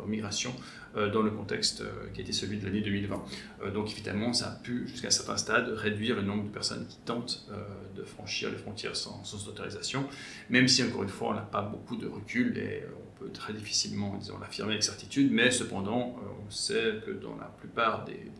migration 0.07 0.53
euh, 0.97 1.11
dans 1.11 1.23
le 1.23 1.31
contexte 1.31 1.81
euh, 1.81 2.09
qui 2.13 2.21
était 2.21 2.33
celui 2.33 2.59
de 2.59 2.67
l'année 2.67 2.81
2020. 2.81 3.23
Euh, 3.63 3.71
donc 3.71 3.91
évidemment, 3.91 4.33
ça 4.33 4.49
a 4.49 4.55
pu, 4.55 4.87
jusqu'à 4.87 5.09
un 5.09 5.11
certain 5.11 5.37
stade, 5.37 5.69
réduire 5.69 6.17
le 6.17 6.23
nombre 6.23 6.45
de 6.45 6.51
personnes 6.51 6.87
qui 6.87 6.99
tentent 6.99 7.49
de 7.97 8.03
franchir 8.03 8.51
les 8.51 8.57
frontières 8.57 8.97
sans, 8.97 9.25
sans, 9.25 9.49
autorisation, 9.49 10.07
même 10.51 10.69
si, 10.69 10.83
encore 10.83 11.03
une 11.03 11.09
fois, 11.09 11.31
on 11.31 11.35
n'a 11.35 11.41
pas 11.41 11.63
beaucoup 11.63 11.97
de 11.97 12.07
recul 12.07 12.59
et 12.59 12.83
on 12.87 13.25
peut 13.25 13.31
très 13.31 13.53
difficilement, 13.53 14.17
disons, 14.19 14.39
l'affirmer 14.39 14.73
avec 14.73 14.83
certitude, 14.83 15.31
mais 15.33 15.51
cependant, 15.51 16.17
on 16.47 16.51
sait 16.51 17.01
que 17.07 17.13
dans 17.13 17.37
la 17.37 17.47
plupart 17.47 18.05
des, 18.05 18.31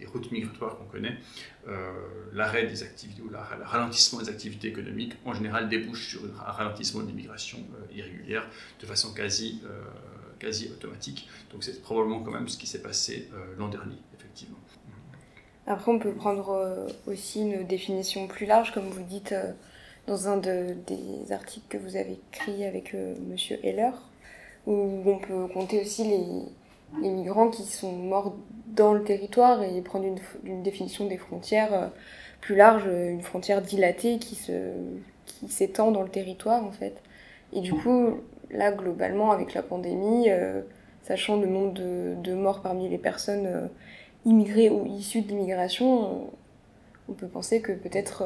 des 0.00 0.06
routes 0.06 0.32
migratoires 0.32 0.76
qu'on 0.76 0.84
connaît, 0.84 1.16
euh, 1.68 1.92
l'arrêt 2.32 2.66
des 2.66 2.82
activités 2.82 3.22
ou 3.22 3.28
le 3.28 3.36
ralentissement 3.64 4.20
des 4.20 4.28
activités 4.28 4.68
économiques 4.68 5.14
en 5.24 5.34
général 5.34 5.68
débouche 5.68 6.08
sur 6.08 6.22
un 6.24 6.50
ralentissement 6.50 7.02
de 7.02 7.08
l'immigration 7.08 7.58
euh, 7.58 7.96
irrégulière 7.96 8.48
de 8.80 8.86
façon 8.86 9.12
quasi, 9.12 9.62
euh, 9.64 9.82
quasi 10.38 10.68
automatique. 10.68 11.28
Donc 11.52 11.62
c'est 11.62 11.82
probablement 11.82 12.20
quand 12.20 12.32
même 12.32 12.48
ce 12.48 12.56
qui 12.56 12.66
s'est 12.66 12.82
passé 12.82 13.28
l'an 13.58 13.68
dernier, 13.68 13.96
effectivement. 14.18 14.58
Après, 15.66 15.92
on 15.92 15.98
peut 15.98 16.14
prendre 16.14 16.88
aussi 17.06 17.42
une 17.42 17.66
définition 17.66 18.26
plus 18.26 18.46
large, 18.46 18.72
comme 18.72 18.88
vous 18.88 19.02
dites 19.02 19.34
dans 20.06 20.28
un 20.28 20.38
de, 20.38 20.74
des 20.86 21.32
articles 21.32 21.66
que 21.68 21.76
vous 21.76 21.96
avez 21.96 22.18
écrit 22.32 22.64
avec 22.64 22.96
Monsieur 23.28 23.58
Heller, 23.62 23.92
où 24.66 25.02
on 25.06 25.18
peut 25.18 25.46
compter 25.52 25.82
aussi 25.82 26.04
les, 26.04 26.24
les 27.00 27.10
migrants 27.10 27.48
qui 27.48 27.62
sont 27.64 27.92
morts 27.92 28.34
dans 28.66 28.92
le 28.92 29.02
territoire 29.02 29.62
et 29.62 29.80
prendre 29.80 30.04
une, 30.44 30.62
définition 30.62 31.06
des 31.06 31.16
frontières 31.16 31.72
euh, 31.72 31.86
plus 32.40 32.56
large, 32.56 32.86
une 32.86 33.22
frontière 33.22 33.62
dilatée 33.62 34.18
qui 34.18 34.34
se 34.34 34.72
qui 35.26 35.48
s'étend 35.48 35.92
dans 35.92 36.02
le 36.02 36.08
territoire 36.08 36.64
en 36.64 36.72
fait. 36.72 36.94
Et 37.52 37.60
du 37.60 37.72
coup, 37.72 38.20
là 38.50 38.72
globalement 38.72 39.30
avec 39.30 39.54
la 39.54 39.62
pandémie, 39.62 40.30
euh, 40.30 40.62
sachant 41.02 41.36
le 41.40 41.46
nombre 41.46 41.74
de, 41.74 42.34
morts 42.34 42.62
parmi 42.62 42.88
les 42.88 42.98
personnes 42.98 43.46
euh, 43.46 43.66
immigrées 44.24 44.70
ou 44.70 44.86
issues 44.86 45.22
de 45.22 45.28
l'immigration, 45.28 46.30
on 47.08 47.12
peut 47.12 47.26
penser 47.26 47.60
que 47.60 47.72
peut-être 47.72 48.24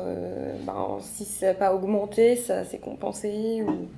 ben, 0.66 0.98
si 1.00 1.24
ça 1.24 1.48
n'a 1.48 1.55
pas 1.55 1.74
augmenté, 1.74 2.37
ça 2.37 2.64
s'est 2.64 2.79
compensé 2.79 3.62
ou 3.62 3.88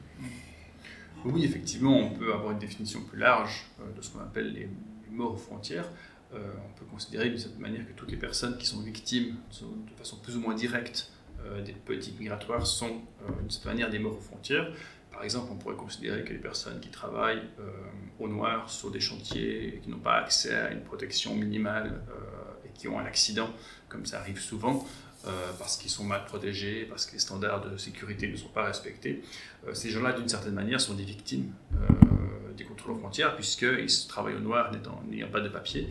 oui, 1.33 1.45
effectivement, 1.45 1.99
on 1.99 2.11
peut 2.11 2.33
avoir 2.33 2.53
une 2.53 2.59
définition 2.59 3.03
plus 3.03 3.19
large 3.19 3.67
euh, 3.81 3.97
de 3.97 4.03
ce 4.03 4.11
qu'on 4.11 4.21
appelle 4.21 4.53
les, 4.53 4.69
morts 5.11 5.33
aux 5.33 5.39
frontières. 5.39 5.89
Euh, 6.35 6.39
on 6.69 6.79
peut 6.79 6.85
considérer 6.85 7.31
de 7.31 7.39
cette 7.39 7.59
manière 7.59 7.87
que 7.87 7.93
toutes 7.93 8.11
les 8.11 8.19
personnes 8.19 8.59
qui 8.59 8.67
sont 8.67 8.81
victimes 8.81 9.37
de 9.61 9.97
façon 9.97 10.19
plus 10.19 10.37
ou 10.37 10.41
moins 10.41 10.55
directe 10.55 11.11
euh, 11.47 11.63
des 11.63 11.73
politiques 11.73 12.21
migratoires 12.21 12.67
sont 12.67 13.01
d'une 13.41 13.51
certaine 13.51 13.73
manière 13.73 13.89
des 13.89 13.99
morts 13.99 14.19
aux 14.19 14.21
frontières. 14.21 14.71
Par 15.11 15.25
exemple, 15.25 15.51
on 15.53 15.57
pourrait 15.57 15.77
considérer 15.77 16.23
que 16.23 16.35
les 16.35 16.39
personnes 16.39 16.81
qui 16.81 16.91
travaillent 16.91 17.49
au 18.21 18.29
noir 18.29 18.69
sur 18.69 18.91
des 18.91 19.01
chantiers 19.01 19.81
qui 19.83 19.89
n'ont 19.89 19.99
pas 19.99 20.17
accès 20.17 20.55
à 20.55 20.71
une 20.71 20.83
protection 20.83 21.35
minimale 21.35 22.03
et 22.67 22.69
qui 22.79 22.87
ont 22.87 22.99
un 22.99 23.07
accident, 23.07 23.49
comme 23.89 24.05
ça 24.05 24.21
arrive 24.21 24.39
souvent, 24.39 24.87
euh, 25.27 25.31
parce 25.59 25.77
qu'ils 25.77 25.91
sont 25.91 26.05
mal 26.05 26.25
protégés, 26.25 26.87
parce 26.89 27.07
que 27.07 27.15
les 27.15 27.19
standards 27.19 27.69
de 27.69 27.77
sécurité 27.77 28.29
ne 28.29 28.37
sont 28.37 28.49
pas 28.49 28.65
respectés. 28.65 29.23
Euh, 29.67 29.75
ces 29.75 29.91
gens-là, 29.91 30.13
d'une 30.13 30.29
certaine 30.29 30.55
manière, 30.55 30.81
sont 30.81 30.95
des 30.95 31.05
victimes 31.05 31.53
euh, 31.75 32.53
des 32.57 32.65
contrôles 32.65 32.93
aux 32.93 32.99
frontières, 32.99 33.35
puisqu'ils 33.35 34.07
travaillent 34.09 34.37
au 34.37 34.41
noir 34.41 34.71
n'ayant 35.09 35.29
pas 35.29 35.41
de 35.41 35.49
papier. 35.49 35.89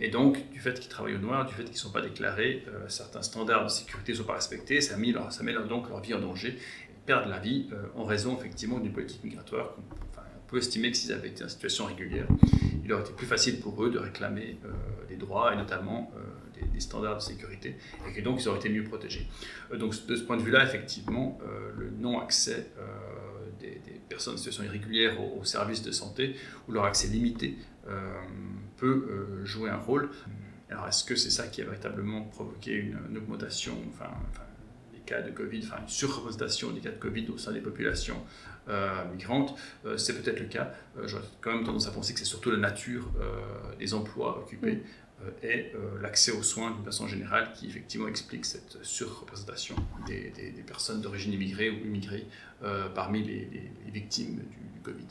et 0.00 0.08
donc, 0.08 0.50
du 0.50 0.60
fait 0.60 0.78
qu'ils 0.78 0.88
travaillent 0.88 1.16
au 1.16 1.20
noir, 1.20 1.46
du 1.46 1.54
fait 1.54 1.64
qu'ils 1.64 1.74
ne 1.74 1.78
sont 1.78 1.92
pas 1.92 2.00
déclarés, 2.00 2.64
certains 2.88 3.22
standards 3.22 3.64
de 3.64 3.68
sécurité 3.68 4.12
ne 4.12 4.18
sont 4.18 4.24
pas 4.24 4.34
respectés, 4.34 4.80
ça, 4.80 4.96
met, 4.96 5.12
leur 5.12 6.00
vie 6.00 6.14
en 6.14 6.20
danger. 6.20 6.58
Perdent 7.06 7.28
la 7.28 7.38
vie 7.38 7.68
en 7.96 8.04
raison 8.04 8.36
effectivement 8.38 8.78
d'une 8.78 8.92
politique 8.92 9.24
migratoire 9.24 9.74
on 10.16 10.50
peut 10.50 10.58
estimer 10.58 10.90
que 10.90 10.96
s'ils 10.98 11.12
avaient 11.12 11.28
été 11.28 11.42
en 11.44 11.48
situation 11.48 11.86
régulière, 11.86 12.26
il 12.84 12.92
aurait 12.92 13.02
été 13.02 13.12
plus 13.12 13.26
facile 13.26 13.58
pour 13.60 13.82
eux 13.82 13.90
de 13.90 13.98
réclamer 13.98 14.58
des 15.08 15.16
droits 15.16 15.54
et 15.54 15.56
notamment 15.56 16.12
des, 16.72 16.80
standards 16.80 17.16
de 17.16 17.22
sécurité, 17.22 17.76
et 18.08 18.12
que 18.12 18.20
donc 18.20 18.42
ils 18.42 18.48
auraient 18.48 18.58
été 18.58 18.68
mieux 18.68 18.84
protégés. 18.84 19.26
Euh, 19.72 19.78
donc 19.78 20.06
de 20.06 20.16
ce 20.16 20.22
point 20.22 20.36
de 20.36 20.42
vue-là, 20.42 20.64
effectivement, 20.64 21.38
euh, 21.42 21.70
le 21.78 21.90
non-accès 21.90 22.66
euh, 22.78 22.84
des, 23.60 23.80
personnes 24.08 24.34
en 24.34 24.36
situation 24.36 24.64
irrégulière 24.64 25.18
aux, 25.20 25.44
services 25.44 25.82
de 25.82 25.90
santé, 25.90 26.36
ou 26.68 26.72
leur 26.72 26.84
accès 26.84 27.08
limité, 27.08 27.56
peut 28.76 29.40
jouer 29.44 29.70
un 29.70 29.78
rôle. 29.78 30.10
Alors 30.68 30.86
est-ce 30.86 31.02
que 31.02 31.16
c'est 31.16 31.30
ça 31.30 31.46
qui 31.46 31.62
a 31.62 31.64
véritablement 31.64 32.20
provoqué 32.24 32.74
une, 32.74 33.16
augmentation, 33.16 33.72
enfin, 33.88 34.10
des 34.92 34.98
cas 35.00 35.22
de 35.22 35.30
Covid, 35.30 35.62
enfin 35.64 35.78
une 35.80 35.88
surreprésentation 35.88 36.72
des 36.72 36.80
cas 36.80 36.90
de 36.90 36.98
Covid 36.98 37.28
au 37.30 37.38
sein 37.38 37.52
des 37.52 37.62
populations 37.62 38.22
migrantes, 39.10 39.58
c'est 39.96 40.22
peut-être 40.22 40.40
le 40.40 40.46
cas. 40.46 40.74
J'aurais 41.04 41.24
quand 41.40 41.54
même 41.54 41.64
tendance 41.64 41.88
à 41.88 41.90
penser 41.90 42.12
que 42.12 42.18
c'est 42.18 42.26
surtout 42.26 42.50
la 42.50 42.58
nature 42.58 43.10
des 43.78 43.94
emplois 43.94 44.40
occupés 44.40 44.82
euh, 44.82 45.01
et 45.42 45.70
euh, 45.74 46.00
l'accès 46.00 46.32
aux 46.32 46.42
soins 46.42 46.70
d'une 46.70 46.84
façon 46.84 47.06
générale 47.06 47.48
qui 47.54 47.66
effectivement 47.66 48.08
explique 48.08 48.44
cette 48.44 48.82
surreprésentation 48.82 49.76
des, 50.06 50.32
personnes 50.66 51.00
d'origine 51.00 51.32
immigrée 51.32 51.70
ou 51.70 51.86
immigrée 51.86 52.26
euh, 52.62 52.88
parmi 52.94 53.22
les, 53.22 53.48
victimes 53.92 54.36
du, 54.36 54.80
Covid. 54.82 55.06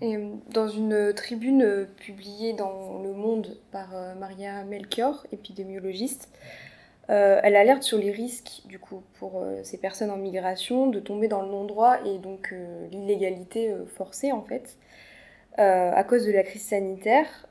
Et 0.00 0.16
dans 0.54 0.68
une 0.68 1.12
tribune 1.12 1.86
publiée 1.98 2.54
dans 2.54 3.02
Le 3.02 3.12
Monde 3.12 3.58
par 3.70 3.90
Maria 4.18 4.64
Melchior, 4.64 5.26
épidémiologiste, 5.32 6.30
elle 7.08 7.56
alerte 7.56 7.82
sur 7.82 7.98
les 7.98 8.10
risques 8.10 8.62
du 8.64 8.78
coup 8.78 9.02
pour 9.18 9.44
ces 9.64 9.76
personnes 9.76 10.08
en 10.08 10.16
migration 10.16 10.86
de 10.86 10.98
tomber 10.98 11.28
dans 11.28 11.42
le 11.42 11.48
non-droit 11.48 11.98
et 12.06 12.16
donc 12.16 12.54
l'illégalité 12.90 13.74
forcée 13.94 14.32
en 14.32 14.42
fait 14.42 14.78
à 15.58 16.02
cause 16.04 16.24
de 16.24 16.32
la 16.32 16.44
crise 16.44 16.62
sanitaire 16.62 17.26
euh, 17.44 17.49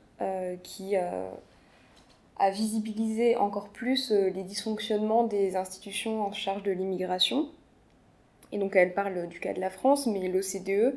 qui 0.62 0.96
euh, 0.96 1.30
a 2.38 2.50
visibilisé 2.50 3.36
encore 3.36 3.68
plus 3.68 4.12
euh, 4.12 4.28
les 4.30 4.42
dysfonctionnements 4.42 5.24
des 5.24 5.56
institutions 5.56 6.22
en 6.22 6.32
charge 6.32 6.62
de 6.62 6.72
l'immigration. 6.72 7.48
Et 8.52 8.58
donc 8.58 8.76
elle 8.76 8.94
parle 8.94 9.28
du 9.28 9.40
cas 9.40 9.52
de 9.52 9.60
la 9.60 9.70
France, 9.70 10.06
mais 10.06 10.28
l'OCDE 10.28 10.96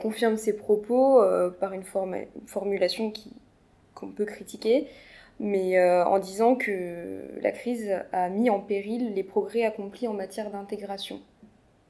confirme 0.00 0.36
ses 0.36 0.56
propos 0.56 1.20
par 1.60 1.72
une, 1.72 1.82
formulation 2.46 3.12
qu'on 3.94 4.08
peut 4.08 4.24
critiquer, 4.24 4.86
mais 5.40 5.80
en 6.04 6.20
disant 6.20 6.54
que 6.54 7.28
la 7.40 7.50
crise 7.50 7.90
a 8.12 8.28
mis 8.28 8.48
en 8.48 8.60
péril 8.60 9.12
les 9.14 9.24
progrès 9.24 9.64
accomplis 9.64 10.06
en 10.06 10.14
matière 10.14 10.52
d'intégration. 10.52 11.20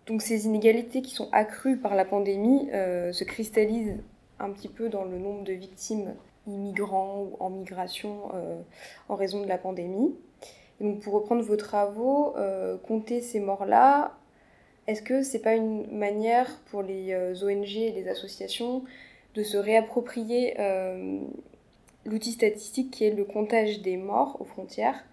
Donc 0.06 0.22
ces 0.22 0.46
inégalités 0.46 1.02
qui 1.02 1.14
sont 1.14 1.28
accrues 1.32 1.76
par 1.76 1.94
la 1.94 2.06
pandémie 2.06 2.70
se 2.70 3.24
cristallisent 3.24 3.98
un 4.38 4.50
petit 4.50 4.68
peu 4.68 4.88
dans 4.88 5.04
le 5.04 5.18
nombre 5.18 5.44
de 5.44 5.52
victimes 5.52 6.14
immigrants 6.48 7.22
ou 7.22 7.36
en 7.40 7.50
migration 7.50 8.30
en 9.08 9.14
raison 9.14 9.42
de 9.42 9.46
la 9.46 9.58
pandémie. 9.58 10.14
donc 10.80 11.00
pour 11.00 11.14
reprendre 11.14 11.42
vos 11.42 11.56
travaux, 11.56 12.34
compter 12.86 13.20
ces 13.20 13.40
morts-là, 13.40 14.16
est-ce 14.86 15.02
que 15.02 15.22
c'est 15.22 15.40
pas 15.40 15.54
une 15.54 15.86
manière 15.96 16.48
pour 16.70 16.82
les 16.82 17.14
ONG 17.42 17.76
et 17.76 17.92
les 17.92 18.08
associations 18.08 18.84
de 19.34 19.42
se 19.42 19.56
réapproprier 19.56 20.56
l'outil 22.04 22.32
statistique 22.32 22.90
qui 22.90 23.04
est 23.04 23.14
le 23.14 23.24
comptage 23.24 23.82
des 23.82 23.96
morts 23.96 24.36
aux 24.40 24.44
frontières, 24.44 25.04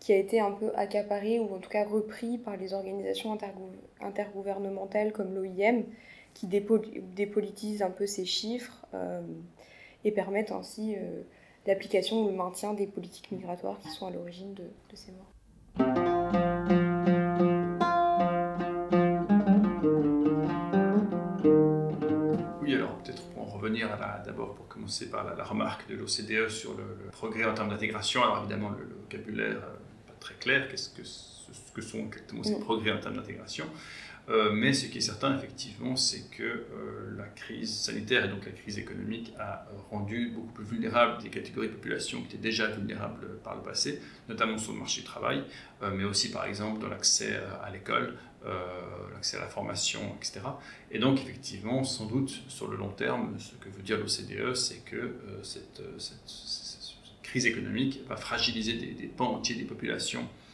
qui 0.00 0.12
a 0.12 0.16
été 0.16 0.40
un 0.40 0.52
peu 0.52 0.70
accaparé 0.76 1.40
ou 1.40 1.54
en 1.54 1.58
tout 1.58 1.70
cas 1.70 1.84
repris 1.84 2.38
par 2.38 2.56
les 2.56 2.72
organisations 2.72 3.36
intergouvernementales 4.00 5.12
comme 5.12 5.34
l'OIM, 5.34 5.82
qui 6.34 6.46
dépolitisent 6.46 7.82
un 7.82 7.90
peu 7.90 8.06
ces 8.06 8.24
chiffres 8.24 8.86
euh, 8.94 9.20
et 10.04 10.12
permettent 10.12 10.52
ainsi 10.52 10.94
euh, 10.96 11.22
l'application 11.66 12.24
ou 12.24 12.28
le 12.28 12.34
maintien 12.34 12.74
des 12.74 12.86
politiques 12.86 13.30
migratoires 13.32 13.78
qui 13.78 13.88
sont 13.88 14.06
à 14.06 14.10
l'origine 14.10 14.54
de, 14.54 14.64
de 14.64 14.96
ces 14.96 15.12
morts. 15.12 15.32
revenir 23.68 23.88
d'abord 24.24 24.54
pour 24.54 24.68
commencer 24.68 25.10
par 25.10 25.24
la, 25.24 25.44
remarque 25.44 25.88
de 25.88 25.94
l'OCDE 25.94 26.48
sur 26.48 26.74
le, 26.74 27.10
progrès 27.12 27.44
en 27.44 27.54
termes 27.54 27.70
d'intégration. 27.70 28.22
Alors 28.22 28.38
évidemment, 28.40 28.70
le, 28.70 28.88
vocabulaire 29.02 29.48
n'est 29.48 29.56
euh, 29.56 30.06
pas 30.06 30.14
très 30.20 30.34
clair. 30.34 30.68
Qu'est-ce 30.68 30.90
que, 30.90 31.04
ce, 31.04 31.72
que 31.74 31.82
sont 31.82 31.98
exactement 31.98 32.42
ces 32.42 32.58
progrès 32.58 32.92
en 32.92 32.98
termes 32.98 33.16
d'intégration? 33.16 33.66
Euh, 34.28 34.52
mais 34.52 34.72
ce 34.72 34.86
qui 34.86 34.98
est 34.98 35.02
certain, 35.02 35.36
effectivement, 35.36 35.96
c'est 35.96 36.30
que 36.30 36.42
euh, 36.42 37.16
la 37.16 37.24
crise 37.24 37.74
sanitaire 37.74 38.24
et 38.24 38.28
donc 38.28 38.44
la 38.44 38.52
crise 38.52 38.78
économique 38.78 39.32
a 39.38 39.66
rendu 39.90 40.32
beaucoup 40.34 40.52
plus 40.52 40.64
vulnérables 40.64 41.22
des 41.22 41.30
catégories 41.30 41.68
de 41.68 41.72
population 41.72 42.20
qui 42.20 42.26
étaient 42.26 42.36
déjà 42.36 42.68
vulnérables 42.68 43.38
par 43.42 43.56
le 43.56 43.62
passé, 43.62 44.00
notamment 44.28 44.58
sur 44.58 44.72
le 44.72 44.78
marché 44.78 45.00
du 45.00 45.06
travail, 45.06 45.44
mais 45.94 46.04
aussi 46.04 46.30
par 46.30 46.44
exemple 46.44 46.80
dans 46.80 46.88
l'accès 46.88 47.40
à 47.62 47.70
l'école, 47.70 48.14
l'accès 49.14 49.36
à 49.36 49.40
la 49.40 49.46
formation, 49.46 50.00
etc. 50.16 50.40
Et 50.90 50.98
donc, 50.98 51.20
effectivement, 51.20 51.84
sans 51.84 52.06
doute, 52.06 52.42
sur 52.48 52.68
le 52.68 52.76
long 52.76 52.90
terme, 52.90 53.34
ce 53.38 53.54
que 53.56 53.68
veut 53.68 53.82
dire 53.82 53.98
l'OCDE, 53.98 54.54
c'est 54.54 54.84
que 54.84 54.96
euh, 54.96 55.42
cette, 55.42 55.82
crise 57.22 57.44
économique 57.44 58.00
va 58.08 58.16
fragiliser 58.16 58.72
des, 58.72 59.06
pans 59.06 59.34
entiers 59.34 59.56
des 59.56 59.64
populations, 59.64 60.22
euh, 60.22 60.47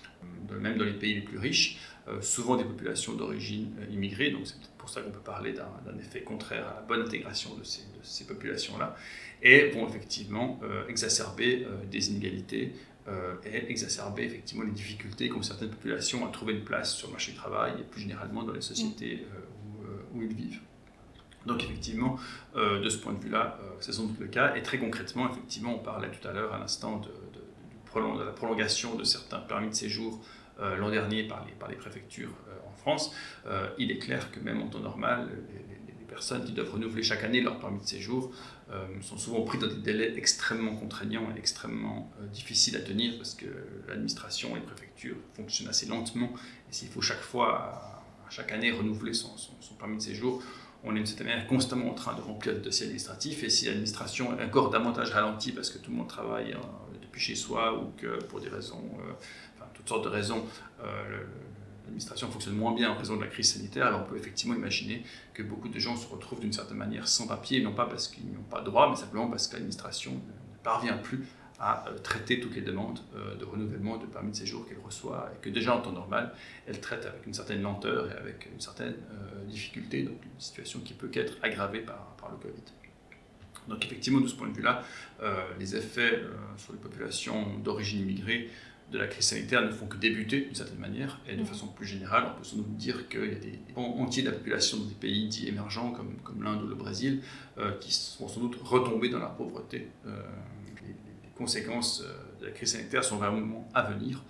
même 0.60 0.78
dans 0.78 0.84
les 0.84 0.92
pays 0.92 1.14
les 1.14 1.20
plus 1.20 1.38
riches, 1.38 1.78
euh, 2.08 2.20
souvent 2.20 2.56
des 2.56 2.64
populations 2.64 3.14
d'origine 3.14 3.72
immigrée. 3.90 4.30
Donc, 4.30 4.46
c'est 4.46 4.56
pour 4.78 4.88
ça 4.88 5.00
qu'on 5.00 5.10
peut 5.10 5.18
parler 5.18 5.52
d'un 5.52 5.98
effet 5.98 6.22
contraire 6.22 6.68
à 6.68 6.74
la 6.74 6.82
bonne 6.82 7.02
intégration 7.02 7.54
de 7.56 7.62
ces, 7.64 8.26
populations-là, 8.26 8.96
et 9.42 9.70
vont 9.70 9.88
effectivement 9.88 10.60
exacerber 10.88 11.66
des 11.90 12.10
inégalités, 12.10 12.72
euh, 13.06 13.34
et 13.44 13.70
exacerber 13.70 14.22
effectivement 14.22 14.64
les 14.64 14.70
difficultés 14.70 15.28
qu'ont 15.28 15.42
certaines 15.42 15.68
populations 15.68 16.26
à 16.26 16.30
trouver 16.30 16.54
une 16.54 16.64
place 16.64 16.96
sur 16.96 17.08
le 17.08 17.12
marché 17.12 17.32
du 17.32 17.36
travail 17.36 17.74
et 17.78 17.82
plus 17.82 18.00
généralement 18.00 18.44
dans 18.44 18.54
les 18.54 18.62
sociétés 18.62 19.26
euh, 19.30 19.84
euh, 19.84 20.14
où, 20.14 20.22
ils 20.22 20.32
vivent. 20.32 20.60
Donc 21.44 21.62
effectivement, 21.62 22.18
de 22.54 22.88
ce 22.88 22.96
point 22.96 23.12
de 23.12 23.22
vue-là, 23.22 23.58
c'est 23.78 23.92
sans 23.92 24.06
doute 24.06 24.18
le 24.18 24.28
cas. 24.28 24.56
Et 24.56 24.62
très 24.62 24.78
concrètement, 24.78 25.30
effectivement, 25.30 25.74
on 25.74 25.78
parlait 25.78 26.08
tout 26.10 26.26
à 26.26 26.32
l'heure 26.32 26.54
à 26.54 26.58
l'instant 26.58 27.00
de, 27.00 27.10
de, 27.94 28.24
la 28.24 28.32
prolongation 28.32 28.94
de 28.94 29.04
certains 29.04 29.38
permis 29.38 29.68
de 29.70 29.74
séjour 29.74 30.20
l'an 30.78 30.88
dernier 30.88 31.24
par 31.24 31.44
les, 31.44 31.52
par 31.52 31.68
les 31.68 31.74
préfectures 31.74 32.30
en 32.68 32.76
France. 32.76 33.12
il 33.76 33.90
est 33.90 33.98
clair 33.98 34.30
que 34.30 34.38
même 34.38 34.62
en 34.62 34.68
temps 34.68 34.78
normal, 34.78 35.28
les 35.88 36.04
personnes 36.14 36.44
qui 36.44 36.52
doivent 36.52 36.72
renouveler 36.72 37.02
chaque 37.02 37.24
année 37.24 37.40
leur 37.40 37.58
permis 37.58 37.80
de 37.80 37.86
séjour 37.86 38.32
euh, 38.70 38.86
sont 39.02 39.18
souvent 39.18 39.42
pris 39.42 39.58
dans 39.58 39.66
des 39.66 39.74
délais 39.74 40.14
extrêmement 40.16 40.74
contraignants 40.74 41.28
et 41.34 41.38
extrêmement 41.38 42.10
euh, 42.20 42.26
difficiles 42.28 42.76
à 42.76 42.80
tenir 42.80 43.16
parce 43.18 43.34
que 43.34 43.44
l'administration 43.88 44.56
et 44.56 44.60
les 44.60 44.64
préfectures 44.64 45.16
fonctionnent 45.34 45.68
assez 45.68 45.86
lentement. 45.86 46.32
Et 46.70 46.72
s'il 46.72 46.88
faut 46.88 47.02
chaque 47.02 47.20
fois, 47.20 48.02
chaque 48.30 48.52
année, 48.52 48.72
renouveler 48.72 49.12
son, 49.12 49.28
permis 49.78 49.98
de 49.98 50.02
séjour, 50.02 50.42
on 50.82 50.92
est 50.92 50.94
d'une 50.94 51.06
certaine 51.06 51.26
manière 51.26 51.46
constamment 51.46 51.90
en 51.90 51.94
train 51.94 52.14
de 52.14 52.22
remplir 52.22 52.54
des 52.54 52.60
dossiers 52.60 52.86
administratifs. 52.86 53.44
Et 53.44 53.50
si 53.50 53.66
l'administration 53.66 54.38
est 54.38 54.44
encore 54.44 54.70
davantage 54.70 55.10
ralentie 55.10 55.52
parce 55.52 55.68
que 55.68 55.76
tout 55.76 55.90
le 55.90 55.98
monde 55.98 56.08
travaille 56.08 56.52
euh, 56.52 56.83
chez 57.18 57.34
soi 57.34 57.78
ou 57.78 57.92
que 57.96 58.22
pour 58.24 58.40
des 58.40 58.48
raisons, 58.48 58.82
enfin, 59.54 59.66
toutes 59.74 59.88
sortes 59.88 60.04
de 60.04 60.08
raisons, 60.08 60.44
l'administration 61.84 62.30
fonctionne 62.30 62.56
moins 62.56 62.74
bien 62.74 62.90
en 62.90 62.96
raison 62.96 63.16
de 63.16 63.22
la 63.22 63.28
crise 63.28 63.52
sanitaire, 63.52 63.86
alors 63.86 64.02
on 64.06 64.10
peut 64.10 64.16
effectivement 64.16 64.54
imaginer 64.54 65.04
que 65.32 65.42
beaucoup 65.42 65.68
de 65.68 65.78
gens 65.78 65.96
se 65.96 66.06
retrouvent 66.06 66.40
d'une 66.40 66.52
certaine 66.52 66.78
manière 66.78 67.08
sans 67.08 67.26
papier, 67.26 67.62
non 67.62 67.72
pas 67.72 67.86
parce 67.86 68.08
qu'ils 68.08 68.32
n'ont 68.32 68.42
pas 68.42 68.60
de 68.60 68.66
droit, 68.66 68.88
mais 68.90 68.96
simplement 68.96 69.28
parce 69.28 69.48
que 69.48 69.54
l'administration 69.54 70.12
ne 70.12 70.62
parvient 70.62 70.96
plus 70.96 71.24
à 71.60 71.86
euh, 71.88 71.98
traiter 71.98 72.40
toutes 72.40 72.56
les 72.56 72.62
demandes 72.62 72.98
euh, 73.14 73.36
de 73.36 73.44
renouvellement 73.44 73.96
de 73.96 74.06
permis 74.06 74.32
de 74.32 74.36
séjour 74.36 74.66
qu'elle 74.66 74.80
reçoit 74.84 75.30
et 75.34 75.40
que 75.40 75.50
déjà 75.50 75.76
en 75.76 75.80
temps 75.80 75.92
normal, 75.92 76.34
elle 76.66 76.80
traite 76.80 77.06
avec 77.06 77.26
une 77.26 77.34
certaine 77.34 77.62
lenteur 77.62 78.10
et 78.10 78.16
avec 78.16 78.48
une 78.52 78.60
certaine 78.60 78.94
euh, 79.12 79.44
difficulté, 79.44 80.02
donc 80.02 80.18
une 80.24 80.40
situation 80.40 80.80
qui 80.80 80.94
peut 80.94 81.08
qu'être 81.08 81.36
aggravée 81.42 81.80
par 81.80 82.30
le 82.30 82.36
Covid. 82.38 82.62
Donc 83.68 83.84
effectivement, 83.84 84.20
de 84.20 84.26
ce 84.26 84.34
point 84.34 84.48
de 84.48 84.54
vue-là, 84.54 84.82
les 85.58 85.74
effets 85.76 86.22
sur 86.56 86.72
les 86.74 86.78
populations 86.78 87.58
d'origine 87.58 88.00
immigrée 88.00 88.50
de 88.92 88.98
la 88.98 89.06
crise 89.06 89.24
sanitaire 89.24 89.62
ne 89.62 89.70
font 89.70 89.86
que 89.86 89.96
débuter 89.96 90.42
d'une 90.42 90.54
certaine 90.54 90.78
manière, 90.78 91.20
et 91.28 91.36
de 91.36 91.42
mm. 91.42 91.46
façon 91.46 91.68
plus 91.68 91.86
générale, 91.86 92.26
on 92.30 92.38
peut 92.38 92.44
sans 92.44 92.56
doute 92.56 92.76
dire 92.76 93.08
qu'il 93.08 93.32
y 93.32 93.34
a 93.34 93.38
des 93.38 93.58
pans 93.74 93.96
entiers 93.98 94.22
de 94.22 94.30
la 94.30 94.36
population 94.36 94.78
dans 94.78 94.84
des 94.84 94.94
pays 94.94 95.28
dits 95.28 95.48
émergents 95.48 95.90
comme, 95.90 96.16
comme 96.22 96.42
l'Inde 96.42 96.62
ou 96.62 96.66
le 96.66 96.74
Brésil 96.74 97.22
euh, 97.58 97.72
qui 97.80 98.16
vont 98.20 98.28
sans 98.28 98.40
doute 98.40 98.56
retomber 98.62 99.08
dans 99.08 99.18
la 99.18 99.28
pauvreté. 99.28 99.88
Euh, 100.06 100.22
les, 100.86 100.94
conséquences 101.36 102.04
euh, 102.04 102.40
de 102.40 102.46
la 102.46 102.52
crise 102.52 102.72
sanitaire 102.72 103.02
sont 103.02 103.16
vraiment 103.16 103.68
à 103.74 103.82
venir, 103.82 104.22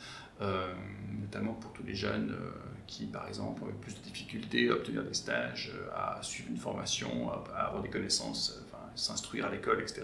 notamment 1.21 1.53
pour 1.53 1.73
tous 1.75 1.83
les 1.83 1.95
jeunes 1.95 2.35
qui, 2.87 3.05
par 3.05 3.29
exemple, 3.29 3.63
ont 3.63 3.69
eu 3.69 3.75
plus 3.75 3.95
de 3.95 4.01
difficultés 4.01 4.71
à 4.71 4.73
obtenir 4.73 5.05
des 5.05 5.13
stages, 5.13 5.73
à 5.95 6.19
suivre 6.23 6.49
une 6.51 6.57
formation, 6.57 7.31
à, 7.31 7.67
avoir 7.67 7.83
des 7.83 7.91
connaissances, 7.91 8.64
s'instruire 8.95 9.47
à 9.47 9.51
l'école, 9.51 9.81
etc. 9.81 10.03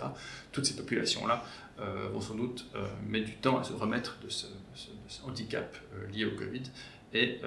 Toutes 0.53 0.66
ces 0.66 0.76
populations-là 0.76 1.44
euh, 1.81 2.09
vont 2.12 2.20
sans 2.20 2.35
doute 2.35 2.66
euh, 2.74 2.87
mettre 3.09 3.26
du 3.26 3.37
temps 3.37 3.59
à 3.59 3.64
se 3.64 3.72
remettre 3.72 4.18
de 4.22 4.29
ce, 4.29 4.46
handicap 5.24 5.76
euh, 5.94 6.07
lié 6.09 6.24
au 6.24 6.37
Covid. 6.37 6.62
Et 7.12 7.40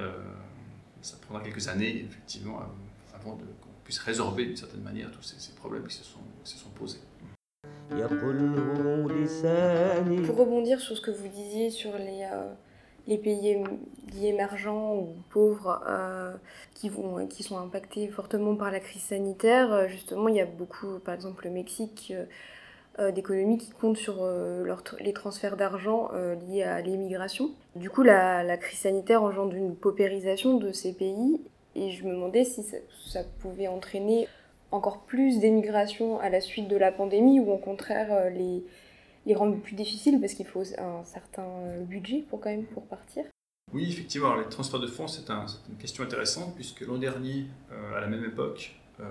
ça 1.01 1.17
prendra 1.21 1.43
quelques 1.43 1.67
années, 1.67 2.05
effectivement, 2.05 2.61
avant 3.13 3.31
qu'on 3.35 3.69
puisse 3.83 3.99
résorber 3.99 4.45
d'une 4.45 4.57
certaine 4.57 4.81
manière 4.81 5.11
tous 5.11 5.23
ces, 5.23 5.53
problèmes 5.53 5.87
qui 5.87 5.95
se 5.95 6.03
sont, 6.03 6.19
se 6.43 6.57
sont 6.57 6.69
posés. 6.69 6.99
Pour 10.25 10.37
rebondir 10.37 10.79
sur 10.79 10.97
ce 10.97 11.01
que 11.01 11.11
vous 11.11 11.27
disiez 11.27 11.69
sur 11.69 11.97
les, 11.97 12.27
les 13.07 13.17
pays 13.17 13.57
émergents 14.21 14.95
ou 14.95 15.15
pauvres 15.29 15.81
qui, 16.73 16.89
vont, 16.89 17.27
qui 17.27 17.43
sont 17.43 17.57
impactés 17.57 18.07
fortement 18.07 18.55
par 18.55 18.71
la 18.71 18.79
crise 18.79 19.01
sanitaire, 19.01 19.89
justement, 19.89 20.29
il 20.29 20.35
y 20.35 20.41
a 20.41 20.45
beaucoup, 20.45 20.99
par 20.99 21.13
exemple 21.13 21.45
le 21.45 21.51
Mexique, 21.51 22.13
euh, 22.99 23.11
d'économies 23.11 23.57
qui 23.57 23.71
comptent 23.71 23.97
sur 23.97 24.17
euh, 24.19 24.63
les 24.99 25.13
transferts 25.13 25.57
d'argent 25.57 26.11
euh, 26.13 26.35
liés 26.35 26.61
à 26.61 26.79
l'immigration. 26.79 27.49
Du 27.75 27.89
coup, 27.89 28.03
la, 28.03 28.55
crise 28.57 28.81
sanitaire 28.81 29.23
engendre 29.23 29.55
une 29.55 29.75
paupérisation 29.75 30.57
de 30.59 30.71
ces 30.71 30.93
pays 30.93 31.41
et 31.73 31.89
je 31.89 32.03
me 32.05 32.11
demandais 32.11 32.43
si 32.43 32.63
ça, 33.07 33.23
pouvait 33.39 33.67
entraîner 33.67 34.27
encore 34.69 34.99
plus 34.99 35.39
d'émigration 35.39 36.19
à 36.19 36.29
la 36.29 36.39
suite 36.39 36.67
de 36.67 36.77
la 36.77 36.91
pandémie 36.91 37.39
ou 37.39 37.51
au 37.51 37.57
contraire 37.57 38.29
les, 38.29 38.63
les 39.25 39.35
rendre 39.35 39.57
plus 39.59 39.75
difficiles 39.75 40.19
parce 40.19 40.33
qu'il 40.33 40.45
faut 40.45 40.63
un 40.77 41.03
certain 41.03 41.79
budget 41.81 42.23
pour 42.29 42.39
quand 42.41 42.49
même 42.49 42.65
pour 42.65 42.85
partir. 42.85 43.23
Oui, 43.73 43.87
effectivement, 43.89 44.35
les 44.35 44.47
transferts 44.49 44.79
de 44.79 44.87
fonds, 44.87 45.07
c'est 45.07 45.29
une 45.29 45.77
question 45.77 46.03
intéressante 46.03 46.53
puisque 46.55 46.81
l'an 46.81 46.97
dernier, 46.97 47.45
à 47.95 48.01
la 48.01 48.07
même 48.07 48.23
époque, 48.23 48.75
euh, 48.99 49.03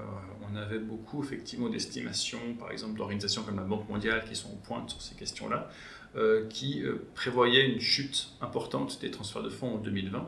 on 0.49 0.57
avait 0.57 0.79
beaucoup 0.79 1.23
effectivement 1.23 1.69
d'estimations, 1.69 2.55
par 2.59 2.71
exemple 2.71 2.97
d'organisations 2.97 3.43
comme 3.43 3.57
la 3.57 3.65
Banque 3.65 3.89
mondiale 3.89 4.25
qui 4.29 4.37
sont 4.37 4.51
au 4.51 4.57
pointe 4.57 4.91
sur 4.91 5.03
ces 5.03 5.15
questions-là, 5.17 5.71
euh, 6.15 6.47
qui 6.49 6.83
euh, 6.85 7.05
prévoyaient 7.15 7.67
une 7.67 7.81
chute 7.81 8.33
importante 8.41 9.01
des 9.01 9.11
transferts 9.11 9.43
de 9.43 9.51
fonds 9.51 9.75
en 9.75 9.79
2020, 9.79 10.27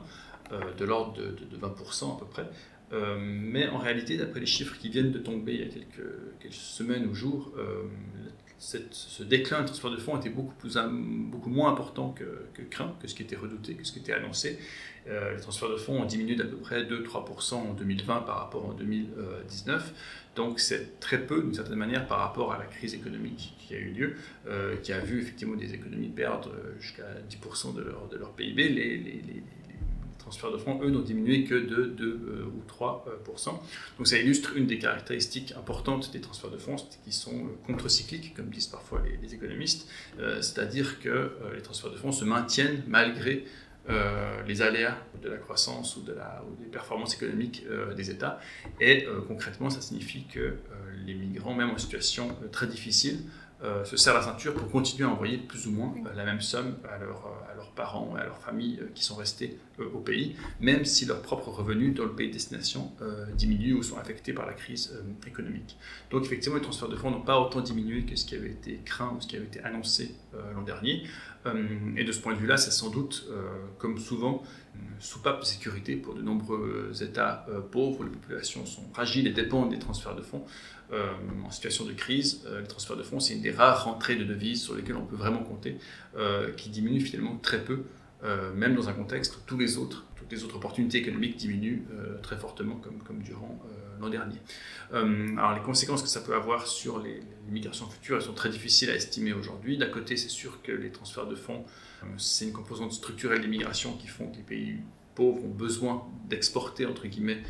de 0.76 0.84
l'ordre 0.84 1.14
de, 1.14 1.56
20% 1.56 2.16
à 2.16 2.18
peu 2.18 2.26
près. 2.26 2.46
mais 3.18 3.66
en 3.68 3.78
réalité, 3.78 4.18
d'après 4.18 4.40
les 4.40 4.46
chiffres 4.46 4.76
qui 4.78 4.90
viennent 4.90 5.10
de 5.10 5.18
tomber 5.18 5.54
il 5.54 5.60
y 5.60 5.64
a 5.64 5.68
quelques, 5.68 6.52
semaines 6.52 7.06
ou 7.06 7.14
jours, 7.14 7.50
ce 8.58 9.22
déclin 9.22 9.60
des 9.60 9.66
transferts 9.66 9.90
de 9.90 9.96
fonds 9.96 10.18
était 10.18 10.30
beaucoup, 10.30 10.54
plus, 10.54 10.78
beaucoup 11.30 11.50
moins 11.50 11.72
important 11.72 12.10
que, 12.10 12.46
que, 12.54 12.62
craint, 12.62 12.94
que 13.00 13.08
ce 13.08 13.14
qui 13.14 13.22
était 13.22 13.36
redouté, 13.36 13.74
que 13.74 13.84
ce 13.84 13.92
qui 13.92 13.98
était 13.98 14.12
annoncé. 14.12 14.58
Euh, 15.06 15.34
les 15.34 15.40
transferts 15.40 15.70
de 15.70 15.76
fonds 15.76 16.00
ont 16.00 16.06
diminué 16.06 16.34
d'à 16.34 16.44
peu 16.44 16.56
près 16.56 16.84
2-3% 16.84 17.54
en 17.54 17.74
2020 17.74 18.20
par 18.20 18.38
rapport 18.38 18.64
en 18.66 18.72
2019. 18.72 19.92
Donc 20.34 20.60
c'est 20.60 20.98
très 20.98 21.18
peu, 21.26 21.42
d'une 21.42 21.54
certaine 21.54 21.76
manière, 21.76 22.06
par 22.06 22.18
rapport 22.18 22.52
à 22.52 22.58
la 22.58 22.64
crise 22.64 22.94
économique 22.94 23.54
qui 23.58 23.74
a 23.74 23.78
eu 23.78 23.90
lieu, 23.90 24.14
euh, 24.48 24.76
qui 24.76 24.92
a 24.92 25.00
vu 25.00 25.20
effectivement 25.20 25.56
des 25.56 25.74
économies 25.74 26.08
perdre 26.08 26.50
jusqu'à 26.80 27.04
10% 27.28 27.74
de 27.74 27.82
leur, 27.82 28.08
de 28.08 28.16
leur 28.16 28.32
PIB. 28.32 28.70
Transferts 30.24 30.52
de 30.52 30.58
fonds, 30.58 30.80
eux, 30.82 30.90
n'ont 30.90 31.02
diminué 31.02 31.44
que 31.44 31.54
de 31.54 31.84
2 31.84 32.46
ou 32.46 32.62
3 32.66 33.04
Donc 33.98 34.06
ça 34.06 34.16
illustre 34.16 34.56
une 34.56 34.66
des 34.66 34.78
caractéristiques 34.78 35.52
importantes 35.56 36.12
des 36.12 36.20
transferts 36.20 36.50
de 36.50 36.56
fonds, 36.56 36.76
qui 37.04 37.12
sont 37.12 37.48
contre-cycliques, 37.66 38.34
comme 38.34 38.48
disent 38.48 38.66
parfois 38.66 39.02
les, 39.22 39.34
économistes, 39.34 39.88
c'est-à-dire 40.18 41.00
que 41.00 41.32
les 41.54 41.62
transferts 41.62 41.90
de 41.90 41.96
fonds 41.96 42.12
se 42.12 42.24
maintiennent 42.24 42.82
malgré 42.86 43.44
les 44.46 44.62
aléas 44.62 44.96
de 45.22 45.28
la 45.28 45.36
croissance 45.36 45.96
ou, 45.96 46.00
des 46.00 46.70
performances 46.72 47.14
économiques 47.14 47.64
des 47.96 48.10
États. 48.10 48.40
Et 48.80 49.06
concrètement, 49.28 49.68
ça 49.68 49.82
signifie 49.82 50.24
que 50.24 50.54
les 51.04 51.14
migrants, 51.14 51.54
même 51.54 51.70
en 51.70 51.78
situation 51.78 52.34
très 52.50 52.66
difficile, 52.66 53.18
euh, 53.64 53.82
se 53.84 53.96
serrent 53.96 54.16
la 54.16 54.22
ceinture 54.22 54.52
pour 54.52 54.70
continuer 54.70 55.08
à 55.08 55.10
envoyer 55.10 55.38
plus 55.38 55.66
ou 55.66 55.70
moins 55.70 55.94
euh, 56.04 56.14
la 56.14 56.26
même 56.26 56.42
somme 56.42 56.74
à, 56.84 57.00
euh, 57.00 57.06
à, 57.50 57.54
leurs 57.54 57.70
parents 57.70 58.14
et 58.14 58.20
à 58.20 58.24
leurs 58.24 58.38
familles 58.38 58.78
qui 58.94 59.02
sont 59.02 59.14
restés 59.14 59.58
au 59.78 60.00
pays, 60.00 60.36
même 60.60 60.84
si 60.84 61.06
leurs 61.06 61.22
propres 61.22 61.48
revenus 61.48 61.94
dans 61.94 62.04
le 62.04 62.12
pays 62.12 62.28
de 62.28 62.34
destination 62.34 62.92
diminuent 63.32 63.74
ou 63.74 63.82
sont 63.82 63.96
affectés 63.96 64.32
par 64.32 64.46
la 64.46 64.52
crise 64.52 64.96
économique. 65.26 65.76
Donc 66.12 66.24
effectivement, 66.24 66.56
les 66.56 66.62
transferts 66.62 66.88
de 66.88 66.94
fonds 66.94 67.10
n'ont 67.10 67.22
pas 67.22 67.40
autant 67.40 67.60
diminué 67.60 68.04
que 68.04 68.14
ce 68.14 68.24
qui 68.24 68.36
avait 68.36 68.50
été 68.50 68.80
craint 68.84 69.12
ou 69.16 69.20
ce 69.20 69.26
qui 69.26 69.36
avait 69.36 69.46
été 69.46 69.60
annoncé 69.64 70.14
l'an 70.54 70.62
dernier. 70.62 71.02
et 71.96 72.04
de 72.04 72.12
ce 72.12 72.20
point 72.20 72.34
de 72.34 72.38
vue-là, 72.38 72.56
c'est 72.56 72.70
sans 72.70 72.90
doute, 72.90 73.28
comme 73.78 73.98
souvent, 73.98 74.44
une 74.76 75.00
soupape 75.00 75.40
de 75.40 75.44
sécurité 75.44 75.96
pour 75.96 76.14
de 76.14 76.22
nombreux 76.22 76.92
États 77.02 77.44
pauvres 77.72 78.00
où 78.00 78.02
les 78.04 78.10
populations 78.10 78.64
sont 78.66 78.84
fragiles 78.92 79.26
et 79.26 79.32
dépendent 79.32 79.70
des 79.70 79.80
transferts 79.80 80.14
de 80.14 80.22
fonds. 80.22 80.44
Euh, 80.92 81.12
en 81.44 81.50
situation 81.50 81.84
de 81.84 81.92
crise, 81.92 82.42
euh, 82.46 82.60
les 82.60 82.66
transferts 82.66 82.96
de 82.96 83.02
fonds, 83.02 83.20
c'est 83.20 83.34
une 83.34 83.40
des 83.40 83.50
rares 83.50 83.84
rentrées 83.84 84.16
de 84.16 84.24
devises 84.24 84.62
sur 84.62 84.74
lesquelles 84.74 84.96
on 84.96 85.06
peut 85.06 85.16
vraiment 85.16 85.42
compter, 85.42 85.78
euh, 86.16 86.52
qui 86.52 86.68
diminue 86.68 87.00
finalement 87.00 87.36
très 87.36 87.62
peu, 87.62 87.84
même 88.56 88.74
dans 88.74 88.88
un 88.88 88.94
contexte 88.94 89.36
où 89.36 89.40
tous 89.46 89.58
les 89.58 89.76
autres, 89.76 90.06
toutes 90.16 90.32
les 90.32 90.44
autres 90.44 90.56
opportunités 90.56 90.96
économiques 90.96 91.36
diminuent 91.36 91.82
très 92.22 92.38
fortement, 92.38 92.76
comme, 92.76 93.18
durant 93.18 93.60
l'an 94.00 94.08
dernier. 94.08 94.38
alors 94.90 95.52
les 95.52 95.60
conséquences 95.60 96.02
que 96.02 96.08
ça 96.08 96.22
peut 96.22 96.34
avoir 96.34 96.66
sur 96.66 97.00
les, 97.00 97.20
migrations 97.50 97.86
futures, 97.86 98.16
elles 98.16 98.22
sont 98.22 98.32
très 98.32 98.48
difficiles 98.48 98.88
à 98.88 98.94
estimer 98.94 99.34
aujourd'hui. 99.34 99.76
D'un 99.76 99.90
côté, 99.90 100.16
c'est 100.16 100.30
sûr 100.30 100.62
que 100.62 100.72
les 100.72 100.90
transferts 100.90 101.26
de 101.26 101.34
fonds, 101.34 101.66
c'est 102.16 102.46
une 102.46 102.54
composante 102.54 102.92
structurelle 102.92 103.42
des 103.42 103.46
migrations 103.46 103.94
qui 103.94 104.06
font 104.06 104.30
que 104.30 104.38
les 104.38 104.42
pays 104.42 104.76
pauvres 105.14 105.44
ont 105.44 105.54
besoin 105.54 106.06
d'exporter 106.26 106.86
entre 106.86 107.06
guillemets 107.06 107.42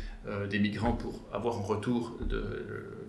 des 0.49 0.59
migrants 0.59 0.91
pour 0.91 1.23
avoir 1.31 1.57
en 1.57 1.63
retour 1.63 2.17
de, 2.19 3.04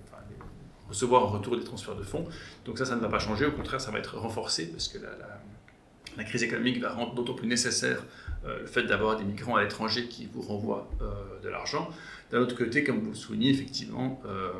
recevoir 0.88 1.25
en 1.25 1.27
retour 1.29 1.57
des 1.57 1.64
transferts 1.64 1.96
de 1.96 2.03
fonds. 2.03 2.27
Donc 2.64 2.79
ça, 2.79 2.85
ça 2.85 2.96
ne 2.96 3.01
va 3.01 3.09
pas 3.09 3.18
changer, 3.18 3.46
au 3.46 3.53
contraire, 3.53 3.81
ça 3.81 3.90
va 3.90 3.99
être 3.99 4.18
renforcé 4.18 4.66
parce 4.66 4.88
que 4.88 4.99
la, 4.99 6.25
crise 6.25 6.42
économique 6.42 6.81
va 6.81 6.92
rendre 6.92 7.14
d'autant 7.14 7.35
plus 7.35 7.46
nécessaire 7.46 8.03
euh, 8.46 8.61
le 8.61 8.66
fait 8.66 8.85
d'avoir 8.85 9.18
des 9.18 9.25
migrants 9.25 9.57
à 9.57 9.62
l'étranger 9.62 10.09
qui 10.09 10.27
vous 10.33 10.40
renvoient 10.40 10.90
euh, 11.03 11.12
de 11.42 11.49
l'argent. 11.49 11.90
D'un 12.31 12.40
autre 12.40 12.57
côté, 12.57 12.85
comme 12.85 13.01
vous 13.01 13.11
le 13.11 13.14
soulignez, 13.14 13.51
effectivement, 13.51 14.20
euh, 14.27 14.51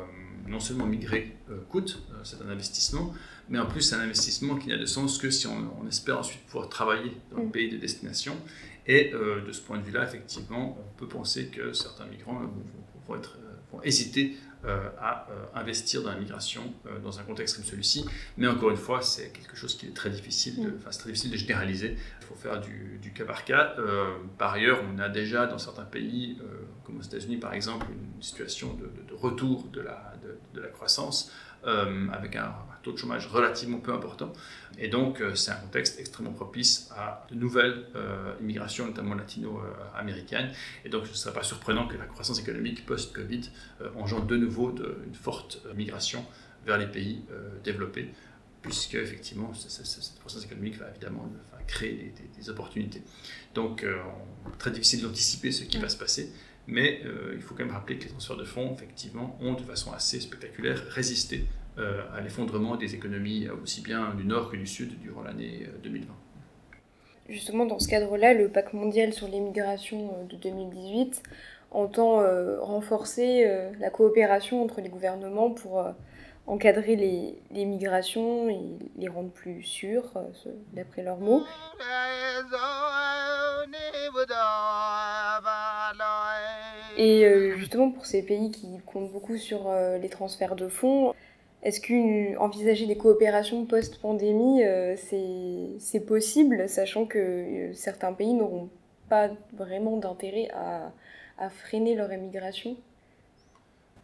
non 0.47 0.59
seulement 0.59 0.85
migrer 0.85 1.35
coûte, 1.69 2.01
c'est 2.23 2.41
un 2.41 2.49
investissement, 2.49 3.13
mais 3.49 3.59
en 3.59 3.65
plus 3.65 3.81
c'est 3.81 3.95
un 3.95 3.99
investissement 3.99 4.55
qui 4.55 4.69
n'a 4.69 4.77
de 4.77 4.85
sens 4.85 5.17
que 5.17 5.29
si 5.29 5.45
on, 5.47 5.85
espère 5.87 6.19
ensuite 6.19 6.41
pouvoir 6.45 6.69
travailler 6.69 7.11
dans 7.31 7.39
le 7.39 7.47
mm. 7.47 7.51
pays 7.51 7.69
de 7.69 7.77
destination. 7.77 8.35
Et 8.89 9.11
de 9.11 9.51
ce 9.51 9.59
point 9.59 9.79
de 9.79 9.83
vue-là, 9.83 10.05
effectivement, 10.05 10.77
on 10.79 10.97
peut 10.97 11.09
penser 11.09 11.47
que 11.47 11.73
certains 11.73 12.05
migrants 12.05 12.39
vont, 13.05 13.15
être, 13.17 13.37
vont 13.73 13.81
hésiter 13.83 14.37
à 14.99 15.27
euh, 15.29 15.45
investir 15.55 16.03
dans 16.03 16.09
la 16.09 16.17
migration 16.17 16.73
euh, 16.85 16.99
dans 16.99 17.19
un 17.19 17.23
contexte 17.23 17.55
comme 17.55 17.65
celui-ci. 17.65 18.05
Mais 18.37 18.47
encore 18.47 18.69
une 18.69 18.77
fois, 18.77 19.01
c'est 19.01 19.31
quelque 19.31 19.55
chose 19.55 19.75
qui 19.77 19.87
est 19.87 19.93
très 19.93 20.09
difficile 20.09 20.63
de, 20.63 20.69
mm. 20.69 20.79
très 20.79 21.09
difficile 21.09 21.31
de 21.31 21.37
généraliser. 21.37 21.97
Il 22.21 22.25
faut 22.25 22.35
faire 22.35 22.59
du, 22.59 23.11
cas 23.15 23.25
par 23.25 23.45
cas. 23.45 23.75
par 24.37 24.53
ailleurs, 24.53 24.79
on 24.93 24.99
a 24.99 25.09
déjà 25.09 25.47
dans 25.47 25.57
certains 25.57 25.85
pays, 25.85 26.37
comme 26.83 26.97
aux 26.99 27.01
États-Unis 27.01 27.37
par 27.37 27.53
exemple, 27.53 27.87
une 27.89 28.21
situation 28.21 28.73
de, 28.75 29.15
retour 29.15 29.63
de 29.71 29.81
la, 29.81 30.13
de 30.53 30.61
la 30.61 30.67
croissance. 30.67 31.31
avec 31.63 32.35
un, 32.35 32.53
taux 32.87 32.93
de 32.93 32.97
chômage 32.97 33.27
relativement 33.27 33.79
peu 33.79 33.93
important. 33.93 34.33
Et 34.77 34.87
donc, 34.87 35.21
c'est 35.35 35.51
un 35.51 35.55
contexte 35.55 35.99
extrêmement 35.99 36.33
propice 36.33 36.89
à 36.95 37.25
de 37.29 37.35
nouvelles 37.35 37.85
immigrations, 38.41 38.85
notamment 38.85 39.15
latino-américaines. 39.15 40.51
Et 40.85 40.89
donc, 40.89 41.05
ce 41.05 41.11
ne 41.11 41.15
serait 41.15 41.33
pas 41.33 41.43
surprenant 41.43 41.87
que 41.87 41.97
la 41.97 42.05
croissance 42.05 42.39
économique 42.39 42.85
post-Covid 42.85 43.41
engendre 43.95 44.25
de 44.25 44.37
nouveau 44.37 44.75
une 45.05 45.15
forte 45.15 45.61
migration 45.75 46.25
vers 46.67 46.77
les 46.77 46.87
pays 46.87 47.21
euh, 47.31 47.49
développés, 47.63 48.09
puisque 48.61 48.95
effectivement 48.95 49.53
cette 49.53 50.19
croissance 50.19 50.43
économique 50.43 50.77
va 50.77 50.89
évidemment 50.89 51.31
créer 51.65 52.13
des, 52.37 52.49
opportunités. 52.49 53.01
Donc 53.55 53.83
euh, 53.83 53.97
très 54.59 54.71
difficile 54.71 55.01
d'anticiper 55.01 55.51
ce 55.51 55.63
qui 55.63 55.77
va 55.77 55.89
se 55.89 55.97
passer, 55.97 56.31
mais 56.67 57.01
euh, 57.05 57.33
il 57.35 57.41
faut 57.41 57.55
quand 57.55 57.65
même 57.65 57.73
rappeler 57.73 57.97
que 57.97 58.03
les 58.03 58.09
transferts 58.09 58.37
de 58.37 58.45
fonds, 58.45 58.73
effectivement, 58.73 59.37
ont 59.41 59.53
de 59.53 59.61
façon 59.61 59.91
assez 59.93 60.19
spectaculaire 60.19 60.81
résisté 60.89 61.45
à 61.77 62.21
l'effondrement 62.21 62.75
des 62.75 62.95
économies 62.95 63.47
aussi 63.63 63.81
bien 63.81 64.13
du 64.15 64.25
Nord 64.25 64.51
que 64.51 64.57
du 64.57 64.67
Sud 64.67 64.99
durant 64.99 65.21
l'année 65.21 65.67
2020. 65.83 66.13
Justement, 67.29 67.65
dans 67.65 67.79
ce 67.79 67.89
cadre-là, 67.89 68.33
le 68.33 68.47
pacte 68.47 68.73
mondial 68.73 69.13
sur 69.13 69.27
l'immigration 69.27 70.25
de 70.29 70.35
2018 70.37 71.21
entend 71.71 72.21
euh, 72.21 72.61
renforcer 72.61 73.43
euh, 73.45 73.69
la 73.79 73.89
coopération 73.89 74.63
entre 74.63 74.79
les 74.79 74.87
gouvernements 74.87 75.49
pour 75.49 75.79
euh, 75.79 75.91
encadrer 76.45 76.95
les, 76.95 77.37
les, 77.51 77.65
migrations 77.65 78.49
et 78.49 78.61
les 78.97 79.09
rendre 79.09 79.31
plus 79.31 79.63
sûres, 79.63 80.13
d'après 80.71 81.03
leurs 81.03 81.17
mots. 81.17 81.43
Et 86.95 87.29
justement, 87.57 87.91
pour 87.91 88.05
ces 88.05 88.23
pays 88.23 88.51
qui 88.51 88.79
comptent 88.85 89.11
beaucoup 89.11 89.35
sur 89.35 89.69
les 90.01 90.07
transferts 90.07 90.55
de 90.55 90.69
fonds, 90.69 91.13
est-ce 91.63 91.81
qu'envisager 91.81 92.85
des 92.85 92.97
coopérations 92.97 93.65
post-pandémie, 93.65 94.61
c'est 94.97 96.05
possible, 96.05 96.69
sachant 96.69 97.05
que 97.05 97.71
certains 97.73 98.13
pays 98.13 98.33
n'auront 98.33 98.69
pas 99.09 99.29
vraiment 99.53 99.97
d'intérêt 99.97 100.49
à, 100.53 100.91
à 101.37 101.49
freiner 101.49 101.95
leur 101.95 102.11
émigration? 102.11 102.77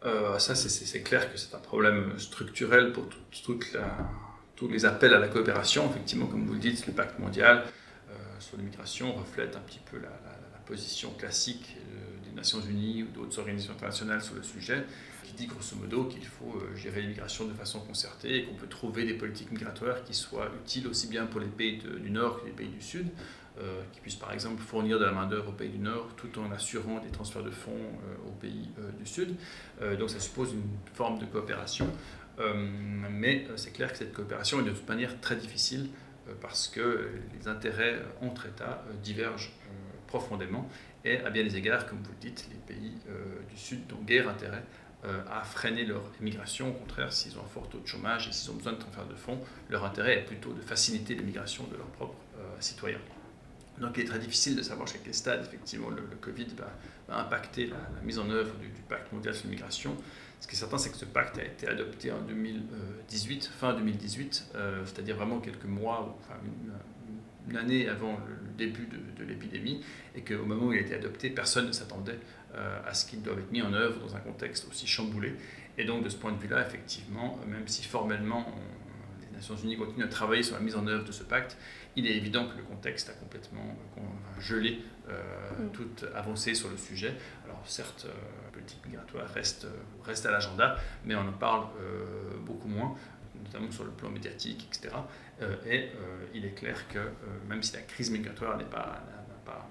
Euh, 0.04 0.38
Ça, 0.38 0.54
c'est 0.54 1.02
clair 1.02 1.32
que 1.32 1.38
c'est 1.38 1.54
un 1.54 1.60
problème 1.60 2.18
structurel 2.18 2.92
pour 2.92 3.04
tous 3.30 4.68
les 4.68 4.84
appels 4.84 5.14
à 5.14 5.18
la 5.18 5.28
coopération. 5.28 5.88
Effectivement, 5.90 6.26
comme 6.26 6.46
vous 6.46 6.54
le 6.54 6.58
dites, 6.58 6.86
le 6.86 6.92
pacte 6.92 7.18
mondial 7.18 7.64
euh, 8.10 8.14
sur 8.38 8.56
l'immigration 8.56 9.12
reflète 9.14 9.56
un 9.56 9.60
petit 9.60 9.80
peu 9.90 9.98
la, 9.98 10.10
position 10.66 11.10
classique 11.10 11.76
euh, 11.76 12.26
des 12.26 12.34
Nations 12.34 12.58
Unies 12.58 13.02
ou 13.02 13.08
d'autres 13.08 13.38
organisations 13.38 13.74
internationales 13.74 14.22
sur 14.22 14.34
le 14.34 14.42
sujet, 14.42 14.82
dit 15.34 15.46
grosso 15.46 15.76
modo 15.76 16.04
qu'il 16.04 16.24
faut 16.24 16.62
gérer 16.74 17.02
l'immigration 17.02 17.46
de 17.46 17.52
façon 17.52 17.80
concertée 17.80 18.38
et 18.38 18.44
qu'on 18.44 18.54
peut 18.54 18.68
trouver 18.68 19.04
des 19.04 19.14
politiques 19.14 19.50
migratoires 19.50 20.02
qui 20.04 20.14
soient 20.14 20.48
utiles 20.62 20.86
aussi 20.86 21.08
bien 21.08 21.26
pour 21.26 21.40
les 21.40 21.46
pays 21.46 21.78
du 21.78 22.10
Nord 22.10 22.40
que 22.40 22.46
les 22.46 22.52
pays 22.52 22.68
du 22.68 22.80
Sud. 22.82 23.08
Euh, 23.60 23.82
qui 23.92 24.00
puissent 24.00 24.16
par 24.16 24.32
exemple 24.32 24.60
fournir 24.60 24.98
de 24.98 25.04
la 25.04 25.12
main-d'œuvre 25.12 25.50
au 25.50 25.52
pays 25.52 25.68
du 25.68 25.78
Nord 25.78 26.08
tout 26.16 26.40
en 26.40 26.50
assurant 26.50 26.98
des 26.98 27.10
transferts 27.10 27.44
de 27.44 27.52
fonds 27.52 27.70
euh, 27.70 28.28
au 28.28 28.32
pays 28.32 28.68
euh, 28.80 28.90
du 28.98 29.06
Sud. 29.06 29.36
donc 29.96 30.10
ça 30.10 30.18
suppose 30.18 30.52
une 30.52 30.66
forme 30.92 31.20
de 31.20 31.24
coopération. 31.26 31.88
mais 33.10 33.46
c'est 33.54 33.72
clair 33.72 33.92
que 33.92 33.98
cette 33.98 34.12
coopération 34.12 34.58
est 34.58 34.64
de 34.64 34.70
toute 34.70 34.88
manière 34.88 35.20
très 35.20 35.36
difficile 35.36 35.88
parce 36.40 36.66
que 36.66 37.10
les 37.32 37.46
intérêts 37.46 38.02
entre 38.22 38.46
États 38.46 38.84
divergent 39.04 39.52
profondément 40.08 40.68
et 41.04 41.18
à 41.18 41.30
bien 41.30 41.44
des 41.44 41.56
égards, 41.56 41.86
comme 41.86 41.98
vous 41.98 42.10
le 42.10 42.28
dites, 42.28 42.48
les 42.50 42.74
pays 42.74 42.94
du 43.48 43.56
Sud 43.56 43.80
n'ont 43.88 44.02
guère 44.02 44.28
intérêt 44.28 44.64
à 45.30 45.42
freiner 45.42 45.84
leur 45.84 46.02
immigration. 46.20 46.70
Au 46.70 46.72
contraire, 46.72 47.12
s'ils 47.12 47.38
ont 47.38 47.42
un 47.42 47.48
fort 47.48 47.68
taux 47.68 47.78
de 47.78 47.86
chômage 47.86 48.28
et 48.28 48.32
s'ils 48.32 48.50
ont 48.50 48.54
besoin 48.54 48.72
de 48.72 48.78
transferts 48.78 49.06
de 49.06 49.14
fonds, 49.14 49.38
leur 49.68 49.84
intérêt 49.84 50.18
est 50.18 50.24
plutôt 50.24 50.52
de 50.52 50.60
faciliter 50.60 51.14
l'immigration 51.14 51.64
de 51.70 51.76
leurs 51.76 51.86
propres 51.88 52.16
citoyens. 52.60 53.00
Donc 53.78 53.96
il 53.96 54.04
est 54.04 54.06
très 54.06 54.18
difficile 54.18 54.54
de 54.56 54.62
savoir 54.62 54.86
chez 54.86 55.00
quel 55.02 55.14
stade, 55.14 55.44
effectivement, 55.44 55.90
le, 55.90 56.02
Covid 56.20 56.46
va, 56.56 57.16
impacter 57.16 57.66
la, 57.66 57.76
mise 58.02 58.18
en 58.18 58.30
œuvre 58.30 58.54
du, 58.56 58.68
pacte 58.88 59.12
mondial 59.12 59.34
sur 59.34 59.46
l'immigration. 59.46 59.96
Ce 60.40 60.46
qui 60.46 60.54
est 60.54 60.58
certain, 60.58 60.78
c'est 60.78 60.90
que 60.90 60.96
ce 60.96 61.04
pacte 61.04 61.38
a 61.38 61.44
été 61.44 61.66
adopté 61.66 62.12
en 62.12 62.20
2018, 62.20 63.50
fin 63.58 63.74
2018, 63.74 64.50
euh, 64.54 64.82
c'est-à-dire 64.84 65.16
vraiment 65.16 65.40
quelques 65.40 65.64
mois, 65.64 66.16
enfin 66.20 66.38
une, 67.48 67.56
année 67.56 67.88
avant 67.88 68.18
le, 68.26 68.34
début 68.56 68.86
de, 69.18 69.24
l'épidémie, 69.24 69.82
et 70.14 70.22
qu'au 70.22 70.44
moment 70.44 70.66
où 70.66 70.72
il 70.72 70.78
a 70.78 70.82
été 70.82 70.94
adopté, 70.94 71.28
personne 71.30 71.66
ne 71.66 71.72
s'attendait 71.72 72.12
euh, 72.12 72.43
à 72.86 72.94
ce 72.94 73.06
qu'il 73.06 73.22
doive 73.22 73.38
être 73.38 73.50
mis 73.50 73.62
en 73.62 73.72
œuvre 73.72 74.00
dans 74.00 74.14
un 74.16 74.20
contexte 74.20 74.66
aussi 74.68 74.86
chamboulé. 74.86 75.34
Et 75.76 75.84
donc 75.84 76.04
de 76.04 76.08
ce 76.08 76.16
point 76.16 76.32
de 76.32 76.38
vue-là, 76.38 76.66
effectivement, 76.66 77.38
même 77.46 77.66
si 77.66 77.84
formellement 77.84 78.46
les 79.20 79.36
Nations 79.36 79.56
Unies 79.56 79.76
continuent 79.76 80.04
à 80.04 80.08
travailler 80.08 80.42
sur 80.42 80.54
la 80.54 80.62
mise 80.62 80.76
en 80.76 80.86
œuvre 80.86 81.04
de 81.04 81.12
ce 81.12 81.24
pacte, 81.24 81.56
il 81.96 82.06
est 82.06 82.16
évident 82.16 82.48
que 82.48 82.56
le 82.56 82.62
contexte 82.64 83.08
a 83.10 83.12
complètement 83.12 83.76
euh, 83.98 84.40
gelé 84.40 84.80
euh, 85.08 85.22
mm. 85.58 85.70
toute 85.72 86.04
avancée 86.14 86.54
sur 86.54 86.68
le 86.68 86.76
sujet. 86.76 87.14
Alors 87.44 87.62
certes, 87.64 88.06
la 88.08 88.10
euh, 88.10 88.52
politique 88.52 88.84
migratoire 88.84 89.28
reste, 89.28 89.66
reste 90.04 90.26
à 90.26 90.30
l'agenda, 90.30 90.76
mais 91.04 91.14
on 91.14 91.28
en 91.28 91.32
parle 91.32 91.66
beaucoup 92.44 92.68
moins, 92.68 92.94
notamment 93.44 93.70
sur 93.70 93.84
le 93.84 93.90
plan 93.90 94.10
médiatique, 94.10 94.68
etc. 94.68 94.94
et 95.66 95.90
il 96.34 96.44
est 96.44 96.54
clair 96.54 96.86
que 96.88 97.00
même 97.48 97.62
si 97.62 97.74
la 97.74 97.82
crise 97.82 98.10
migratoire 98.10 98.56
n'est 98.56 98.64
pas, 98.64 99.02
pas 99.44 99.68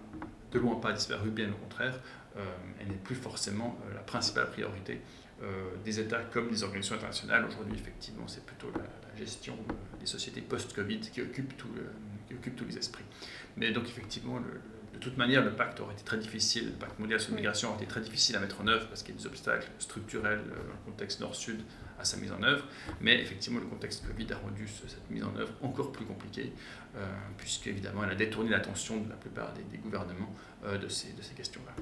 de 0.51 0.59
loin 0.59 0.75
pas 0.75 0.91
disparu, 0.91 1.29
bien 1.29 1.49
au 1.49 1.55
contraire, 1.55 1.99
elle 2.79 2.87
n'est 2.87 2.93
plus 3.03 3.15
forcément 3.15 3.77
la 3.93 4.01
principale 4.01 4.49
priorité 4.49 5.01
des 5.83 5.99
États 5.99 6.21
comme 6.23 6.49
des 6.49 6.63
organisations 6.63 6.95
internationales. 6.95 7.45
Aujourd'hui, 7.45 7.75
effectivement, 7.75 8.27
c'est 8.27 8.45
plutôt 8.45 8.71
la, 8.71 9.17
gestion 9.17 9.55
des 9.99 10.07
sociétés 10.07 10.41
post-Covid 10.41 10.99
qui 10.99 11.21
occupe, 11.21 11.55
tout, 11.55 11.67
qui 12.27 12.33
occupe 12.33 12.55
tous 12.55 12.65
les 12.65 12.77
esprits. 12.79 13.03
Mais 13.57 13.71
donc, 13.71 13.85
effectivement, 13.85 14.39
le, 14.39 14.59
de 14.93 14.99
toute 14.99 15.17
manière, 15.17 15.43
le 15.43 15.51
pacte 15.51 15.79
aurait 15.79 15.93
été 15.93 16.03
très 16.03 16.17
difficile, 16.17 16.67
le 16.67 16.71
pacte 16.71 16.97
mondial 16.99 17.19
sur 17.19 17.31
l'immigration 17.31 17.69
aurait 17.69 17.77
été 17.77 17.87
très 17.87 18.01
difficile 18.01 18.35
à 18.35 18.39
mettre 18.39 18.61
en 18.61 18.67
œuvre 18.67 18.87
parce 18.87 19.03
qu'il 19.03 19.15
y 19.15 19.17
a 19.17 19.21
des 19.21 19.27
obstacles 19.27 19.69
structurels 19.79 20.39
euh, 20.39 20.55
dans 20.55 20.73
le 20.73 20.91
contexte 20.91 21.19
nord-sud 21.19 21.59
à 21.99 22.05
sa 22.05 22.17
mise 22.17 22.31
en 22.31 22.41
œuvre. 22.43 22.65
Mais 23.01 23.19
effectivement, 23.19 23.59
le 23.59 23.65
contexte 23.65 24.05
Covid 24.07 24.31
a 24.31 24.37
rendu 24.37 24.67
cette 24.67 25.09
mise 25.09 25.23
en 25.23 25.35
œuvre 25.35 25.51
encore 25.61 25.91
plus 25.91 26.05
compliquée, 26.05 26.53
euh, 26.95 27.05
puisque 27.37 27.67
évidemment, 27.67 28.03
elle 28.03 28.11
a 28.11 28.15
détourné 28.15 28.49
l'attention 28.49 29.01
de 29.01 29.09
la 29.09 29.15
plupart 29.15 29.53
des, 29.53 29.77
gouvernements 29.77 30.33
euh, 30.63 30.77
de 30.77 30.87
ces, 30.87 31.11
de 31.13 31.21
ces 31.21 31.33
questions-là. 31.33 31.73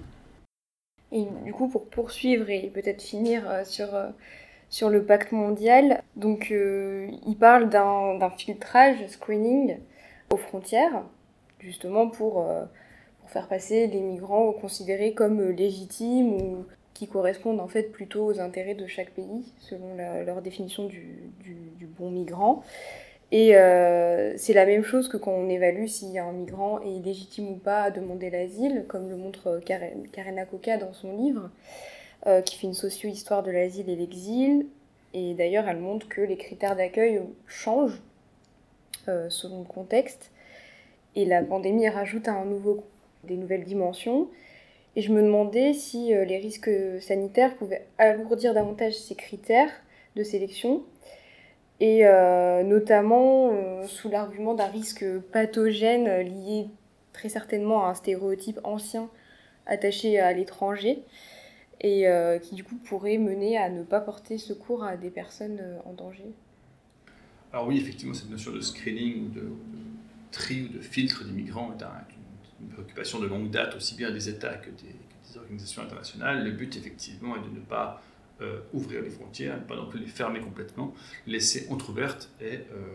Et 1.12 1.26
du 1.43 1.54
coup, 1.54 1.67
pour 1.67 1.86
poursuivre 1.88 2.50
et 2.50 2.69
peut-être 2.74 3.02
finir 3.02 3.43
sur, 3.65 3.89
sur 4.69 4.89
le 4.89 5.04
pacte 5.04 5.34
mondial, 5.34 6.04
donc 6.15 6.52
il 6.52 7.38
parle 7.38 7.69
d'un 7.69 8.30
filtrage, 8.38 9.06
screening 9.08 9.78
aux 10.30 10.38
frontières, 10.38 11.04
justement 11.60 12.08
pour 12.08 12.47
faire 13.32 13.47
passer 13.47 13.88
les 13.88 14.02
migrants 14.02 14.52
considérés 14.52 15.13
comme 15.13 15.39
euh, 15.39 15.52
légitimes 15.52 16.34
ou 16.34 16.65
qui 16.93 17.08
correspondent 17.08 17.62
en 17.62 17.67
fait 17.67 17.91
plutôt 17.91 18.26
aux 18.26 18.39
intérêts 18.39 18.76
de 18.76 18.86
chaque 18.86 19.12
pays, 19.12 19.54
selon 19.58 19.95
leur 19.95 20.41
définition 20.41 20.86
du, 20.86 21.32
bon 21.97 22.12
migrant. 22.12 22.63
Et 23.32 23.56
euh, 23.56 24.34
c'est 24.38 24.54
la 24.54 24.65
même 24.65 24.84
chose 24.84 25.08
que 25.08 25.17
quand 25.17 25.32
on 25.32 25.50
évalue 25.50 25.88
si 25.88 26.20
un 26.20 26.34
migrant 26.34 26.82
est 26.82 27.00
légitime 27.04 27.50
ou 27.50 27.56
pas 27.56 27.84
à 27.84 27.91
demander 27.91 28.30
l'asile, 28.30 28.86
comme 28.88 29.10
le 29.10 29.15
montre 29.15 29.62
Karen, 29.65 30.08
Karena 30.12 30.46
Coca 30.46 30.78
dans 30.78 30.94
son 30.94 31.15
livre, 31.15 31.50
euh, 32.28 32.41
qui 32.41 32.58
fait 32.58 32.67
une 32.67 32.74
socio-histoire 32.74 33.44
de 33.44 33.52
l'asile 33.52 33.89
et 33.89 33.96
l'exil. 33.96 34.67
Et 35.13 35.34
d'ailleurs, 35.34 35.67
elle 35.67 35.80
montre 35.80 36.08
que 36.08 36.22
les 36.22 36.38
critères 36.38 36.76
d'accueil 36.76 37.22
changent 37.48 38.02
selon 39.30 39.60
le 39.60 39.65
contexte. 39.65 40.32
Et 41.15 41.26
la 41.26 41.41
pandémie 41.41 41.89
rajoute 41.89 42.28
un 42.28 42.46
nouveau 42.46 42.84
des 43.24 43.36
nouvelles 43.36 43.65
dimensions. 43.65 44.30
Et 44.96 45.02
je 45.02 45.12
me 45.12 45.22
demandais 45.22 45.74
si 45.74 46.13
euh, 46.13 46.26
les 46.26 46.38
risques 46.38 46.72
sanitaires 47.00 47.56
pouvaient 47.56 47.88
alourdir 47.98 48.54
davantage 48.54 48.94
ces 48.94 49.15
critères 49.15 49.72
de 50.15 50.24
sélection, 50.24 50.84
et 51.82 52.06
euh, 52.06 52.63
notamment 52.63 53.52
euh, 53.52 53.86
sous 53.88 54.08
l'argument 54.08 54.54
d'un 54.54 54.67
risque 54.67 55.04
pathogène 55.34 56.22
lié 56.22 56.67
très 57.12 57.28
certainement 57.28 57.86
à 57.86 57.89
un 57.89 57.94
stéréotype 57.94 58.60
ancien 58.63 59.10
attaché 59.65 60.17
à 60.17 60.32
l'étranger, 60.32 61.04
et 61.82 62.06
qui 62.41 62.56
du 62.56 62.63
coup 62.63 62.76
pourrait 62.76 63.17
mener 63.17 63.58
à 63.58 63.70
ne 63.70 63.84
pas 63.84 64.00
porter 64.00 64.38
secours 64.38 64.84
à 64.84 64.98
des 64.98 65.10
personnes 65.10 65.60
en 65.86 65.94
danger. 65.94 66.32
Alors 67.52 67.67
oui, 67.67 67.78
effectivement, 67.78 68.13
cette 68.13 68.30
notion 68.30 68.52
de 68.52 68.62
screening, 68.62 69.32
de, 69.32 69.41
de 69.41 69.52
tri 70.32 70.63
ou 70.63 70.67
de 70.70 70.80
filtre 70.80 71.26
des 71.26 71.32
migrants 71.32 71.74
est 71.78 71.84
un, 71.84 71.91
une 72.62 72.70
préoccupation 72.70 73.20
de 73.20 73.28
longue 73.28 73.50
date, 73.50 73.76
aussi 73.76 73.96
bien 73.96 74.12
des 74.12 74.30
États 74.30 74.56
que 74.56 74.70
des, 74.70 74.96
organisations 75.38 75.82
internationales. 75.84 76.44
Le 76.44 76.52
but, 76.52 76.76
effectivement, 76.76 77.38
est 77.38 77.39
de 77.39 77.56
ne 77.56 77.62
pas 77.62 78.02
euh, 78.02 78.11
ouvrir 78.73 79.01
les 79.01 79.10
frontières, 79.10 79.62
pas 79.65 79.75
non 79.75 79.88
plus 79.88 79.99
les 79.99 80.08
fermer 80.08 80.39
complètement, 80.39 80.93
laisser 81.27 81.67
entrouvertes 81.69 82.30
et 82.39 82.56
euh, 82.56 82.93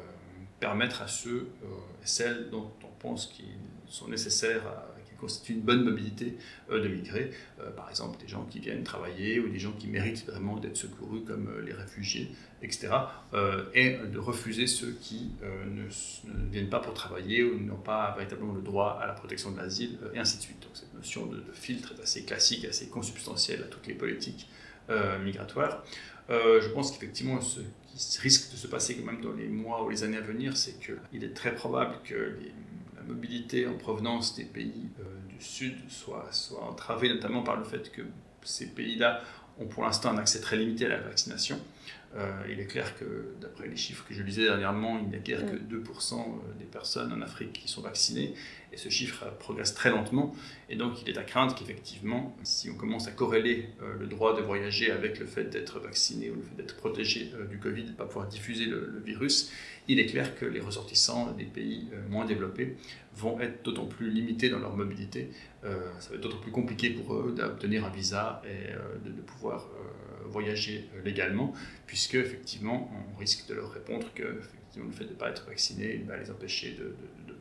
permettre 0.61 1.03
à 1.03 1.09
ceux 1.09 1.49
euh, 1.63 1.67
et 2.03 2.07
celles 2.07 2.51
dont 2.51 2.71
on 2.83 3.01
pense 3.01 3.27
qu'ils 3.27 3.45
sont 3.89 4.09
nécessaires 4.09 4.67
à 4.67 4.97
constitue 5.17 5.55
une 5.55 5.63
bonne 5.63 5.83
mobilité 5.83 6.37
euh, 6.71 6.83
de 6.83 6.89
migrer. 6.89 7.31
Euh, 7.61 7.71
par 7.71 7.91
exemple, 7.91 8.19
des 8.21 8.29
gens 8.29 8.45
qui 8.45 8.61
viennent 8.61 8.85
travailler 8.85 9.41
ou 9.41 9.49
des 9.49 9.59
gens 9.59 9.73
qui 9.73 9.89
méritent 9.89 10.27
vraiment 10.27 10.57
d'être 10.57 10.77
secourus, 10.77 11.23
comme 11.23 11.49
euh, 11.49 11.63
les 11.63 11.73
réfugiés, 11.73 12.31
etc. 12.63 12.89
et 13.75 13.99
de 14.13 14.19
refuser 14.19 14.67
ceux 14.67 14.97
qui 15.01 15.31
ne, 15.43 15.85
viennent 16.51 16.71
pas 16.71 16.81
pour 16.81 16.95
travailler 16.95 17.45
ou 17.45 17.61
n'ont 17.61 17.77
pas 17.77 18.15
véritablement 18.17 18.55
le 18.55 18.63
droit 18.63 18.99
à 19.01 19.07
la 19.07 19.13
protection 19.13 19.53
de 19.53 19.59
l'asile, 19.59 19.99
et 20.15 20.19
ainsi 20.19 20.39
de 20.39 20.43
suite. 20.43 20.61
Donc 20.63 20.71
cette 20.73 20.93
notion 20.95 21.27
de, 21.27 21.43
filtre 21.53 21.93
est 21.97 22.03
assez 22.03 22.25
classique, 22.25 22.65
assez 22.65 22.89
consubstantielle 22.89 23.63
à 23.63 23.67
toutes 23.67 23.87
les 23.87 23.95
politiques 23.95 24.49
migratoires. 25.25 25.85
je 26.29 26.69
pense 26.69 26.93
qu'effectivement, 26.93 27.41
ce 27.41 27.61
qui 27.61 28.21
risque 28.21 28.53
de 28.53 28.57
se 28.57 28.67
passer 28.67 28.97
quand 28.97 29.05
même 29.05 29.21
dans 29.21 29.33
les 29.33 29.49
mois 29.49 29.85
ou 29.85 29.91
les 29.91 30.05
années 30.05 30.19
à 30.19 30.21
venir, 30.21 30.57
c'est 30.57 30.79
qu'il 30.79 31.25
est 31.25 31.35
très 31.35 31.55
probable 31.55 31.97
que 32.05 32.15
les 32.15 32.53
mobilité 33.07 33.67
en 33.67 33.75
provenance 33.75 34.35
des 34.35 34.45
pays 34.45 34.89
euh, 35.01 35.05
du 35.29 35.43
Sud 35.43 35.75
soit, 35.89 36.29
soit 36.33 36.63
entravée, 36.63 37.09
notamment 37.09 37.43
par 37.43 37.57
le 37.57 37.65
fait 37.65 37.91
que 37.93 38.03
ces 38.43 38.67
pays-là 38.67 39.23
ont 39.59 39.67
pour 39.67 39.85
l'instant 39.85 40.11
un 40.11 40.19
accès 40.19 40.41
très 40.41 40.57
limité 40.57 40.87
à 40.87 40.91
la 40.91 41.01
vaccination. 41.01 41.59
Euh, 42.15 42.31
il 42.51 42.61
est 42.61 42.67
clair 42.67 42.97
que, 42.99 43.35
d'après 43.41 43.69
les 43.69 43.77
chiffres 43.77 44.05
que 44.09 44.15
je 44.15 44.23
lisais 44.23 44.45
dernièrement, 44.45 44.99
il 44.99 45.09
n'y 45.09 45.17
a 45.17 45.19
guère 45.19 45.45
que 45.45 45.57
2% 45.57 46.15
euh, 46.15 46.25
des 46.59 46.65
personnes 46.65 47.13
en 47.13 47.21
Afrique 47.21 47.53
qui 47.53 47.69
sont 47.69 47.83
vaccinées, 47.83 48.35
et 48.77 48.79
ce 48.79 48.91
chiffre 48.91 49.25
progresse 49.39 49.73
très 49.73 49.89
lentement. 49.89 50.37
Et 50.69 50.77
donc, 50.77 51.01
il 51.01 51.09
est 51.09 51.17
à 51.17 51.25
craindre 51.25 51.55
qu'effectivement, 51.55 52.37
si 52.43 52.69
on 52.69 52.75
commence 52.75 53.09
à 53.09 53.11
corréler 53.11 53.71
le 53.99 54.07
droit 54.07 54.37
de 54.37 54.43
voyager 54.43 54.91
avec 54.91 55.19
le 55.19 55.25
fait 55.25 55.45
d'être 55.45 55.81
vacciné 55.81 56.29
ou 56.31 56.35
le 56.35 56.43
fait 56.43 56.57
d'être 56.57 56.77
protégé 56.77 57.33
du 57.49 57.59
Covid, 57.59 57.85
de 57.85 57.91
ne 57.91 57.95
pas 57.95 58.05
pouvoir 58.05 58.29
diffuser 58.29 58.67
le 58.67 59.01
virus, 59.05 59.51
il 59.89 60.01
est 60.01 60.07
clair 60.07 60.37
que 60.37 60.45
les 60.45 60.61
ressortissants 60.61 61.33
des 61.33 61.45
pays 61.45 61.89
euh, 61.93 62.09
moins 62.09 62.25
développés 62.25 62.77
vont 63.15 63.41
être 63.41 63.63
d'autant 63.65 63.87
plus 63.87 64.11
limités 64.11 64.51
dans 64.51 64.59
leur 64.59 64.77
mobilité. 64.77 65.31
Euh, 65.65 65.77
ça 66.01 66.11
va 66.11 66.17
être 66.17 66.23
d'autant 66.23 66.39
plus 66.39 66.51
compliqué 66.51 66.91
pour 66.91 67.15
eux 67.15 67.35
d'obtenir 67.37 67.85
un 67.85 67.91
visa 67.91 68.43
et 68.45 68.73
euh, 68.73 68.99
de, 69.05 69.11
pouvoir 69.23 69.69
voyager 70.29 70.89
légalement, 71.05 71.55
puisque 71.87 72.15
effectivement, 72.15 72.91
on 73.15 73.19
risque 73.19 73.47
de 73.49 73.55
leur 73.55 73.71
répondre 73.73 74.07
que 74.15 74.23
le 74.23 74.41
fait 74.93 75.05
de 75.05 75.11
ne 75.11 75.15
pas 75.15 75.31
être 75.31 75.47
vacciné 75.47 76.03
va 76.07 76.17
les 76.17 76.31
empêcher 76.31 76.77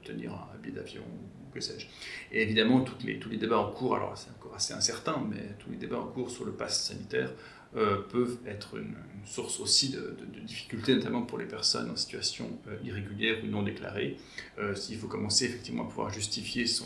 d'obtenir 0.06 0.34
un 0.34 0.58
billet 0.62 0.76
d'avion 0.76 1.02
ou 1.02 1.54
que 1.54 1.60
sais-je. 1.60 1.88
Et 2.32 2.42
évidemment, 2.42 2.82
toutes 2.82 3.04
les, 3.04 3.18
tous 3.20 3.30
les 3.30 3.38
débats 3.38 3.60
en 3.60 3.72
cours, 3.72 3.96
alors 3.96 4.18
c'est 4.18 4.30
encore 4.32 4.56
assez 4.56 4.74
incertain, 4.74 5.26
mais 5.30 5.56
tous 5.60 5.72
les 5.72 5.78
débats 5.78 6.00
en 6.00 6.08
cours 6.08 6.30
sur 6.30 6.46
le 6.46 6.52
pass 6.52 6.88
sanitaire 6.88 7.32
euh, 7.76 7.98
peuvent 8.10 8.38
être 8.48 8.78
une, 8.78 8.96
source 9.26 9.60
aussi 9.60 9.90
de, 9.90 10.16
difficultés, 10.46 10.94
notamment 10.96 11.24
pour 11.24 11.38
les 11.40 11.46
personnes 11.46 11.90
en 11.90 11.96
situation 11.96 12.48
euh, 12.68 12.78
irrégulière 12.86 13.38
ou 13.44 13.48
non 13.48 13.64
déclarée. 13.64 14.18
Euh, 14.60 14.76
s'il 14.76 14.98
faut 14.98 15.08
commencer 15.08 15.46
effectivement 15.46 15.84
à 15.84 15.88
pouvoir 15.88 16.14
justifier 16.14 16.68
son, 16.68 16.86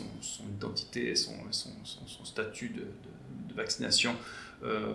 identité 0.56 1.10
et 1.10 1.16
son, 1.16 1.34
statut 2.24 2.70
de, 2.70 2.84
vaccination 3.54 4.14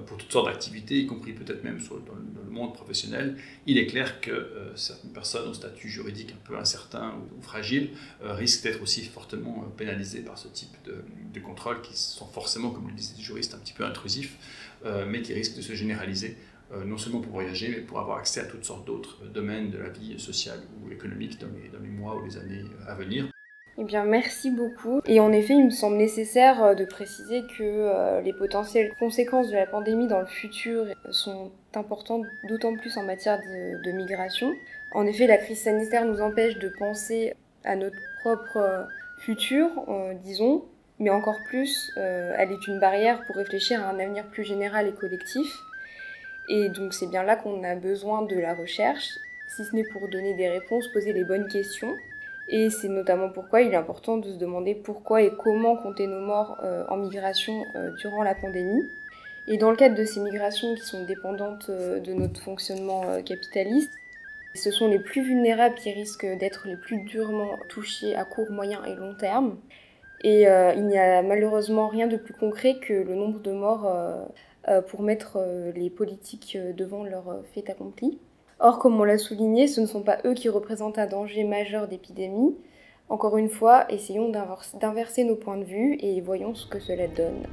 pour 0.05 0.17
toutes 0.17 0.31
sortes 0.31 0.47
d'activités, 0.47 0.99
y 0.99 1.07
compris 1.07 1.33
peut-être 1.33 1.63
même 1.63 1.79
dans, 1.79 2.13
le 2.43 2.51
monde 2.51 2.73
professionnel, 2.73 3.35
il 3.65 3.77
est 3.77 3.87
clair 3.87 4.21
que 4.21 4.51
certaines 4.75 5.11
personnes 5.11 5.49
au 5.49 5.53
statut 5.53 5.89
juridique 5.89 6.31
un 6.31 6.47
peu 6.47 6.57
incertain 6.57 7.15
ou, 7.37 7.41
fragile 7.41 7.89
risquent 8.21 8.63
d'être 8.63 8.81
aussi 8.81 9.03
fortement 9.05 9.65
pénalisées 9.75 10.21
par 10.21 10.37
ce 10.37 10.47
type 10.47 10.75
de, 10.85 11.03
de 11.33 11.39
contrôles 11.39 11.81
qui 11.81 11.97
sont 11.97 12.27
forcément, 12.27 12.69
comme 12.69 12.87
le 12.87 12.93
disaient 12.93 13.15
les 13.17 13.23
juristes, 13.23 13.55
un 13.55 13.57
petit 13.57 13.73
peu 13.73 13.85
intrusifs. 13.85 14.37
Euh, 14.85 15.05
mais 15.07 15.21
qui 15.23 15.33
risque 15.33 15.55
de 15.55 15.61
se 15.61 15.73
généraliser, 15.73 16.37
euh, 16.71 16.83
non 16.85 16.97
seulement 16.97 17.19
pour 17.19 17.31
voyager, 17.31 17.69
mais 17.69 17.81
pour 17.81 17.99
avoir 17.99 18.19
accès 18.19 18.41
à 18.41 18.45
toutes 18.45 18.65
sortes 18.65 18.85
d'autres 18.85 19.25
domaines 19.33 19.71
de 19.71 19.79
la 19.79 19.89
vie 19.89 20.19
sociale 20.19 20.59
ou 20.83 20.91
économique 20.91 21.39
dans 21.39 21.47
les 21.81 21.89
mois 21.89 22.15
ou 22.15 22.25
les 22.25 22.37
années 22.37 22.63
à 22.87 22.93
venir. 22.93 23.34
Eh 23.77 23.83
bien, 23.83 24.05
merci 24.05 24.51
beaucoup. 24.51 25.01
Et 25.05 25.19
en 25.19 25.31
effet, 25.33 25.53
il 25.53 25.65
me 25.65 25.69
semble 25.69 25.97
nécessaire 25.97 26.63
euh, 26.63 26.75
de 26.75 26.85
préciser 26.85 27.43
que 27.57 28.21
les 28.23 28.33
potentielles 28.33 28.93
conséquences 28.99 29.49
de 29.49 29.55
la 29.55 29.65
pandémie 29.65 30.07
dans 30.07 30.21
le 30.21 30.25
futur 30.25 30.85
sont 31.11 31.51
importantes, 31.73 32.25
d'autant 32.47 32.73
plus 32.75 32.97
en 32.97 33.03
matière 33.03 33.39
de, 33.39 33.83
de, 33.83 33.91
migration. 33.91 34.53
En 34.93 35.05
effet, 35.05 35.27
la 35.27 35.37
crise 35.37 35.61
sanitaire 35.61 36.05
nous 36.05 36.21
empêche 36.21 36.57
de 36.57 36.69
penser 36.69 37.33
à 37.65 37.75
notre 37.75 37.97
propre 38.21 38.87
futur, 39.19 39.69
disons, 40.23 40.63
mais 40.99 41.09
encore 41.09 41.37
plus, 41.47 41.91
euh, 41.97 42.33
elle 42.37 42.51
est 42.51 42.67
une 42.67 42.79
barrière 42.79 43.21
pour 43.25 43.35
réfléchir 43.35 43.81
à 43.83 43.89
un 43.89 43.99
avenir 43.99 44.25
plus 44.27 44.43
général 44.43 44.87
et 44.87 44.93
collectif. 44.93 45.47
Et 46.47 46.69
donc 46.69 46.93
c'est 46.93 47.07
bien 47.07 47.23
là 47.23 47.35
qu'on 47.35 47.63
a 47.63 47.75
besoin 47.75 48.21
de 48.21 48.35
la 48.35 48.53
recherche, 48.53 49.09
si 49.47 49.65
ce 49.65 49.75
n'est 49.75 49.83
pour 49.83 50.07
donner 50.09 50.35
des 50.35 50.47
réponses, 50.47 50.87
poser 50.89 51.11
les 51.11 51.23
bonnes 51.23 51.47
questions. 51.47 51.93
Et 52.47 52.69
c'est 52.69 52.89
notamment 52.89 53.29
pourquoi 53.29 53.61
il 53.61 53.73
est 53.73 53.77
important 53.77 54.17
de 54.17 54.31
se 54.31 54.37
demander 54.37 54.75
pourquoi 54.75 55.21
et 55.21 55.31
comment 55.31 55.75
compter 55.77 56.07
nos 56.07 56.19
morts 56.19 56.57
euh, 56.63 56.83
en 56.89 56.97
migration 56.97 57.63
euh, 57.75 57.91
durant 57.99 58.23
la 58.23 58.35
pandémie. 58.35 58.89
Et 59.47 59.57
dans 59.57 59.71
le 59.71 59.77
cadre 59.77 59.95
de 59.95 60.05
ces 60.05 60.19
migrations 60.19 60.73
qui 60.75 60.81
sont 60.81 61.05
dépendantes 61.05 61.69
de 61.69 62.13
notre 62.13 62.41
fonctionnement 62.41 63.21
capitaliste, 63.23 63.91
ce 64.55 64.71
sont 64.71 64.87
les 64.87 64.99
plus 64.99 65.21
vulnérables 65.21 65.75
qui 65.75 65.91
risquent 65.91 66.25
d'être 66.37 66.67
les 66.67 66.77
plus 66.77 66.99
durement 67.03 67.51
touchés 67.69 68.15
à 68.15 68.23
court, 68.23 68.49
moyen 68.49 68.83
et 68.85 68.95
long 68.95 69.13
terme. 69.13 69.57
Et 70.23 70.47
euh, 70.47 70.73
il 70.75 70.85
n'y 70.87 70.97
a 70.97 71.21
malheureusement 71.21 71.87
rien 71.87 72.07
de 72.07 72.17
plus 72.17 72.33
concret 72.33 72.79
que 72.79 72.93
le 72.93 73.15
nombre 73.15 73.41
de 73.41 73.51
morts 73.51 73.85
euh, 73.85 74.23
euh, 74.69 74.81
pour 74.81 75.01
mettre 75.01 75.39
les 75.75 75.89
politiques 75.89 76.57
devant 76.75 77.03
leur 77.03 77.43
fait 77.53 77.69
accompli. 77.69 78.17
Or, 78.59 78.79
comme 78.79 78.99
on 78.99 79.03
l'a 79.03 79.17
souligné, 79.17 79.67
ce 79.67 79.81
ne 79.81 79.85
sont 79.85 80.01
pas 80.01 80.19
eux 80.25 80.33
qui 80.33 80.47
représentent 80.47 80.97
un 80.97 81.07
danger 81.07 81.43
majeur 81.43 81.87
d'épidémie. 81.87 82.55
Encore 83.09 83.37
une 83.37 83.49
fois, 83.49 83.85
essayons 83.91 84.29
d'inverser 84.29 85.25
nos 85.25 85.35
points 85.35 85.57
de 85.57 85.65
vue 85.65 85.97
et 85.99 86.21
voyons 86.21 86.55
ce 86.55 86.65
que 86.65 86.79
cela 86.79 87.07
donne. 87.07 87.45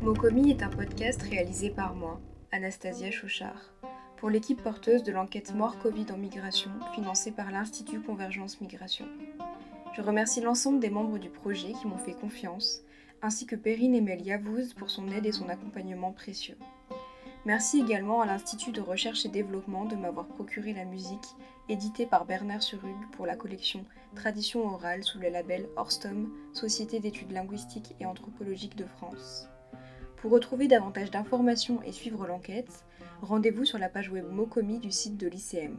Mokomi 0.00 0.50
est 0.50 0.62
un 0.62 0.68
podcast 0.68 1.20
réalisé 1.22 1.68
par 1.68 1.96
moi, 1.96 2.20
Anastasia 2.52 3.10
Chouchard, 3.10 3.74
pour 4.18 4.30
l'équipe 4.30 4.62
porteuse 4.62 5.02
de 5.02 5.10
l'enquête 5.10 5.52
Mort 5.52 5.80
Covid 5.80 6.06
en 6.14 6.16
migration 6.16 6.70
financée 6.94 7.32
par 7.32 7.50
l'Institut 7.50 8.00
Convergence 8.00 8.60
Migration. 8.60 9.06
Je 9.96 10.02
remercie 10.02 10.42
l'ensemble 10.42 10.78
des 10.78 10.90
membres 10.90 11.16
du 11.16 11.30
projet 11.30 11.72
qui 11.72 11.86
m'ont 11.86 11.96
fait 11.96 12.12
confiance, 12.12 12.82
ainsi 13.22 13.46
que 13.46 13.56
Perrine 13.56 13.94
Emel 13.94 14.20
Yavouz 14.20 14.74
pour 14.74 14.90
son 14.90 15.10
aide 15.10 15.24
et 15.24 15.32
son 15.32 15.48
accompagnement 15.48 16.12
précieux. 16.12 16.58
Merci 17.46 17.80
également 17.80 18.20
à 18.20 18.26
l'Institut 18.26 18.72
de 18.72 18.82
recherche 18.82 19.24
et 19.24 19.30
développement 19.30 19.86
de 19.86 19.96
m'avoir 19.96 20.26
procuré 20.26 20.74
la 20.74 20.84
musique 20.84 21.34
éditée 21.70 22.04
par 22.04 22.26
Bernard 22.26 22.62
Surug 22.62 22.94
pour 23.12 23.24
la 23.24 23.36
collection 23.36 23.86
Tradition 24.14 24.66
orale 24.66 25.02
sous 25.02 25.18
le 25.18 25.30
label 25.30 25.66
Orstom, 25.76 26.30
Société 26.52 27.00
d'études 27.00 27.32
linguistiques 27.32 27.96
et 27.98 28.04
anthropologiques 28.04 28.76
de 28.76 28.84
France. 28.84 29.48
Pour 30.16 30.30
retrouver 30.30 30.68
davantage 30.68 31.10
d'informations 31.10 31.80
et 31.86 31.92
suivre 31.92 32.26
l'enquête, 32.26 32.84
rendez-vous 33.22 33.64
sur 33.64 33.78
la 33.78 33.88
page 33.88 34.10
web 34.10 34.26
Mokomi 34.30 34.78
du 34.78 34.92
site 34.92 35.16
de 35.16 35.26
l'ICM. 35.26 35.78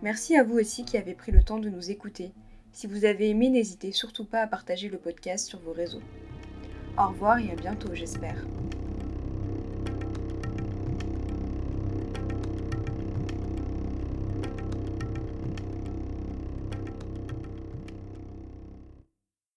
Merci 0.00 0.38
à 0.38 0.42
vous 0.42 0.58
aussi 0.58 0.86
qui 0.86 0.96
avez 0.96 1.14
pris 1.14 1.32
le 1.32 1.42
temps 1.42 1.58
de 1.58 1.68
nous 1.68 1.90
écouter 1.90 2.32
si 2.76 2.86
vous 2.86 3.06
avez 3.06 3.30
aimé, 3.30 3.48
n'hésitez 3.48 3.90
surtout 3.90 4.26
pas 4.26 4.42
à 4.42 4.46
partager 4.46 4.90
le 4.90 4.98
podcast 4.98 5.48
sur 5.48 5.58
vos 5.60 5.72
réseaux. 5.72 6.02
Au 6.98 7.08
revoir 7.08 7.38
et 7.38 7.50
à 7.50 7.54
bientôt, 7.54 7.94
j'espère. 7.94 8.44